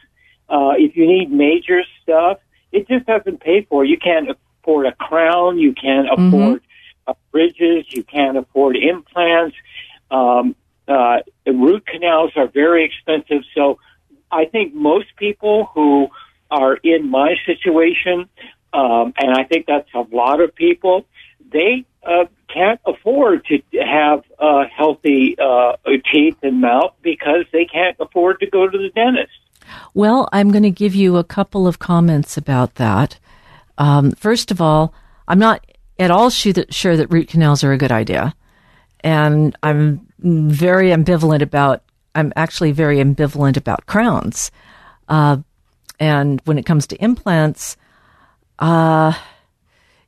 uh, 0.50 0.72
if 0.78 0.96
you 0.96 1.06
need 1.06 1.30
major 1.30 1.82
stuff, 2.02 2.38
it 2.72 2.88
just 2.88 3.06
doesn't 3.06 3.42
pay 3.42 3.64
for. 3.70 3.84
You 3.84 3.98
can't 3.98 4.30
afford 4.30 4.86
a 4.86 4.94
crown. 4.94 5.60
You 5.60 5.74
can't 5.74 6.08
mm-hmm. 6.08 6.28
afford 6.28 6.62
uh, 7.06 7.14
bridges. 7.32 7.86
You 7.90 8.04
can't 8.04 8.38
afford 8.38 8.78
implants. 8.78 9.58
Um, 10.10 10.56
uh, 10.88 11.18
root 11.46 11.86
canals 11.86 12.32
are 12.38 12.48
very 12.48 12.86
expensive. 12.86 13.44
So 13.54 13.80
I 14.32 14.46
think 14.46 14.74
most 14.74 15.08
people 15.18 15.70
who 15.74 16.08
are 16.50 16.76
in 16.78 17.10
my 17.10 17.36
situation, 17.46 18.30
um, 18.72 19.14
and 19.18 19.32
I 19.36 19.44
think 19.44 19.66
that's 19.66 19.94
a 19.94 20.06
lot 20.16 20.40
of 20.40 20.56
people, 20.56 21.06
they 21.52 21.86
uh, 22.06 22.26
can't 22.54 22.80
afford 22.86 23.46
to 23.46 23.62
have 23.80 24.24
uh, 24.40 24.66
healthy 24.76 25.36
uh, 25.40 25.74
teeth 26.12 26.38
and 26.44 26.62
mouth 26.62 26.94
because 27.02 27.46
they 27.52 27.66
can't 27.66 27.98
afford 28.00 28.40
to 28.40 28.50
go 28.50 28.68
to 28.68 28.78
the 28.78 28.90
dentist. 28.90 29.32
Well, 29.94 30.30
I'm 30.32 30.52
going 30.52 30.64
to 30.64 30.72
give 30.72 30.94
you 30.96 31.18
a 31.18 31.24
couple 31.24 31.68
of 31.68 31.80
comments 31.80 32.38
about 32.38 32.76
that. 32.76 33.20
Um, 33.78 34.12
first 34.12 34.52
of 34.52 34.62
all, 34.62 34.94
I'm 35.28 35.40
not 35.40 35.66
at 36.00 36.12
all 36.12 36.30
sure 36.30 36.54
that, 36.54 37.08
root 37.12 37.28
canals 37.28 37.64
are 37.64 37.72
a 37.72 37.78
good 37.78 37.92
idea. 37.92 38.36
And 39.02 39.56
I'm 39.64 40.08
very 40.20 40.90
ambivalent 40.90 41.42
about, 41.42 41.84
I'm 42.16 42.34
actually 42.36 42.72
very 42.72 42.98
ambivalent 42.98 43.58
about 43.58 43.86
crowns. 43.86 44.52
Uh, 45.08 45.38
and 46.00 46.42
when 46.46 46.58
it 46.58 46.66
comes 46.66 46.88
to 46.88 47.04
implants, 47.04 47.78
uh, 48.60 49.14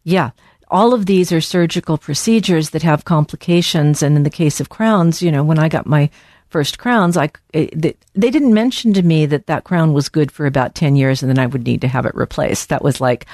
yeah, 0.04 0.32
all 0.70 0.93
of 0.93 1.05
these 1.05 1.32
are 1.32 1.41
surgical 1.41 1.97
procedures 1.97 2.72
that 2.72 2.84
have 2.84 3.05
complications. 3.05 4.01
And 4.01 4.16
in 4.16 4.24
the 4.24 4.30
case 4.30 4.59
of 4.59 4.70
crowns, 4.70 5.22
you 5.22 5.32
know, 5.32 5.43
when 5.43 5.59
I 5.59 5.70
got 5.70 5.86
my 5.86 6.09
first 6.49 6.78
crowns, 6.78 7.18
I 7.18 7.32
they, 7.51 7.95
they 8.13 8.32
didn't 8.32 8.53
mention 8.53 8.93
to 8.93 9.03
me 9.03 9.26
that 9.26 9.47
that 9.47 9.63
crown 9.63 9.93
was 9.93 10.09
good 10.09 10.32
for 10.32 10.45
about 10.45 10.76
ten 10.76 10.95
years, 10.95 11.22
and 11.22 11.30
then 11.30 11.39
I 11.39 11.47
would 11.47 11.66
need 11.66 11.82
to 11.82 11.88
have 11.88 12.05
it 12.05 12.16
replaced. 12.16 12.70
That 12.70 12.84
was 12.84 13.01
like, 13.01 13.26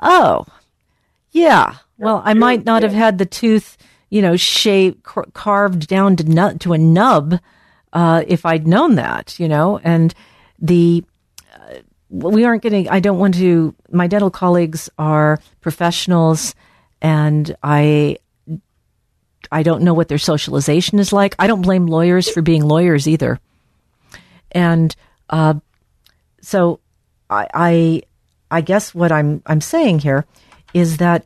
oh, 0.00 0.46
yeah. 1.32 1.76
Well, 1.98 2.22
I 2.24 2.34
might 2.34 2.64
not 2.64 2.82
have 2.82 2.92
had 2.92 3.18
the 3.18 3.26
tooth, 3.26 3.76
you 4.10 4.22
know, 4.22 4.36
shaped 4.36 5.02
carved 5.34 5.86
down 5.88 6.16
to 6.16 6.24
nut 6.24 6.60
to 6.60 6.72
a 6.72 6.78
nub 6.78 7.38
uh, 7.92 8.24
if 8.26 8.44
I'd 8.44 8.66
known 8.66 8.96
that, 8.96 9.38
you 9.38 9.48
know, 9.48 9.78
and 9.84 10.14
the 10.58 11.04
we 12.14 12.44
aren't 12.44 12.62
getting, 12.62 12.88
I 12.88 13.00
don't 13.00 13.18
want 13.18 13.34
to, 13.34 13.74
my 13.90 14.06
dental 14.06 14.30
colleagues 14.30 14.88
are 14.98 15.40
professionals 15.60 16.54
and 17.02 17.54
I, 17.62 18.18
I 19.50 19.64
don't 19.64 19.82
know 19.82 19.94
what 19.94 20.06
their 20.06 20.18
socialization 20.18 21.00
is 21.00 21.12
like. 21.12 21.34
I 21.40 21.48
don't 21.48 21.62
blame 21.62 21.86
lawyers 21.86 22.30
for 22.30 22.40
being 22.40 22.64
lawyers 22.64 23.08
either. 23.08 23.40
And, 24.52 24.94
uh, 25.28 25.54
so 26.40 26.78
I, 27.28 27.48
I, 27.52 28.02
I 28.48 28.60
guess 28.60 28.94
what 28.94 29.10
I'm, 29.10 29.42
I'm 29.46 29.60
saying 29.60 29.98
here 29.98 30.24
is 30.72 30.98
that, 30.98 31.24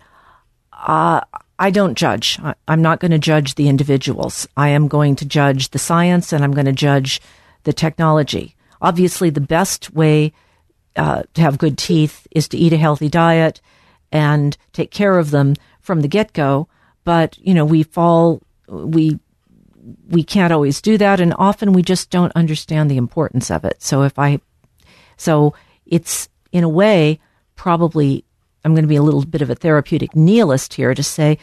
uh, 0.73 1.21
I 1.61 1.71
don't 1.71 1.99
judge. 1.99 2.39
I'm 2.69 2.83
not 2.83 3.01
going 3.01 3.11
to 3.11 3.19
judge 3.19 3.57
the 3.57 3.69
individuals. 3.69 4.47
I 4.57 4.69
am 4.69 4.87
going 4.87 5.17
to 5.17 5.25
judge 5.27 5.71
the 5.71 5.79
science 5.79 6.33
and 6.33 6.45
I'm 6.45 6.53
going 6.53 6.67
to 6.67 6.73
judge 6.73 7.21
the 7.65 7.73
technology. 7.73 8.55
Obviously, 8.81 9.29
the 9.29 9.41
best 9.41 9.93
way 9.93 10.33
uh, 10.99 11.23
to 11.35 11.41
have 11.41 11.59
good 11.59 11.79
teeth 11.79 12.27
is 12.33 12.49
to 12.49 12.59
eat 12.59 12.73
a 12.73 12.77
healthy 12.77 13.09
diet 13.09 13.61
and 14.11 14.57
take 14.73 14.91
care 14.91 15.19
of 15.19 15.31
them 15.31 15.55
from 15.81 16.01
the 16.01 16.09
get 16.09 16.33
go. 16.33 16.69
But 17.05 17.39
you 17.39 17.55
know, 17.55 17.65
we 17.65 17.85
fall 17.85 18.43
we 18.67 19.19
we 20.09 20.23
can't 20.23 20.53
always 20.53 20.83
do 20.83 20.99
that, 20.99 21.21
and 21.21 21.35
often 21.39 21.73
we 21.73 21.83
just 21.83 22.11
don't 22.11 22.33
understand 22.35 22.91
the 22.91 22.97
importance 22.97 23.51
of 23.51 23.65
it. 23.65 23.83
So 23.83 24.03
if 24.03 24.19
I 24.19 24.41
so 25.17 25.55
it's 25.87 26.29
in 26.53 26.65
a 26.65 26.69
way 26.69 27.21
probably 27.55 28.25
I'm 28.65 28.75
going 28.75 28.85
to 28.85 28.89
be 28.89 28.97
a 28.97 29.03
little 29.03 29.25
bit 29.25 29.43
of 29.43 29.51
a 29.51 29.55
therapeutic 29.55 30.15
nihilist 30.15 30.75
here 30.75 30.95
to 30.95 31.03
say 31.03 31.39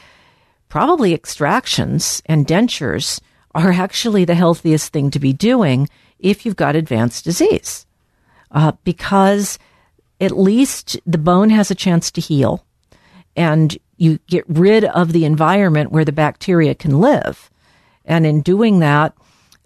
probably 0.70 1.14
extractions 1.14 2.22
and 2.26 2.46
dentures 2.46 3.20
are 3.54 3.72
actually 3.72 4.26
the 4.26 4.36
healthiest 4.36 4.92
thing 4.92 5.10
to 5.12 5.20
be 5.20 5.34
doing 5.34 5.90
if 6.20 6.46
you've 6.46 6.56
got 6.56 6.76
advanced 6.76 7.24
disease 7.24 7.85
uh, 8.56 8.72
because 8.84 9.60
at 10.20 10.32
least 10.32 10.98
the 11.06 11.18
bone 11.20 11.52
has 11.52 11.70
a 11.70 11.76
chance 11.76 12.10
to 12.10 12.22
heal 12.22 12.66
and 13.36 13.78
you 13.98 14.18
get 14.28 14.46
rid 14.48 14.86
of 14.86 15.12
the 15.12 15.26
environment 15.26 15.92
where 15.92 16.06
the 16.06 16.12
bacteria 16.12 16.74
can 16.74 17.00
live. 17.00 17.52
And 18.06 18.26
in 18.26 18.42
doing 18.42 18.80
that, 18.80 19.14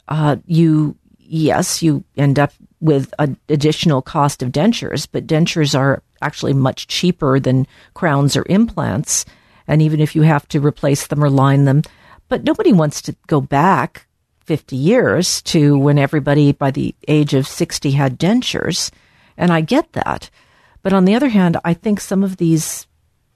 uh, 0.07 0.37
you, 0.45 0.97
yes, 1.19 1.83
you 1.83 2.03
end 2.17 2.39
up 2.39 2.51
with 2.81 3.13
an 3.19 3.37
additional 3.47 4.01
cost 4.01 4.41
of 4.41 4.51
dentures, 4.51 5.07
but 5.09 5.27
dentures 5.27 5.77
are 5.77 6.01
actually 6.21 6.53
much 6.53 6.87
cheaper 6.87 7.39
than 7.39 7.67
crowns 7.93 8.35
or 8.35 8.45
implants. 8.49 9.25
And 9.67 9.81
even 9.81 9.99
if 9.99 10.15
you 10.15 10.23
have 10.23 10.47
to 10.49 10.59
replace 10.59 11.07
them 11.07 11.23
or 11.23 11.29
line 11.29 11.65
them, 11.65 11.83
but 12.27 12.43
nobody 12.43 12.73
wants 12.73 13.01
to 13.03 13.15
go 13.27 13.39
back 13.39 14.07
50 14.49 14.75
years 14.75 15.43
to 15.43 15.77
when 15.77 15.99
everybody 15.99 16.53
by 16.53 16.71
the 16.71 16.95
age 17.07 17.35
of 17.35 17.47
60 17.47 17.91
had 17.91 18.17
dentures. 18.17 18.89
And 19.37 19.53
I 19.53 19.61
get 19.61 19.93
that. 19.93 20.31
But 20.81 20.91
on 20.91 21.05
the 21.05 21.13
other 21.13 21.29
hand, 21.29 21.57
I 21.63 21.75
think 21.75 21.99
some 21.99 22.23
of 22.23 22.37
these 22.37 22.87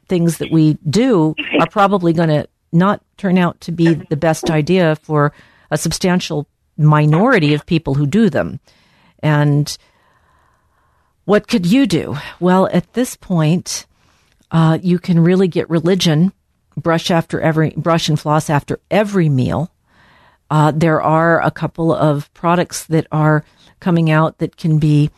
things 0.08 0.40
that 0.40 0.52
we 0.52 0.80
do 0.90 1.36
are 1.60 1.70
probably 1.70 2.14
going 2.14 2.30
to 2.30 2.48
not 2.72 3.04
turn 3.18 3.38
out 3.38 3.62
to 3.62 3.72
be 3.72 3.94
the 3.94 4.18
best 4.18 4.50
idea 4.50 4.96
for 4.96 5.34
a 5.70 5.78
substantial 5.78 6.48
minority 6.78 7.54
of 7.54 7.68
people 7.68 7.94
who 7.94 8.08
do 8.08 8.32
them. 8.32 8.60
And 9.22 9.78
what 11.26 11.48
could 11.48 11.68
you 11.68 11.86
do? 11.86 12.18
Well, 12.40 12.68
at 12.74 12.92
this 12.94 13.16
point, 13.16 13.86
uh, 14.50 14.80
you 14.82 14.98
can 14.98 15.20
really 15.20 15.48
get 15.48 15.70
religion, 15.70 16.34
brush 16.76 17.12
after 17.12 17.40
every 17.40 17.70
brush 17.78 18.10
and 18.10 18.20
floss 18.20 18.50
after 18.50 18.80
every 18.90 19.30
meal, 19.30 19.70
uh, 20.54 20.72
there 20.72 21.02
are 21.02 21.42
a 21.42 21.50
couple 21.50 21.92
of 21.92 22.32
products 22.36 22.86
that 22.86 23.08
are 23.12 23.44
coming 23.80 24.12
out 24.12 24.38
that 24.38 24.56
can 24.56 24.78
be 24.78 25.10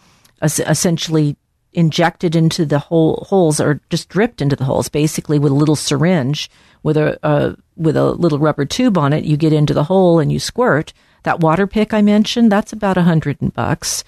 es- 0.42 0.62
essentially 0.62 1.36
injected 1.74 2.38
into 2.38 2.66
the 2.66 2.80
hole, 2.80 3.26
holes 3.28 3.60
or 3.60 3.82
just 3.90 4.08
dripped 4.08 4.42
into 4.42 4.56
the 4.56 4.64
holes, 4.64 4.88
basically 4.88 5.38
with 5.38 5.52
a 5.52 5.56
little 5.56 5.76
syringe 5.76 6.50
with 6.84 6.96
a 6.96 7.20
uh, 7.22 7.54
with 7.76 7.98
a 7.98 8.12
little 8.12 8.40
rubber 8.40 8.64
tube 8.64 8.98
on 8.98 9.12
it. 9.12 9.26
You 9.26 9.36
get 9.36 9.52
into 9.52 9.74
the 9.74 9.84
hole 9.84 10.20
and 10.20 10.32
you 10.32 10.40
squirt. 10.40 10.94
That 11.24 11.42
water 11.42 11.68
pick 11.68 11.94
I 11.94 12.02
mentioned, 12.02 12.50
that's 12.50 12.72
about 12.72 12.96
a 12.96 13.04
hundred 13.04 13.38
bucks. 13.54 14.06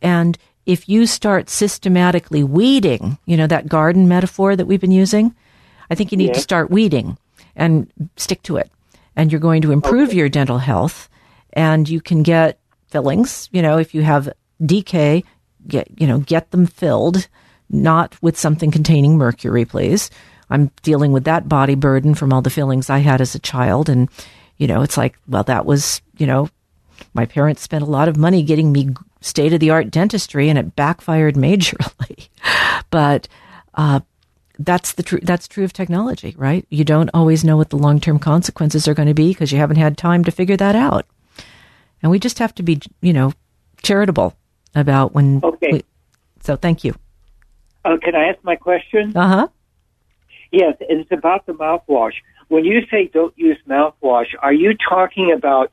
And 0.00 0.38
if 0.64 0.88
you 0.88 1.08
start 1.08 1.50
systematically 1.50 2.44
weeding, 2.44 3.18
you 3.26 3.36
know, 3.36 3.48
that 3.48 3.66
garden 3.66 4.06
metaphor 4.06 4.54
that 4.54 4.66
we've 4.66 4.80
been 4.80 4.92
using, 4.92 5.34
I 5.90 5.96
think 5.96 6.12
you 6.12 6.18
need 6.18 6.28
yeah. 6.28 6.34
to 6.34 6.40
start 6.40 6.70
weeding 6.70 7.18
and 7.56 7.92
stick 8.16 8.44
to 8.44 8.58
it 8.58 8.70
and 9.18 9.32
you're 9.32 9.40
going 9.40 9.62
to 9.62 9.72
improve 9.72 10.10
okay. 10.10 10.18
your 10.18 10.28
dental 10.30 10.58
health 10.58 11.10
and 11.52 11.88
you 11.88 12.00
can 12.00 12.22
get 12.22 12.60
fillings. 12.88 13.50
You 13.52 13.60
know, 13.60 13.76
if 13.76 13.94
you 13.94 14.02
have 14.02 14.32
decay, 14.64 15.24
get 15.66 15.88
you 16.00 16.06
know 16.06 16.20
get 16.20 16.52
them 16.52 16.66
filled, 16.66 17.28
not 17.68 18.16
with 18.22 18.38
something 18.38 18.70
containing 18.70 19.18
mercury, 19.18 19.64
please. 19.64 20.08
I'm 20.50 20.70
dealing 20.82 21.12
with 21.12 21.24
that 21.24 21.48
body 21.48 21.74
burden 21.74 22.14
from 22.14 22.32
all 22.32 22.40
the 22.40 22.48
fillings 22.48 22.88
I 22.88 22.98
had 22.98 23.20
as 23.20 23.34
a 23.34 23.40
child, 23.40 23.88
and 23.88 24.08
you 24.56 24.66
know, 24.66 24.82
it's 24.82 24.96
like, 24.96 25.18
well, 25.26 25.44
that 25.44 25.66
was 25.66 26.00
you 26.16 26.26
know, 26.26 26.48
my 27.12 27.26
parents 27.26 27.60
spent 27.60 27.82
a 27.82 27.90
lot 27.90 28.08
of 28.08 28.16
money 28.16 28.42
getting 28.44 28.72
me 28.72 28.90
state 29.20 29.52
of 29.52 29.58
the 29.58 29.70
art 29.70 29.90
dentistry, 29.90 30.48
and 30.48 30.58
it 30.58 30.76
backfired 30.76 31.34
majorly. 31.34 32.28
but 32.90 33.26
uh, 33.74 34.00
that's 34.58 34.92
the 34.92 35.02
true 35.02 35.20
that's 35.22 35.46
true 35.46 35.64
of 35.64 35.72
technology, 35.72 36.34
right? 36.36 36.66
You 36.68 36.84
don't 36.84 37.10
always 37.14 37.44
know 37.44 37.56
what 37.56 37.70
the 37.70 37.78
long 37.78 38.00
term 38.00 38.18
consequences 38.18 38.88
are 38.88 38.94
going 38.94 39.08
to 39.08 39.14
be 39.14 39.28
because 39.28 39.52
you 39.52 39.58
haven't 39.58 39.76
had 39.76 39.96
time 39.96 40.24
to 40.24 40.30
figure 40.30 40.56
that 40.56 40.74
out. 40.74 41.06
And 42.02 42.10
we 42.10 42.18
just 42.18 42.38
have 42.38 42.54
to 42.56 42.62
be, 42.62 42.80
you 43.00 43.12
know, 43.12 43.32
charitable 43.82 44.36
about 44.74 45.14
when. 45.14 45.40
Okay. 45.42 45.68
We, 45.72 45.84
so 46.40 46.56
thank 46.56 46.84
you. 46.84 46.94
Uh, 47.84 47.96
can 48.02 48.14
I 48.14 48.30
ask 48.30 48.42
my 48.42 48.56
question? 48.56 49.16
Uh 49.16 49.28
huh. 49.28 49.48
Yes, 50.50 50.76
it's 50.80 51.10
about 51.12 51.46
the 51.46 51.52
mouthwash. 51.52 52.14
When 52.48 52.64
you 52.64 52.80
say 52.90 53.10
don't 53.12 53.36
use 53.36 53.58
mouthwash, 53.68 54.34
are 54.40 54.52
you 54.52 54.74
talking 54.74 55.32
about 55.32 55.70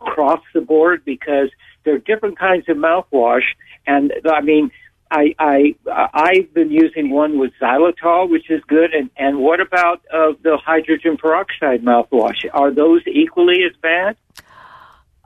across 0.00 0.40
the 0.52 0.60
board? 0.60 1.04
Because 1.04 1.50
there 1.84 1.94
are 1.94 1.98
different 1.98 2.38
kinds 2.38 2.68
of 2.68 2.76
mouthwash, 2.76 3.44
and 3.86 4.12
I 4.26 4.40
mean, 4.42 4.70
I, 5.10 5.34
I 5.38 5.74
I've 6.12 6.52
been 6.54 6.70
using 6.70 7.10
one 7.10 7.38
with 7.38 7.52
xylitol, 7.60 8.30
which 8.30 8.50
is 8.50 8.62
good. 8.66 8.92
And 8.92 9.10
and 9.16 9.38
what 9.38 9.60
about 9.60 10.02
uh, 10.12 10.32
the 10.42 10.58
hydrogen 10.64 11.16
peroxide 11.16 11.82
mouthwash? 11.82 12.46
Are 12.52 12.72
those 12.72 13.02
equally 13.06 13.62
as 13.64 13.76
bad? 13.80 14.16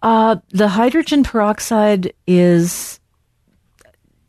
Uh, 0.02 0.36
the 0.50 0.68
hydrogen 0.68 1.24
peroxide 1.24 2.12
is. 2.26 2.98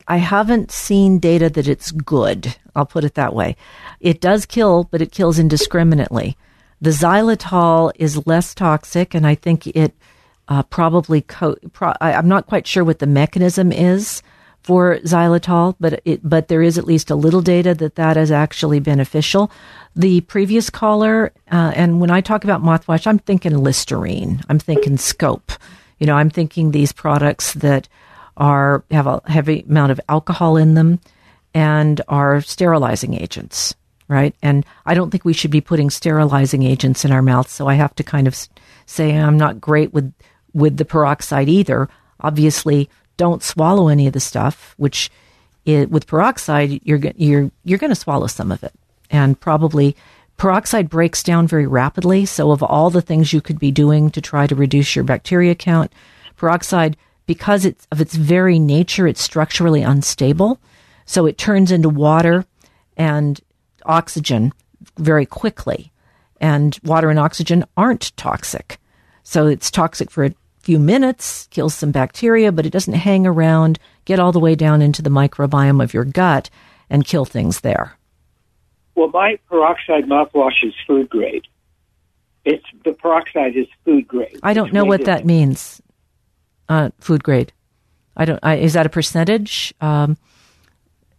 I 0.05 0.17
haven't 0.17 0.69
seen 0.69 1.19
data 1.19 1.49
that 1.49 1.67
it's 1.67 1.91
good. 1.91 2.57
I'll 2.75 2.85
put 2.85 3.05
it 3.05 3.13
that 3.13 3.33
way. 3.33 3.55
It 4.01 4.19
does 4.19 4.45
kill, 4.45 4.83
but 4.91 5.01
it 5.01 5.13
kills 5.13 5.39
indiscriminately. 5.39 6.35
The 6.81 6.89
xylitol 6.89 7.93
is 7.95 8.27
less 8.27 8.53
toxic, 8.53 9.13
and 9.13 9.25
I 9.25 9.35
think 9.35 9.67
it 9.67 9.93
uh, 10.49 10.63
probably. 10.63 11.21
Co- 11.21 11.55
pro- 11.71 11.93
I, 12.01 12.13
I'm 12.13 12.27
not 12.27 12.47
quite 12.47 12.67
sure 12.67 12.83
what 12.83 12.99
the 12.99 13.07
mechanism 13.07 13.71
is 13.71 14.21
for 14.63 14.97
xylitol, 14.99 15.75
but 15.79 16.01
it, 16.05 16.27
but 16.27 16.47
there 16.47 16.61
is 16.61 16.77
at 16.77 16.85
least 16.85 17.11
a 17.11 17.15
little 17.15 17.41
data 17.41 17.75
that 17.75 17.95
that 17.95 18.17
is 18.17 18.31
actually 18.31 18.79
beneficial. 18.79 19.51
The 19.95 20.21
previous 20.21 20.69
caller, 20.69 21.31
uh, 21.51 21.73
and 21.75 21.99
when 21.99 22.09
I 22.09 22.21
talk 22.21 22.43
about 22.43 22.63
mouthwash, 22.63 23.05
I'm 23.05 23.19
thinking 23.19 23.57
Listerine. 23.57 24.41
I'm 24.49 24.59
thinking 24.59 24.97
Scope. 24.97 25.51
You 25.99 26.07
know, 26.07 26.15
I'm 26.15 26.29
thinking 26.29 26.71
these 26.71 26.93
products 26.93 27.53
that 27.55 27.87
are 28.37 28.83
have 28.89 29.05
a 29.05 29.21
heavy 29.25 29.65
amount 29.69 29.91
of 29.91 30.01
alcohol 30.09 30.57
in 30.57 30.73
them 30.73 30.99
and 31.53 32.01
are 32.07 32.41
sterilizing 32.41 33.13
agents, 33.13 33.75
right? 34.07 34.33
And 34.41 34.65
I 34.85 34.93
don't 34.93 35.11
think 35.11 35.25
we 35.25 35.33
should 35.33 35.51
be 35.51 35.61
putting 35.61 35.89
sterilizing 35.89 36.63
agents 36.63 37.05
in 37.05 37.11
our 37.11 37.21
mouths. 37.21 37.51
So 37.51 37.67
I 37.67 37.75
have 37.75 37.93
to 37.95 38.03
kind 38.03 38.27
of 38.27 38.35
say 38.85 39.15
I'm 39.15 39.37
not 39.37 39.61
great 39.61 39.93
with 39.93 40.13
with 40.53 40.77
the 40.77 40.85
peroxide 40.85 41.49
either. 41.49 41.89
Obviously, 42.21 42.89
don't 43.17 43.43
swallow 43.43 43.87
any 43.87 44.07
of 44.07 44.13
the 44.13 44.19
stuff, 44.19 44.73
which 44.77 45.09
it, 45.65 45.89
with 45.89 46.07
peroxide, 46.07 46.81
you're, 46.83 46.99
you're, 47.15 47.51
you're 47.63 47.79
going 47.79 47.89
to 47.89 47.95
swallow 47.95 48.27
some 48.27 48.51
of 48.51 48.63
it. 48.63 48.73
And 49.09 49.39
probably 49.39 49.95
peroxide 50.37 50.89
breaks 50.89 51.23
down 51.23 51.47
very 51.47 51.67
rapidly. 51.67 52.25
So, 52.25 52.51
of 52.51 52.63
all 52.63 52.89
the 52.89 53.01
things 53.01 53.33
you 53.33 53.41
could 53.41 53.59
be 53.59 53.71
doing 53.71 54.09
to 54.11 54.21
try 54.21 54.47
to 54.47 54.55
reduce 54.55 54.95
your 54.95 55.05
bacteria 55.05 55.55
count, 55.55 55.93
peroxide, 56.35 56.97
because 57.25 57.65
it's 57.65 57.87
of 57.91 58.01
its 58.01 58.15
very 58.15 58.59
nature, 58.59 59.07
it's 59.07 59.21
structurally 59.21 59.83
unstable. 59.83 60.59
So, 61.05 61.25
it 61.25 61.37
turns 61.37 61.71
into 61.71 61.89
water 61.89 62.45
and 62.97 63.39
oxygen 63.85 64.53
very 64.97 65.25
quickly. 65.25 65.91
And 66.41 66.77
water 66.83 67.09
and 67.09 67.19
oxygen 67.19 67.63
aren't 67.77 68.15
toxic. 68.17 68.79
So, 69.23 69.47
it's 69.47 69.71
toxic 69.71 70.09
for 70.09 70.25
a 70.25 70.35
few 70.63 70.79
minutes, 70.79 71.47
kills 71.51 71.75
some 71.75 71.91
bacteria, 71.91 72.51
but 72.51 72.65
it 72.65 72.71
doesn't 72.71 72.93
hang 72.93 73.27
around, 73.27 73.77
get 74.05 74.19
all 74.19 74.31
the 74.31 74.39
way 74.39 74.55
down 74.55 74.81
into 74.81 75.01
the 75.01 75.09
microbiome 75.09 75.83
of 75.83 75.93
your 75.93 76.05
gut 76.05 76.49
and 76.89 77.05
kill 77.05 77.25
things 77.25 77.61
there. 77.61 77.97
Well, 78.95 79.09
my 79.09 79.37
peroxide 79.49 80.05
mouthwash 80.05 80.63
is 80.63 80.73
food 80.87 81.09
grade. 81.09 81.45
It's 82.45 82.65
the 82.83 82.93
peroxide 82.93 83.55
is 83.55 83.67
food 83.85 84.07
grade. 84.07 84.39
I 84.41 84.53
don't 84.53 84.73
know 84.73 84.85
what 84.85 85.05
that 85.05 85.25
means. 85.25 85.81
Uh, 86.69 86.89
food 86.99 87.23
grade. 87.23 87.51
I 88.15 88.25
don't. 88.25 88.39
I, 88.43 88.55
is 88.55 88.73
that 88.73 88.85
a 88.85 88.89
percentage? 88.89 89.73
Um, 89.81 90.17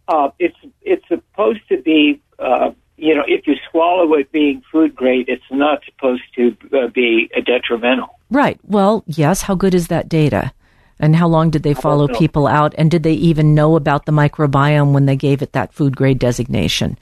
uh, 0.07 0.29
it's 0.39 0.57
it's 0.81 1.07
supposed 1.07 1.67
to 1.69 1.81
be. 1.81 2.21
Uh, 2.39 2.71
you 2.97 3.15
know, 3.15 3.23
if 3.27 3.45
you 3.47 3.55
swallow 3.69 4.13
it 4.13 4.31
being 4.31 4.63
food 4.71 4.95
grade, 4.95 5.25
it's 5.27 5.43
not 5.51 5.83
supposed 5.85 6.23
to 6.35 6.55
uh, 6.73 6.87
be 6.87 7.29
detrimental. 7.45 8.19
Right. 8.29 8.59
Well, 8.63 9.03
yes. 9.05 9.41
How 9.43 9.55
good 9.55 9.73
is 9.73 9.87
that 9.87 10.09
data? 10.09 10.53
And 10.99 11.15
how 11.15 11.27
long 11.27 11.49
did 11.49 11.63
they 11.63 11.73
follow 11.73 12.07
people 12.07 12.47
out? 12.47 12.73
And 12.77 12.89
did 12.89 13.03
they 13.03 13.13
even 13.13 13.53
know 13.53 13.75
about 13.75 14.05
the 14.05 14.13
microbiome 14.13 14.93
when 14.93 15.05
they 15.05 15.17
gave 15.17 15.41
it 15.41 15.51
that 15.51 15.73
food 15.73 15.97
grade 15.97 16.19
designation? 16.19 16.97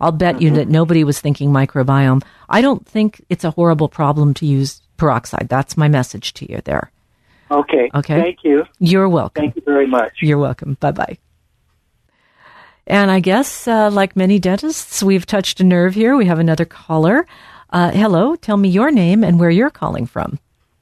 I'll 0.00 0.12
bet 0.12 0.36
mm-hmm. 0.36 0.44
you 0.44 0.50
that 0.54 0.68
nobody 0.68 1.04
was 1.04 1.20
thinking 1.20 1.50
microbiome. 1.50 2.24
I 2.48 2.60
don't 2.60 2.86
think 2.86 3.24
it's 3.28 3.44
a 3.44 3.52
horrible 3.52 3.88
problem 3.88 4.34
to 4.34 4.46
use 4.46 4.82
peroxide. 4.96 5.48
That's 5.48 5.76
my 5.76 5.88
message 5.88 6.34
to 6.34 6.50
you 6.50 6.60
there. 6.64 6.90
Okay. 7.50 7.88
Okay. 7.94 8.20
Thank 8.20 8.38
you. 8.42 8.64
You're 8.80 9.08
welcome. 9.08 9.44
Thank 9.44 9.56
you 9.56 9.62
very 9.64 9.86
much. 9.86 10.14
You're 10.20 10.38
welcome. 10.38 10.76
Bye 10.80 10.90
bye. 10.90 11.18
And 12.86 13.10
I 13.10 13.20
guess, 13.20 13.66
uh, 13.66 13.90
like 13.90 14.14
many 14.14 14.38
dentists, 14.38 15.02
we've 15.02 15.26
touched 15.26 15.60
a 15.60 15.64
nerve 15.64 15.94
here. 15.94 16.16
We 16.16 16.26
have 16.26 16.38
another 16.38 16.64
caller. 16.64 17.26
Uh, 17.70 17.90
hello. 17.90 18.36
Tell 18.36 18.56
me 18.56 18.68
your 18.68 18.90
name 18.90 19.24
and 19.24 19.40
where 19.40 19.50
you're 19.50 19.70
calling 19.70 20.06
from. 20.06 20.38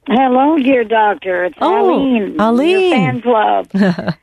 Hello, 0.07 0.55
dear 0.59 0.83
doctor. 0.83 1.45
It's 1.45 1.57
oh, 1.61 1.95
Eileen. 1.95 2.39
Eileen. 2.39 2.91
fan 2.91 3.21
club. 3.23 3.69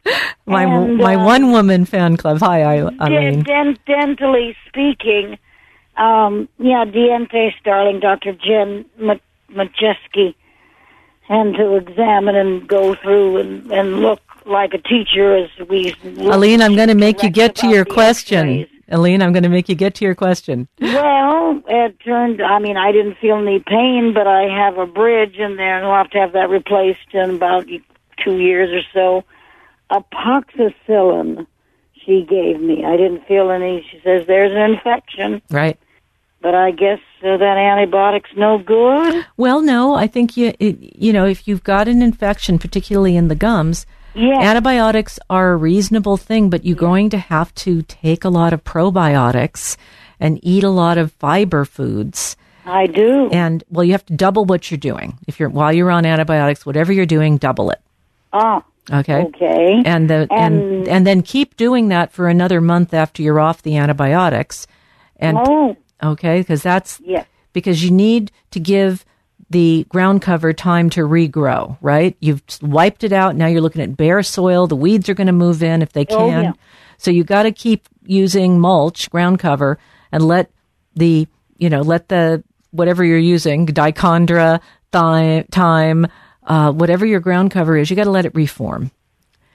my 0.46 0.64
and, 0.64 0.96
my 0.96 1.16
uh, 1.16 1.24
one 1.24 1.50
woman 1.50 1.84
fan 1.84 2.16
club. 2.16 2.38
Hi, 2.38 2.62
Eileen. 2.62 3.42
Dent- 3.42 3.84
dentally 3.84 4.54
speaking, 4.68 5.38
um, 5.96 6.48
yeah, 6.58 6.84
Dientes, 6.84 7.54
darling, 7.64 7.98
Dr. 7.98 8.32
Jen 8.32 8.84
Majeski, 9.50 10.36
and 11.32 11.54
to 11.54 11.76
examine 11.76 12.36
and 12.36 12.68
go 12.68 12.94
through 12.94 13.38
and, 13.38 13.72
and 13.72 14.00
look 14.00 14.20
like 14.44 14.74
a 14.74 14.78
teacher 14.78 15.34
as 15.36 15.50
we. 15.68 15.94
Eileen, 16.04 16.60
I'm 16.60 16.76
going 16.76 16.88
to 16.88 16.94
make 16.94 17.22
you 17.22 17.30
get 17.30 17.54
to 17.56 17.68
your 17.68 17.86
question. 17.86 18.66
Aline, 18.88 19.22
I'm 19.22 19.32
going 19.32 19.44
to 19.44 19.48
make 19.48 19.70
you 19.70 19.74
get 19.74 19.94
to 19.96 20.04
your 20.04 20.14
question. 20.14 20.68
Well, 20.78 21.62
it 21.66 21.98
turned, 22.00 22.42
I 22.42 22.58
mean, 22.58 22.76
I 22.76 22.92
didn't 22.92 23.16
feel 23.16 23.38
any 23.38 23.60
pain, 23.60 24.12
but 24.12 24.26
I 24.26 24.42
have 24.42 24.76
a 24.76 24.86
bridge 24.86 25.36
in 25.36 25.56
there, 25.56 25.78
and 25.78 25.86
we'll 25.86 25.96
have 25.96 26.10
to 26.10 26.18
have 26.18 26.32
that 26.34 26.50
replaced 26.50 27.14
in 27.14 27.36
about 27.36 27.66
two 28.22 28.38
years 28.38 28.70
or 28.70 28.82
so. 28.92 29.24
Amoxicillin 29.90 31.46
she 32.04 32.26
gave 32.28 32.60
me. 32.60 32.84
I 32.84 32.96
didn't 32.96 33.26
feel 33.26 33.50
any. 33.50 33.86
She 33.90 34.00
says 34.02 34.26
there's 34.26 34.52
an 34.52 34.72
infection. 34.72 35.40
Right. 35.50 35.78
But 36.42 36.54
I 36.54 36.72
guess 36.72 36.98
uh, 37.22 37.36
that 37.36 37.56
antibiotic's 37.56 38.30
no 38.36 38.58
good. 38.58 39.24
Well, 39.36 39.62
no. 39.62 39.94
I 39.94 40.08
think 40.08 40.36
you, 40.36 40.52
it, 40.58 40.78
you 40.98 41.12
know, 41.12 41.24
if 41.24 41.46
you've 41.46 41.62
got 41.62 41.86
an 41.86 42.02
infection, 42.02 42.58
particularly 42.58 43.16
in 43.16 43.28
the 43.28 43.36
gums, 43.36 43.86
yeah. 44.14 44.40
Antibiotics 44.40 45.18
are 45.30 45.52
a 45.52 45.56
reasonable 45.56 46.16
thing, 46.16 46.50
but 46.50 46.64
you're 46.64 46.76
going 46.76 47.10
to 47.10 47.18
have 47.18 47.54
to 47.56 47.82
take 47.82 48.24
a 48.24 48.28
lot 48.28 48.52
of 48.52 48.62
probiotics 48.62 49.76
and 50.20 50.38
eat 50.42 50.64
a 50.64 50.70
lot 50.70 50.98
of 50.98 51.12
fiber 51.12 51.64
foods. 51.64 52.36
I 52.64 52.86
do. 52.86 53.28
And 53.32 53.64
well, 53.70 53.84
you 53.84 53.92
have 53.92 54.06
to 54.06 54.14
double 54.14 54.44
what 54.44 54.70
you're 54.70 54.78
doing. 54.78 55.18
If 55.26 55.40
you're 55.40 55.48
while 55.48 55.72
you're 55.72 55.90
on 55.90 56.06
antibiotics, 56.06 56.66
whatever 56.66 56.92
you're 56.92 57.06
doing, 57.06 57.38
double 57.38 57.70
it. 57.70 57.80
Ah. 58.32 58.62
Okay. 58.92 59.22
Okay. 59.22 59.82
And 59.84 60.10
the 60.10 60.28
and 60.30 60.60
and, 60.60 60.88
and 60.88 61.06
then 61.06 61.22
keep 61.22 61.56
doing 61.56 61.88
that 61.88 62.12
for 62.12 62.28
another 62.28 62.60
month 62.60 62.94
after 62.94 63.22
you're 63.22 63.40
off 63.40 63.62
the 63.62 63.76
antibiotics. 63.76 64.66
And 65.16 65.38
oh. 65.40 65.76
Okay, 66.02 66.40
because 66.40 66.62
that's 66.62 67.00
yeah. 67.04 67.24
because 67.52 67.82
you 67.84 67.90
need 67.90 68.30
to 68.50 68.60
give 68.60 69.04
the 69.50 69.84
ground 69.88 70.22
cover 70.22 70.52
time 70.52 70.90
to 70.90 71.02
regrow, 71.02 71.76
right? 71.80 72.16
You've 72.20 72.42
wiped 72.62 73.04
it 73.04 73.12
out. 73.12 73.36
Now 73.36 73.46
you're 73.46 73.60
looking 73.60 73.82
at 73.82 73.96
bare 73.96 74.22
soil. 74.22 74.66
The 74.66 74.76
weeds 74.76 75.08
are 75.08 75.14
going 75.14 75.26
to 75.26 75.32
move 75.32 75.62
in 75.62 75.82
if 75.82 75.92
they 75.92 76.04
can. 76.04 76.18
Oh, 76.18 76.28
yeah. 76.28 76.52
So 76.96 77.10
you 77.10 77.22
got 77.22 77.42
to 77.42 77.52
keep 77.52 77.88
using 78.04 78.58
mulch, 78.58 79.10
ground 79.10 79.38
cover, 79.38 79.78
and 80.10 80.26
let 80.26 80.50
the, 80.94 81.26
you 81.58 81.68
know, 81.68 81.82
let 81.82 82.08
the, 82.08 82.42
whatever 82.70 83.04
you're 83.04 83.18
using, 83.18 83.66
dichondra, 83.66 84.60
thyme, 84.90 85.44
thyme, 85.50 86.06
uh, 86.44 86.72
whatever 86.72 87.04
your 87.04 87.20
ground 87.20 87.50
cover 87.50 87.76
is, 87.76 87.90
you 87.90 87.96
got 87.96 88.04
to 88.04 88.10
let 88.10 88.24
it 88.24 88.34
reform. 88.34 88.90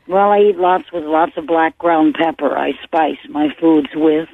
Well, 0.07 0.29
I 0.31 0.39
eat 0.39 0.57
lots 0.57 0.91
with 0.93 1.03
lots 1.03 1.33
of 1.37 1.47
black 1.47 1.77
ground 1.77 2.15
pepper. 2.21 2.57
I 2.57 2.73
spice 2.83 3.17
my 3.29 3.49
foods 3.59 3.89
with. 3.95 4.29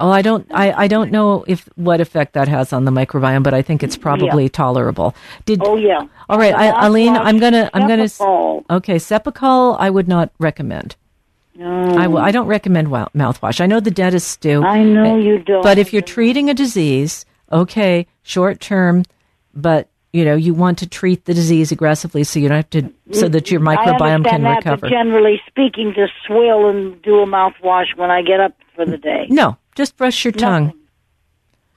Oh, 0.00 0.10
I 0.10 0.22
don't. 0.22 0.46
I, 0.54 0.84
I 0.84 0.86
don't 0.88 1.10
know 1.10 1.44
if 1.48 1.68
what 1.74 2.00
effect 2.00 2.34
that 2.34 2.46
has 2.46 2.72
on 2.72 2.84
the 2.84 2.92
microbiome, 2.92 3.42
but 3.42 3.52
I 3.52 3.62
think 3.62 3.82
it's 3.82 3.96
probably 3.96 4.44
Yeah. 4.44 4.48
tolerable. 4.50 5.14
Did 5.44 5.60
Oh 5.62 5.76
yeah. 5.76 6.06
all 6.28 6.38
right, 6.38 6.54
I, 6.54 6.70
Eileen. 6.84 7.16
I'm 7.16 7.38
gonna. 7.38 7.68
I'm 7.74 7.88
gonna. 7.88 8.04
Okay, 8.70 8.96
Cepacol. 8.96 9.76
I 9.78 9.90
would 9.90 10.06
not 10.06 10.30
recommend. 10.38 10.94
No. 11.56 11.66
I, 11.66 11.86
mm. 11.86 12.02
w- 12.04 12.18
I 12.18 12.30
don't 12.30 12.46
recommend 12.46 12.88
wa- 12.92 13.08
mouthwash. 13.16 13.60
I 13.60 13.66
know 13.66 13.80
the 13.80 13.90
dentists 13.90 14.36
do. 14.36 14.62
I 14.62 14.84
know 14.84 15.16
eh, 15.16 15.20
you 15.20 15.38
don't. 15.40 15.62
But 15.64 15.78
if 15.78 15.92
you're 15.92 16.02
treating 16.02 16.48
a 16.48 16.54
disease, 16.54 17.26
okay, 17.50 18.06
short 18.22 18.60
term, 18.60 19.02
but 19.52 19.88
you 20.12 20.24
know 20.24 20.36
you 20.36 20.54
want 20.54 20.78
to 20.78 20.86
treat 20.86 21.24
the 21.24 21.34
disease 21.34 21.72
aggressively, 21.72 22.22
so 22.22 22.38
you 22.38 22.48
don't 22.48 22.56
have 22.58 22.70
to, 22.70 22.92
so 23.12 23.28
that 23.28 23.50
your 23.50 23.60
mm, 23.60 23.74
microbiome 23.74 24.14
understand 24.14 24.24
can 24.24 24.42
that, 24.44 24.56
recover. 24.58 24.76
But 24.82 24.90
generally 24.90 25.40
speaking, 25.48 25.92
just 25.96 26.12
swill 26.24 26.68
and 26.68 27.02
do 27.02 27.18
a 27.18 27.26
mouthwash 27.26 27.96
when 27.96 28.12
I 28.12 28.22
get 28.22 28.38
up 28.38 28.52
for 28.76 28.86
the 28.86 28.96
day. 28.96 29.26
no, 29.28 29.56
just 29.78 29.96
brush 29.96 30.24
your 30.24 30.32
tongue. 30.32 30.66
Nothing. 30.66 30.80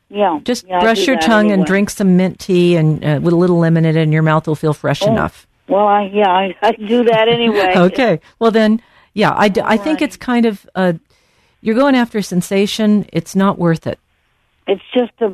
Yeah. 0.09 0.39
Just 0.43 0.67
yeah, 0.67 0.79
brush 0.81 1.07
your 1.07 1.17
tongue 1.19 1.51
and 1.51 1.65
drink 1.65 1.89
some 1.89 2.17
mint 2.17 2.39
tea 2.39 2.75
and 2.75 3.01
uh, 3.05 3.19
with 3.21 3.31
a 3.33 3.37
little 3.37 3.59
lemon 3.59 3.85
in 3.85 3.95
it, 3.95 4.01
and 4.01 4.11
your 4.11 4.23
mouth 4.23 4.45
will 4.47 4.55
feel 4.55 4.73
fresh 4.73 5.01
Oh. 5.03 5.07
enough. 5.11 5.47
Well, 5.69 5.87
I 5.87 6.09
yeah, 6.13 6.29
I, 6.29 6.55
I 6.61 6.71
do 6.73 7.03
that 7.05 7.29
anyway. 7.29 7.73
Okay. 7.77 8.19
Well, 8.39 8.51
then, 8.51 8.81
yeah, 9.13 9.31
I, 9.33 9.47
d- 9.47 9.61
I 9.63 9.77
think 9.77 10.01
right. 10.01 10.09
it's 10.09 10.17
kind 10.17 10.45
of 10.45 10.67
uh, 10.75 10.93
you're 11.61 11.75
going 11.75 11.95
after 11.95 12.17
a 12.17 12.23
sensation. 12.23 13.05
It's 13.13 13.35
not 13.37 13.57
worth 13.57 13.87
it. 13.87 13.99
It's 14.67 14.81
just 14.93 15.13
a 15.21 15.29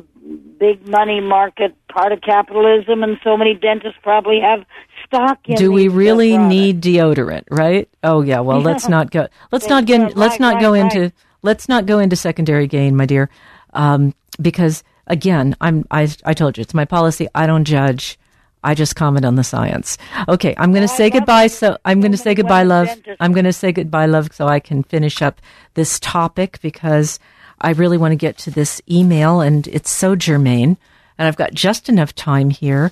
big 0.60 0.86
money 0.86 1.20
market 1.20 1.74
part 1.88 2.12
of 2.12 2.20
capitalism, 2.20 3.02
and 3.02 3.18
so 3.24 3.36
many 3.36 3.54
dentists 3.54 3.98
probably 4.02 4.38
have 4.40 4.64
stock 5.06 5.38
in. 5.46 5.56
Do 5.56 5.72
we 5.72 5.88
uh, 5.88 5.92
really 5.92 6.38
need 6.38 6.80
deodorant? 6.80 7.44
Right? 7.50 7.88
Oh 8.04 8.20
yeah. 8.20 8.40
Well, 8.40 8.60
let's 8.60 8.88
not 8.96 9.10
go. 9.10 9.26
Let's 9.50 9.64
Yeah, 9.66 9.70
not 9.74 9.86
get. 9.86 10.00
yeah, 10.00 10.08
let's 10.14 10.38
not 10.38 10.54
right, 10.54 10.60
go 10.62 10.74
into. 10.74 11.10
Let's 11.42 11.68
not 11.68 11.86
go 11.86 11.98
into 11.98 12.16
secondary 12.16 12.66
gain, 12.66 12.96
my 12.96 13.06
dear, 13.06 13.30
um, 13.72 14.14
because 14.40 14.82
again, 15.06 15.56
I'm. 15.60 15.84
I 15.90 16.08
I 16.24 16.34
told 16.34 16.56
you 16.56 16.62
it's 16.62 16.74
my 16.74 16.84
policy. 16.84 17.28
I 17.34 17.46
don't 17.46 17.64
judge. 17.64 18.18
I 18.64 18.74
just 18.74 18.96
comment 18.96 19.24
on 19.24 19.36
the 19.36 19.44
science. 19.44 19.98
Okay, 20.28 20.54
I'm 20.58 20.72
going 20.72 20.82
to 20.82 20.88
say 20.88 21.10
goodbye. 21.10 21.44
it. 21.44 21.52
So 21.52 21.78
I'm 21.84 22.00
going 22.00 22.12
to 22.12 22.18
say 22.18 22.34
goodbye, 22.34 22.64
love. 22.64 22.88
I'm 23.20 23.32
going 23.32 23.44
to 23.44 23.52
say 23.52 23.72
goodbye, 23.72 24.06
love, 24.06 24.30
so 24.32 24.48
I 24.48 24.58
can 24.60 24.82
finish 24.82 25.22
up 25.22 25.40
this 25.74 26.00
topic 26.00 26.58
because 26.60 27.20
I 27.60 27.70
really 27.70 27.98
want 27.98 28.12
to 28.12 28.16
get 28.16 28.36
to 28.38 28.50
this 28.50 28.82
email, 28.90 29.40
and 29.40 29.66
it's 29.68 29.90
so 29.90 30.16
germane, 30.16 30.76
and 31.18 31.28
I've 31.28 31.36
got 31.36 31.54
just 31.54 31.88
enough 31.88 32.14
time 32.14 32.50
here. 32.50 32.90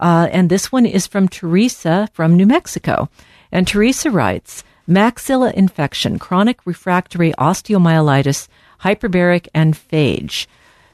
Uh, 0.00 0.28
and 0.32 0.48
this 0.48 0.72
one 0.72 0.86
is 0.86 1.06
from 1.06 1.28
Teresa 1.28 2.08
from 2.12 2.34
New 2.34 2.46
Mexico, 2.46 3.08
and 3.52 3.68
Teresa 3.68 4.10
writes: 4.10 4.64
maxilla 4.94 5.52
infection, 5.52 6.18
chronic 6.18 6.60
refractory 6.64 7.32
osteomyelitis, 7.38 8.48
hyperbaric, 8.80 9.48
and 9.54 9.74
phage. 9.74 10.46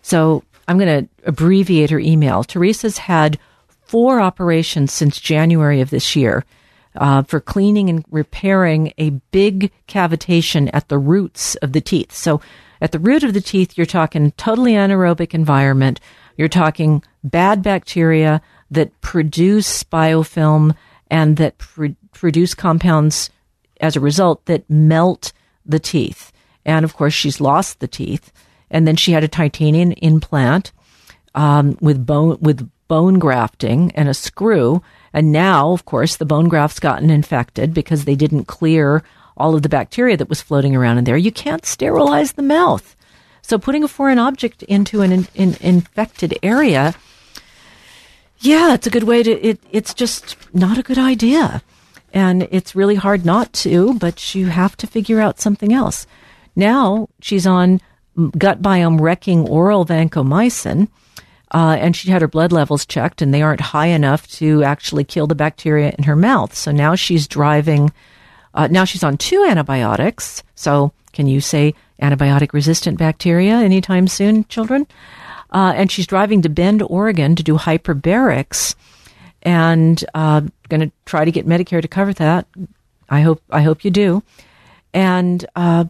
So 0.03 0.45
I'm 0.67 0.79
going 0.79 1.05
to 1.05 1.11
abbreviate 1.25 1.91
her 1.91 1.99
email. 1.99 2.45
Teresa's 2.45 2.99
had 2.99 3.39
four 3.81 4.21
operations 4.21 4.93
since 4.93 5.21
January 5.21 5.81
of 5.81 5.91
this 5.91 6.15
year 6.15 6.45
uh, 6.97 7.23
for 7.23 7.41
cleaning 7.41 7.89
and 7.89 8.05
repairing 8.11 8.93
a 8.99 9.11
big 9.11 9.73
cavitation 9.87 10.69
at 10.73 10.89
the 10.89 10.99
roots 10.99 11.55
of 11.57 11.73
the 11.73 11.81
teeth. 11.81 12.13
So 12.13 12.41
at 12.81 12.93
the 12.93 12.99
root 12.99 13.25
of 13.25 13.35
the 13.35 13.41
teeth, 13.41 13.77
you're 13.77 13.87
talking 13.87 14.33
totally 14.33 14.73
anaerobic 14.73 15.35
environment. 15.35 16.01
You're 16.37 16.49
talking 16.49 17.03
bad 17.25 17.63
bacteria 17.63 18.41
that 18.71 19.01
produce 19.01 19.83
biofilm 19.85 20.77
and 21.11 21.37
that 21.39 21.59
pr- 21.59 21.87
produce 22.13 22.55
compounds 22.55 23.31
as 23.81 23.97
a 23.97 24.01
result 24.01 24.45
that 24.47 24.69
melt 24.69 25.33
the 25.65 25.79
teeth. 25.79 26.33
And 26.65 26.85
of 26.85 26.95
course, 26.95 27.15
she's 27.15 27.41
lost 27.41 27.81
the 27.81 27.89
teeth. 27.89 28.33
And 28.71 28.87
then 28.87 28.97
she 28.97 29.13
had 29.13 29.25
a 29.25 29.29
titanium 29.29 29.93
implant 29.93 30.73
um, 31.35 31.79
with 31.81 32.05
bone 32.05 32.39
with 32.41 32.69
bone 32.89 33.19
grafting 33.19 33.93
and 33.93 34.09
a 34.09 34.15
screw. 34.15 34.83
And 35.13 35.33
now, 35.33 35.73
of 35.73 35.85
course, 35.85 36.17
the 36.17 36.25
bone 36.25 36.49
graft's 36.49 36.81
gotten 36.81 37.11
infected 37.11 37.73
because 37.73 38.05
they 38.05 38.17
didn't 38.17 38.45
clear 38.45 39.03
all 39.37 39.55
of 39.55 39.63
the 39.63 39.69
bacteria 39.69 40.17
that 40.17 40.29
was 40.29 40.43
floating 40.43 40.75
around 40.75 40.99
in 40.99 41.05
there. 41.05 41.17
You 41.17 41.33
can't 41.33 41.65
sterilize 41.65 42.33
the 42.33 42.43
mouth. 42.43 42.97
So 43.41 43.59
putting 43.59 43.85
a 43.85 43.89
foreign 43.89 44.19
object 44.19 44.63
into 44.65 45.01
an 45.01 45.13
in, 45.13 45.29
in, 45.35 45.57
infected 45.61 46.39
area, 46.43 46.95
yeah, 48.41 48.75
it's 48.75 48.87
a 48.87 48.91
good 48.91 49.05
way 49.05 49.23
to. 49.23 49.31
It, 49.31 49.61
it's 49.71 49.95
just 49.95 50.37
not 50.55 50.77
a 50.77 50.83
good 50.83 50.99
idea, 50.99 51.63
and 52.13 52.49
it's 52.51 52.75
really 52.75 52.95
hard 52.95 53.25
not 53.25 53.53
to. 53.55 53.95
But 53.95 54.35
you 54.35 54.47
have 54.47 54.77
to 54.79 54.87
figure 54.87 55.21
out 55.21 55.41
something 55.41 55.73
else. 55.73 56.07
Now 56.57 57.09
she's 57.21 57.47
on 57.47 57.81
gut 58.37 58.61
biome 58.61 59.01
wrecking 59.01 59.49
oral 59.49 59.87
vancomycin, 59.87 60.89
uh, 61.53 61.77
and 61.79 61.95
she 61.95 62.11
had 62.11 62.23
her 62.23 62.29
blood 62.29 62.53
levels 62.53 62.85
checked, 62.85 63.23
and 63.23 63.33
they 63.33 63.43
aren't 63.43 63.61
high 63.61 63.87
enough 63.87 64.27
to 64.29 64.63
actually 64.65 65.05
kill 65.05 65.27
the 65.27 65.35
bacteria 65.35 65.95
in 65.97 66.05
her 66.05 66.17
mouth. 66.17 66.55
So 66.55 66.73
now 66.73 66.95
she's 66.95 67.29
driving. 67.29 67.93
Uh, 68.55 68.67
now 68.67 68.85
she's 68.85 69.05
on 69.05 69.17
two 69.17 69.45
antibiotics. 69.45 70.43
So 70.55 70.93
can 71.13 71.27
you 71.27 71.41
say 71.41 71.75
antibiotic 72.03 72.53
resistant 72.53 72.99
bacteria 72.99 73.55
anytime 73.55 74.09
soon, 74.09 74.45
children? 74.45 74.87
Uh, 75.51 75.73
and 75.75 75.91
she's 75.91 76.07
driving 76.07 76.43
to 76.43 76.49
Bend, 76.49 76.83
Oregon 76.83 77.35
to 77.37 77.43
do 77.43 77.57
hyperbarics, 77.57 78.75
and 79.43 80.05
uh, 80.15 80.43
going 80.69 80.81
to 80.81 80.93
try 81.07 81.25
to 81.25 81.31
get 81.31 81.47
Medicare 81.47 81.83
to 81.83 81.89
cover 81.89 82.13
that. 82.15 82.47
I 83.09 83.21
hope 83.23 83.43
I 83.51 83.63
hope 83.63 83.85
you 83.85 83.91
do. 83.91 84.23
And 84.93 85.45
uh, 85.57 85.87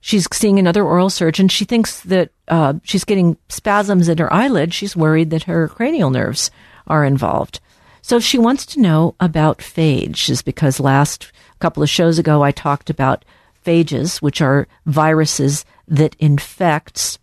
she's 0.00 0.26
seeing 0.32 0.58
another 0.58 0.84
oral 0.84 1.10
surgeon. 1.10 1.48
She 1.48 1.64
thinks 1.64 2.00
that 2.02 2.30
uh, 2.48 2.74
she's 2.82 3.04
getting 3.04 3.36
spasms 3.48 4.08
in 4.08 4.18
her 4.18 4.32
eyelid. 4.32 4.72
She's 4.74 4.96
worried 4.96 5.30
that 5.30 5.44
her 5.44 5.68
cranial 5.68 6.10
nerves 6.10 6.50
are 6.86 7.04
involved. 7.04 7.60
So 8.02 8.20
she 8.20 8.36
wants 8.36 8.66
to 8.66 8.80
know 8.80 9.14
about 9.18 9.58
phages 9.58 10.44
because 10.44 10.78
last 10.78 11.32
couple 11.58 11.82
of 11.82 11.88
shows 11.88 12.18
ago 12.18 12.42
I 12.42 12.50
talked 12.50 12.90
about 12.90 13.24
phages, 13.64 14.20
which 14.20 14.42
are 14.42 14.68
viruses 14.84 15.64
that 15.88 16.14
infects 16.18 17.18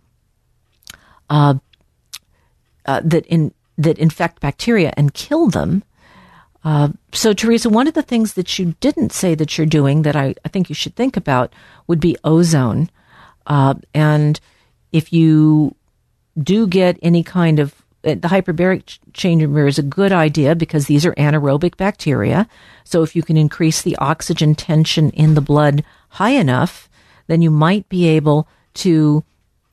uh, 1.30 1.56
uh, 2.86 3.02
that 3.04 3.26
in 3.28 3.54
that 3.78 3.98
infect 3.98 4.40
bacteria 4.40 4.94
and 4.98 5.14
kill 5.14 5.50
them. 5.50 5.84
Uh, 6.64 6.90
so, 7.12 7.34
Teresa, 7.34 7.70
one 7.70 7.88
of 7.88 7.96
the 7.96 8.04
things 8.04 8.34
that 8.34 8.60
you 8.60 8.76
didn't 8.80 9.12
say 9.12 9.34
that 9.36 9.58
you're 9.58 9.66
doing 9.66 10.04
that 10.04 10.16
I, 10.16 10.36
I 10.46 10.50
think 10.50 10.70
you 10.70 10.76
should 10.76 10.96
think 10.96 11.18
about 11.18 11.54
would 11.88 12.00
be 12.00 12.18
ozone. 12.24 12.90
Uh, 13.48 13.76
and 13.94 14.40
if 14.92 15.12
you 15.12 15.76
do 16.38 16.68
get 16.68 17.00
any 17.02 17.24
kind 17.24 17.60
of 17.60 17.74
uh, 18.04 18.16
the 18.16 18.28
hyperbaric 18.28 18.98
chamber 19.14 19.68
is 19.68 19.78
a 19.78 19.84
good 19.84 20.12
idea 20.12 20.56
because 20.56 20.88
these 20.88 21.06
are 21.06 21.14
anaerobic 21.16 21.78
bacteria. 21.78 22.48
So, 22.84 23.02
if 23.02 23.16
you 23.16 23.24
can 23.24 23.38
increase 23.38 23.82
the 23.82 23.96
oxygen 23.98 24.54
tension 24.54 25.10
in 25.12 25.34
the 25.34 25.42
blood 25.42 25.84
high 26.10 26.32
enough, 26.32 26.90
then 27.28 27.42
you 27.42 27.50
might 27.50 27.88
be 27.90 28.08
able 28.08 28.48
to, 28.76 29.24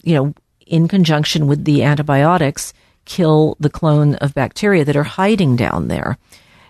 you 0.02 0.14
know, 0.14 0.34
in 0.66 0.88
conjunction 0.88 1.46
with 1.46 1.64
the 1.64 1.82
antibiotics, 1.82 2.72
kill 3.08 3.56
the 3.58 3.70
clone 3.70 4.14
of 4.16 4.34
bacteria 4.34 4.84
that 4.84 4.96
are 4.96 5.02
hiding 5.02 5.56
down 5.56 5.88
there. 5.88 6.18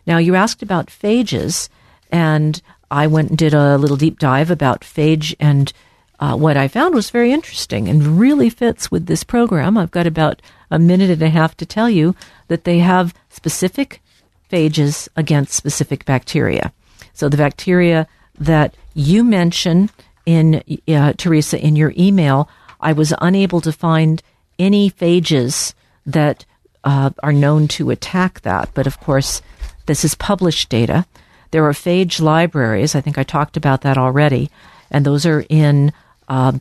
Now, 0.06 0.16
you 0.16 0.34
asked 0.34 0.62
about 0.62 0.86
phages, 0.86 1.68
and 2.10 2.62
I 2.90 3.06
went 3.06 3.28
and 3.28 3.36
did 3.36 3.52
a 3.52 3.76
little 3.76 3.98
deep 3.98 4.18
dive 4.18 4.50
about 4.50 4.80
phage, 4.80 5.34
and 5.38 5.70
uh, 6.20 6.36
what 6.36 6.56
I 6.56 6.68
found 6.68 6.94
was 6.94 7.10
very 7.10 7.32
interesting 7.32 7.88
and 7.88 8.18
really 8.18 8.48
fits 8.48 8.90
with 8.90 9.06
this 9.06 9.22
program. 9.22 9.76
I've 9.76 9.90
got 9.90 10.06
about 10.06 10.40
a 10.70 10.78
minute 10.78 11.10
and 11.10 11.22
a 11.22 11.28
half 11.28 11.56
to 11.58 11.66
tell 11.66 11.90
you 11.90 12.14
that 12.48 12.64
they 12.64 12.78
have 12.78 13.14
specific 13.28 14.00
phages 14.50 15.08
against 15.16 15.52
specific 15.52 16.04
bacteria. 16.04 16.72
So 17.12 17.28
the 17.28 17.36
bacteria 17.36 18.06
that 18.38 18.74
you 18.94 19.24
mention 19.24 19.90
in 20.24 20.62
uh, 20.88 21.12
Teresa 21.16 21.60
in 21.60 21.76
your 21.76 21.92
email, 21.98 22.48
I 22.80 22.92
was 22.92 23.12
unable 23.20 23.60
to 23.60 23.72
find 23.72 24.22
any 24.58 24.90
phages 24.90 25.74
that 26.08 26.44
uh, 26.82 27.10
are 27.22 27.32
known 27.32 27.68
to 27.68 27.90
attack 27.90 28.40
that. 28.40 28.70
But 28.74 28.86
of 28.86 28.98
course, 28.98 29.42
this 29.86 30.04
is 30.04 30.14
published 30.14 30.68
data. 30.68 31.06
There 31.50 31.64
are 31.64 31.72
phage 31.72 32.20
libraries. 32.20 32.94
I 32.94 33.00
think 33.00 33.18
I 33.18 33.22
talked 33.22 33.56
about 33.56 33.82
that 33.82 33.96
already, 33.96 34.50
and 34.90 35.04
those 35.04 35.24
are 35.26 35.44
in 35.48 35.92
uh, 36.28 36.58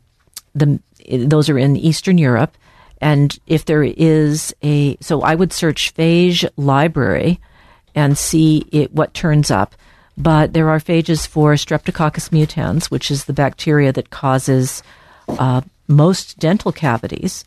the 0.54 0.80
those 1.10 1.50
are 1.50 1.58
in 1.58 1.76
Eastern 1.76 2.18
Europe. 2.18 2.58
And 3.00 3.38
if 3.48 3.66
there 3.66 3.84
is 3.84 4.56
a, 4.64 4.98
so 5.02 5.22
I 5.22 5.36
would 5.36 5.54
search 5.54 5.94
phage 5.94 6.48
library 6.58 7.40
and 7.94 8.18
see 8.18 8.66
it, 8.72 8.92
what 8.92 9.14
turns 9.14 9.52
up. 9.52 9.76
But 10.18 10.54
there 10.54 10.70
are 10.70 10.80
phages 10.80 11.28
for 11.28 11.54
Streptococcus 11.54 12.30
mutans, 12.32 12.90
which 12.90 13.12
is 13.12 13.26
the 13.26 13.34
bacteria 13.34 13.94
that 13.94 14.10
causes 14.10 14.82
uh, 15.30 15.62
most 15.88 16.40
dental 16.40 16.72
cavities. 16.72 17.46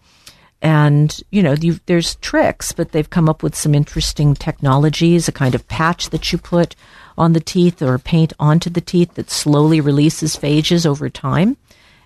And, 0.63 1.19
you 1.31 1.43
know, 1.43 1.55
there's 1.87 2.17
tricks, 2.17 2.73
but 2.73 2.93
they've 2.93 3.09
come 3.09 3.29
up 3.29 3.43
with 3.43 3.55
some 3.55 3.75
interesting 3.75 4.35
technologies, 4.35 5.27
a 5.27 5.33
kind 5.33 5.55
of 5.55 5.67
patch 5.69 6.11
that 6.11 6.33
you 6.33 6.39
put 6.39 6.77
on 7.17 7.33
the 7.33 7.41
teeth 7.41 7.81
or 7.81 7.99
paint 7.99 8.33
onto 8.39 8.69
the 8.69 8.81
teeth 8.83 9.15
that 9.15 9.31
slowly 9.31 9.81
releases 9.81 10.37
phages 10.37 10.85
over 10.85 11.09
time. 11.09 11.57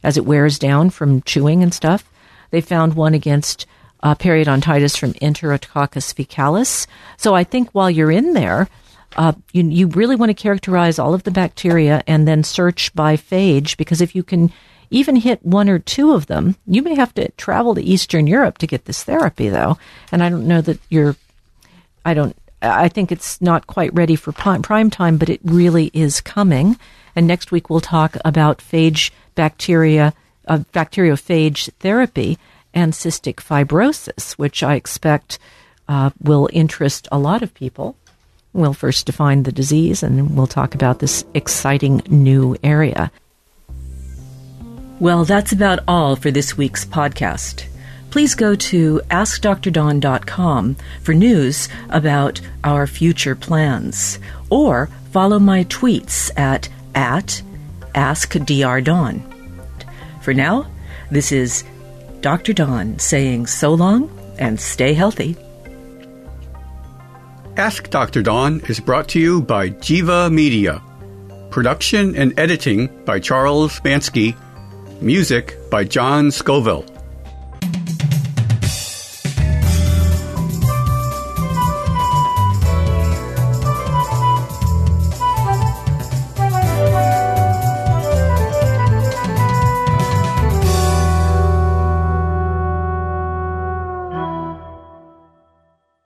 as 0.04 0.16
it 0.16 0.26
wears 0.26 0.58
down 0.58 0.90
from 0.90 1.22
chewing 1.22 1.62
and 1.62 1.74
stuff. 1.74 2.08
They 2.50 2.60
found 2.60 2.94
one 2.94 3.14
against 3.14 3.66
uh, 4.02 4.14
periodontitis 4.14 4.96
from 4.96 5.14
Enterococcus 5.14 6.14
faecalis. 6.14 6.86
So 7.16 7.34
I 7.34 7.42
think 7.42 7.70
while 7.70 7.90
you're 7.90 8.12
in 8.12 8.34
there, 8.34 8.68
uh, 9.16 9.32
you, 9.52 9.64
you 9.64 9.86
really 9.88 10.14
want 10.14 10.30
to 10.30 10.34
characterize 10.34 10.98
all 10.98 11.14
of 11.14 11.22
the 11.22 11.30
bacteria 11.30 12.02
and 12.06 12.28
then 12.28 12.44
search 12.44 12.94
by 12.94 13.16
phage 13.16 13.76
because 13.76 14.00
if 14.00 14.14
you 14.14 14.22
can 14.22 14.52
even 14.90 15.16
hit 15.16 15.44
one 15.44 15.68
or 15.68 15.78
two 15.78 16.12
of 16.12 16.26
them, 16.26 16.56
you 16.66 16.82
may 16.82 16.94
have 16.94 17.14
to 17.14 17.30
travel 17.32 17.74
to 17.74 17.82
Eastern 17.82 18.26
Europe 18.26 18.58
to 18.58 18.66
get 18.66 18.84
this 18.84 19.02
therapy, 19.04 19.48
though. 19.48 19.78
And 20.12 20.22
I 20.22 20.28
don't 20.28 20.48
know 20.48 20.60
that 20.60 20.78
you're, 20.88 21.16
I 22.04 22.14
don't, 22.14 22.36
I 22.62 22.88
think 22.88 23.12
it's 23.12 23.40
not 23.40 23.66
quite 23.66 23.94
ready 23.94 24.16
for 24.16 24.32
prime 24.32 24.90
time, 24.90 25.18
but 25.18 25.28
it 25.28 25.40
really 25.44 25.90
is 25.92 26.20
coming. 26.20 26.78
And 27.14 27.26
next 27.26 27.52
week 27.52 27.68
we'll 27.68 27.80
talk 27.80 28.16
about 28.24 28.58
phage 28.58 29.10
bacteria, 29.34 30.14
uh, 30.48 30.58
bacteriophage 30.72 31.70
therapy 31.80 32.38
and 32.72 32.92
cystic 32.92 33.36
fibrosis, 33.36 34.32
which 34.32 34.62
I 34.62 34.74
expect 34.74 35.38
uh, 35.88 36.10
will 36.20 36.48
interest 36.52 37.06
a 37.12 37.18
lot 37.18 37.42
of 37.42 37.54
people. 37.54 37.96
We'll 38.52 38.74
first 38.74 39.06
define 39.06 39.42
the 39.42 39.52
disease 39.52 40.02
and 40.02 40.36
we'll 40.36 40.46
talk 40.46 40.74
about 40.74 41.00
this 41.00 41.24
exciting 41.34 42.02
new 42.08 42.56
area. 42.62 43.10
Well, 45.00 45.24
that's 45.24 45.52
about 45.52 45.80
all 45.88 46.16
for 46.16 46.30
this 46.30 46.56
week's 46.56 46.84
podcast. 46.84 47.64
Please 48.10 48.34
go 48.34 48.54
to 48.54 49.00
AskDrDawn.com 49.10 50.76
for 51.02 51.14
news 51.14 51.68
about 51.88 52.40
our 52.62 52.86
future 52.86 53.34
plans, 53.34 54.20
or 54.50 54.88
follow 55.10 55.40
my 55.40 55.64
tweets 55.64 56.30
at, 56.38 56.68
at 56.94 57.42
AskDrDawn. 57.94 59.20
For 60.22 60.32
now, 60.32 60.66
this 61.10 61.32
is 61.32 61.64
Dr. 62.20 62.52
Dawn 62.52 62.98
saying 63.00 63.46
so 63.48 63.74
long 63.74 64.08
and 64.38 64.60
stay 64.60 64.94
healthy. 64.94 65.36
Ask 67.56 67.90
Dr. 67.90 68.22
Dawn 68.22 68.62
is 68.68 68.80
brought 68.80 69.08
to 69.08 69.20
you 69.20 69.42
by 69.42 69.70
Jiva 69.70 70.32
Media. 70.32 70.80
Production 71.50 72.16
and 72.16 72.38
editing 72.38 72.88
by 73.04 73.20
Charles 73.20 73.78
Bansky. 73.80 74.36
Music 75.04 75.58
by 75.68 75.84
John 75.84 76.30
Scoville. 76.30 76.93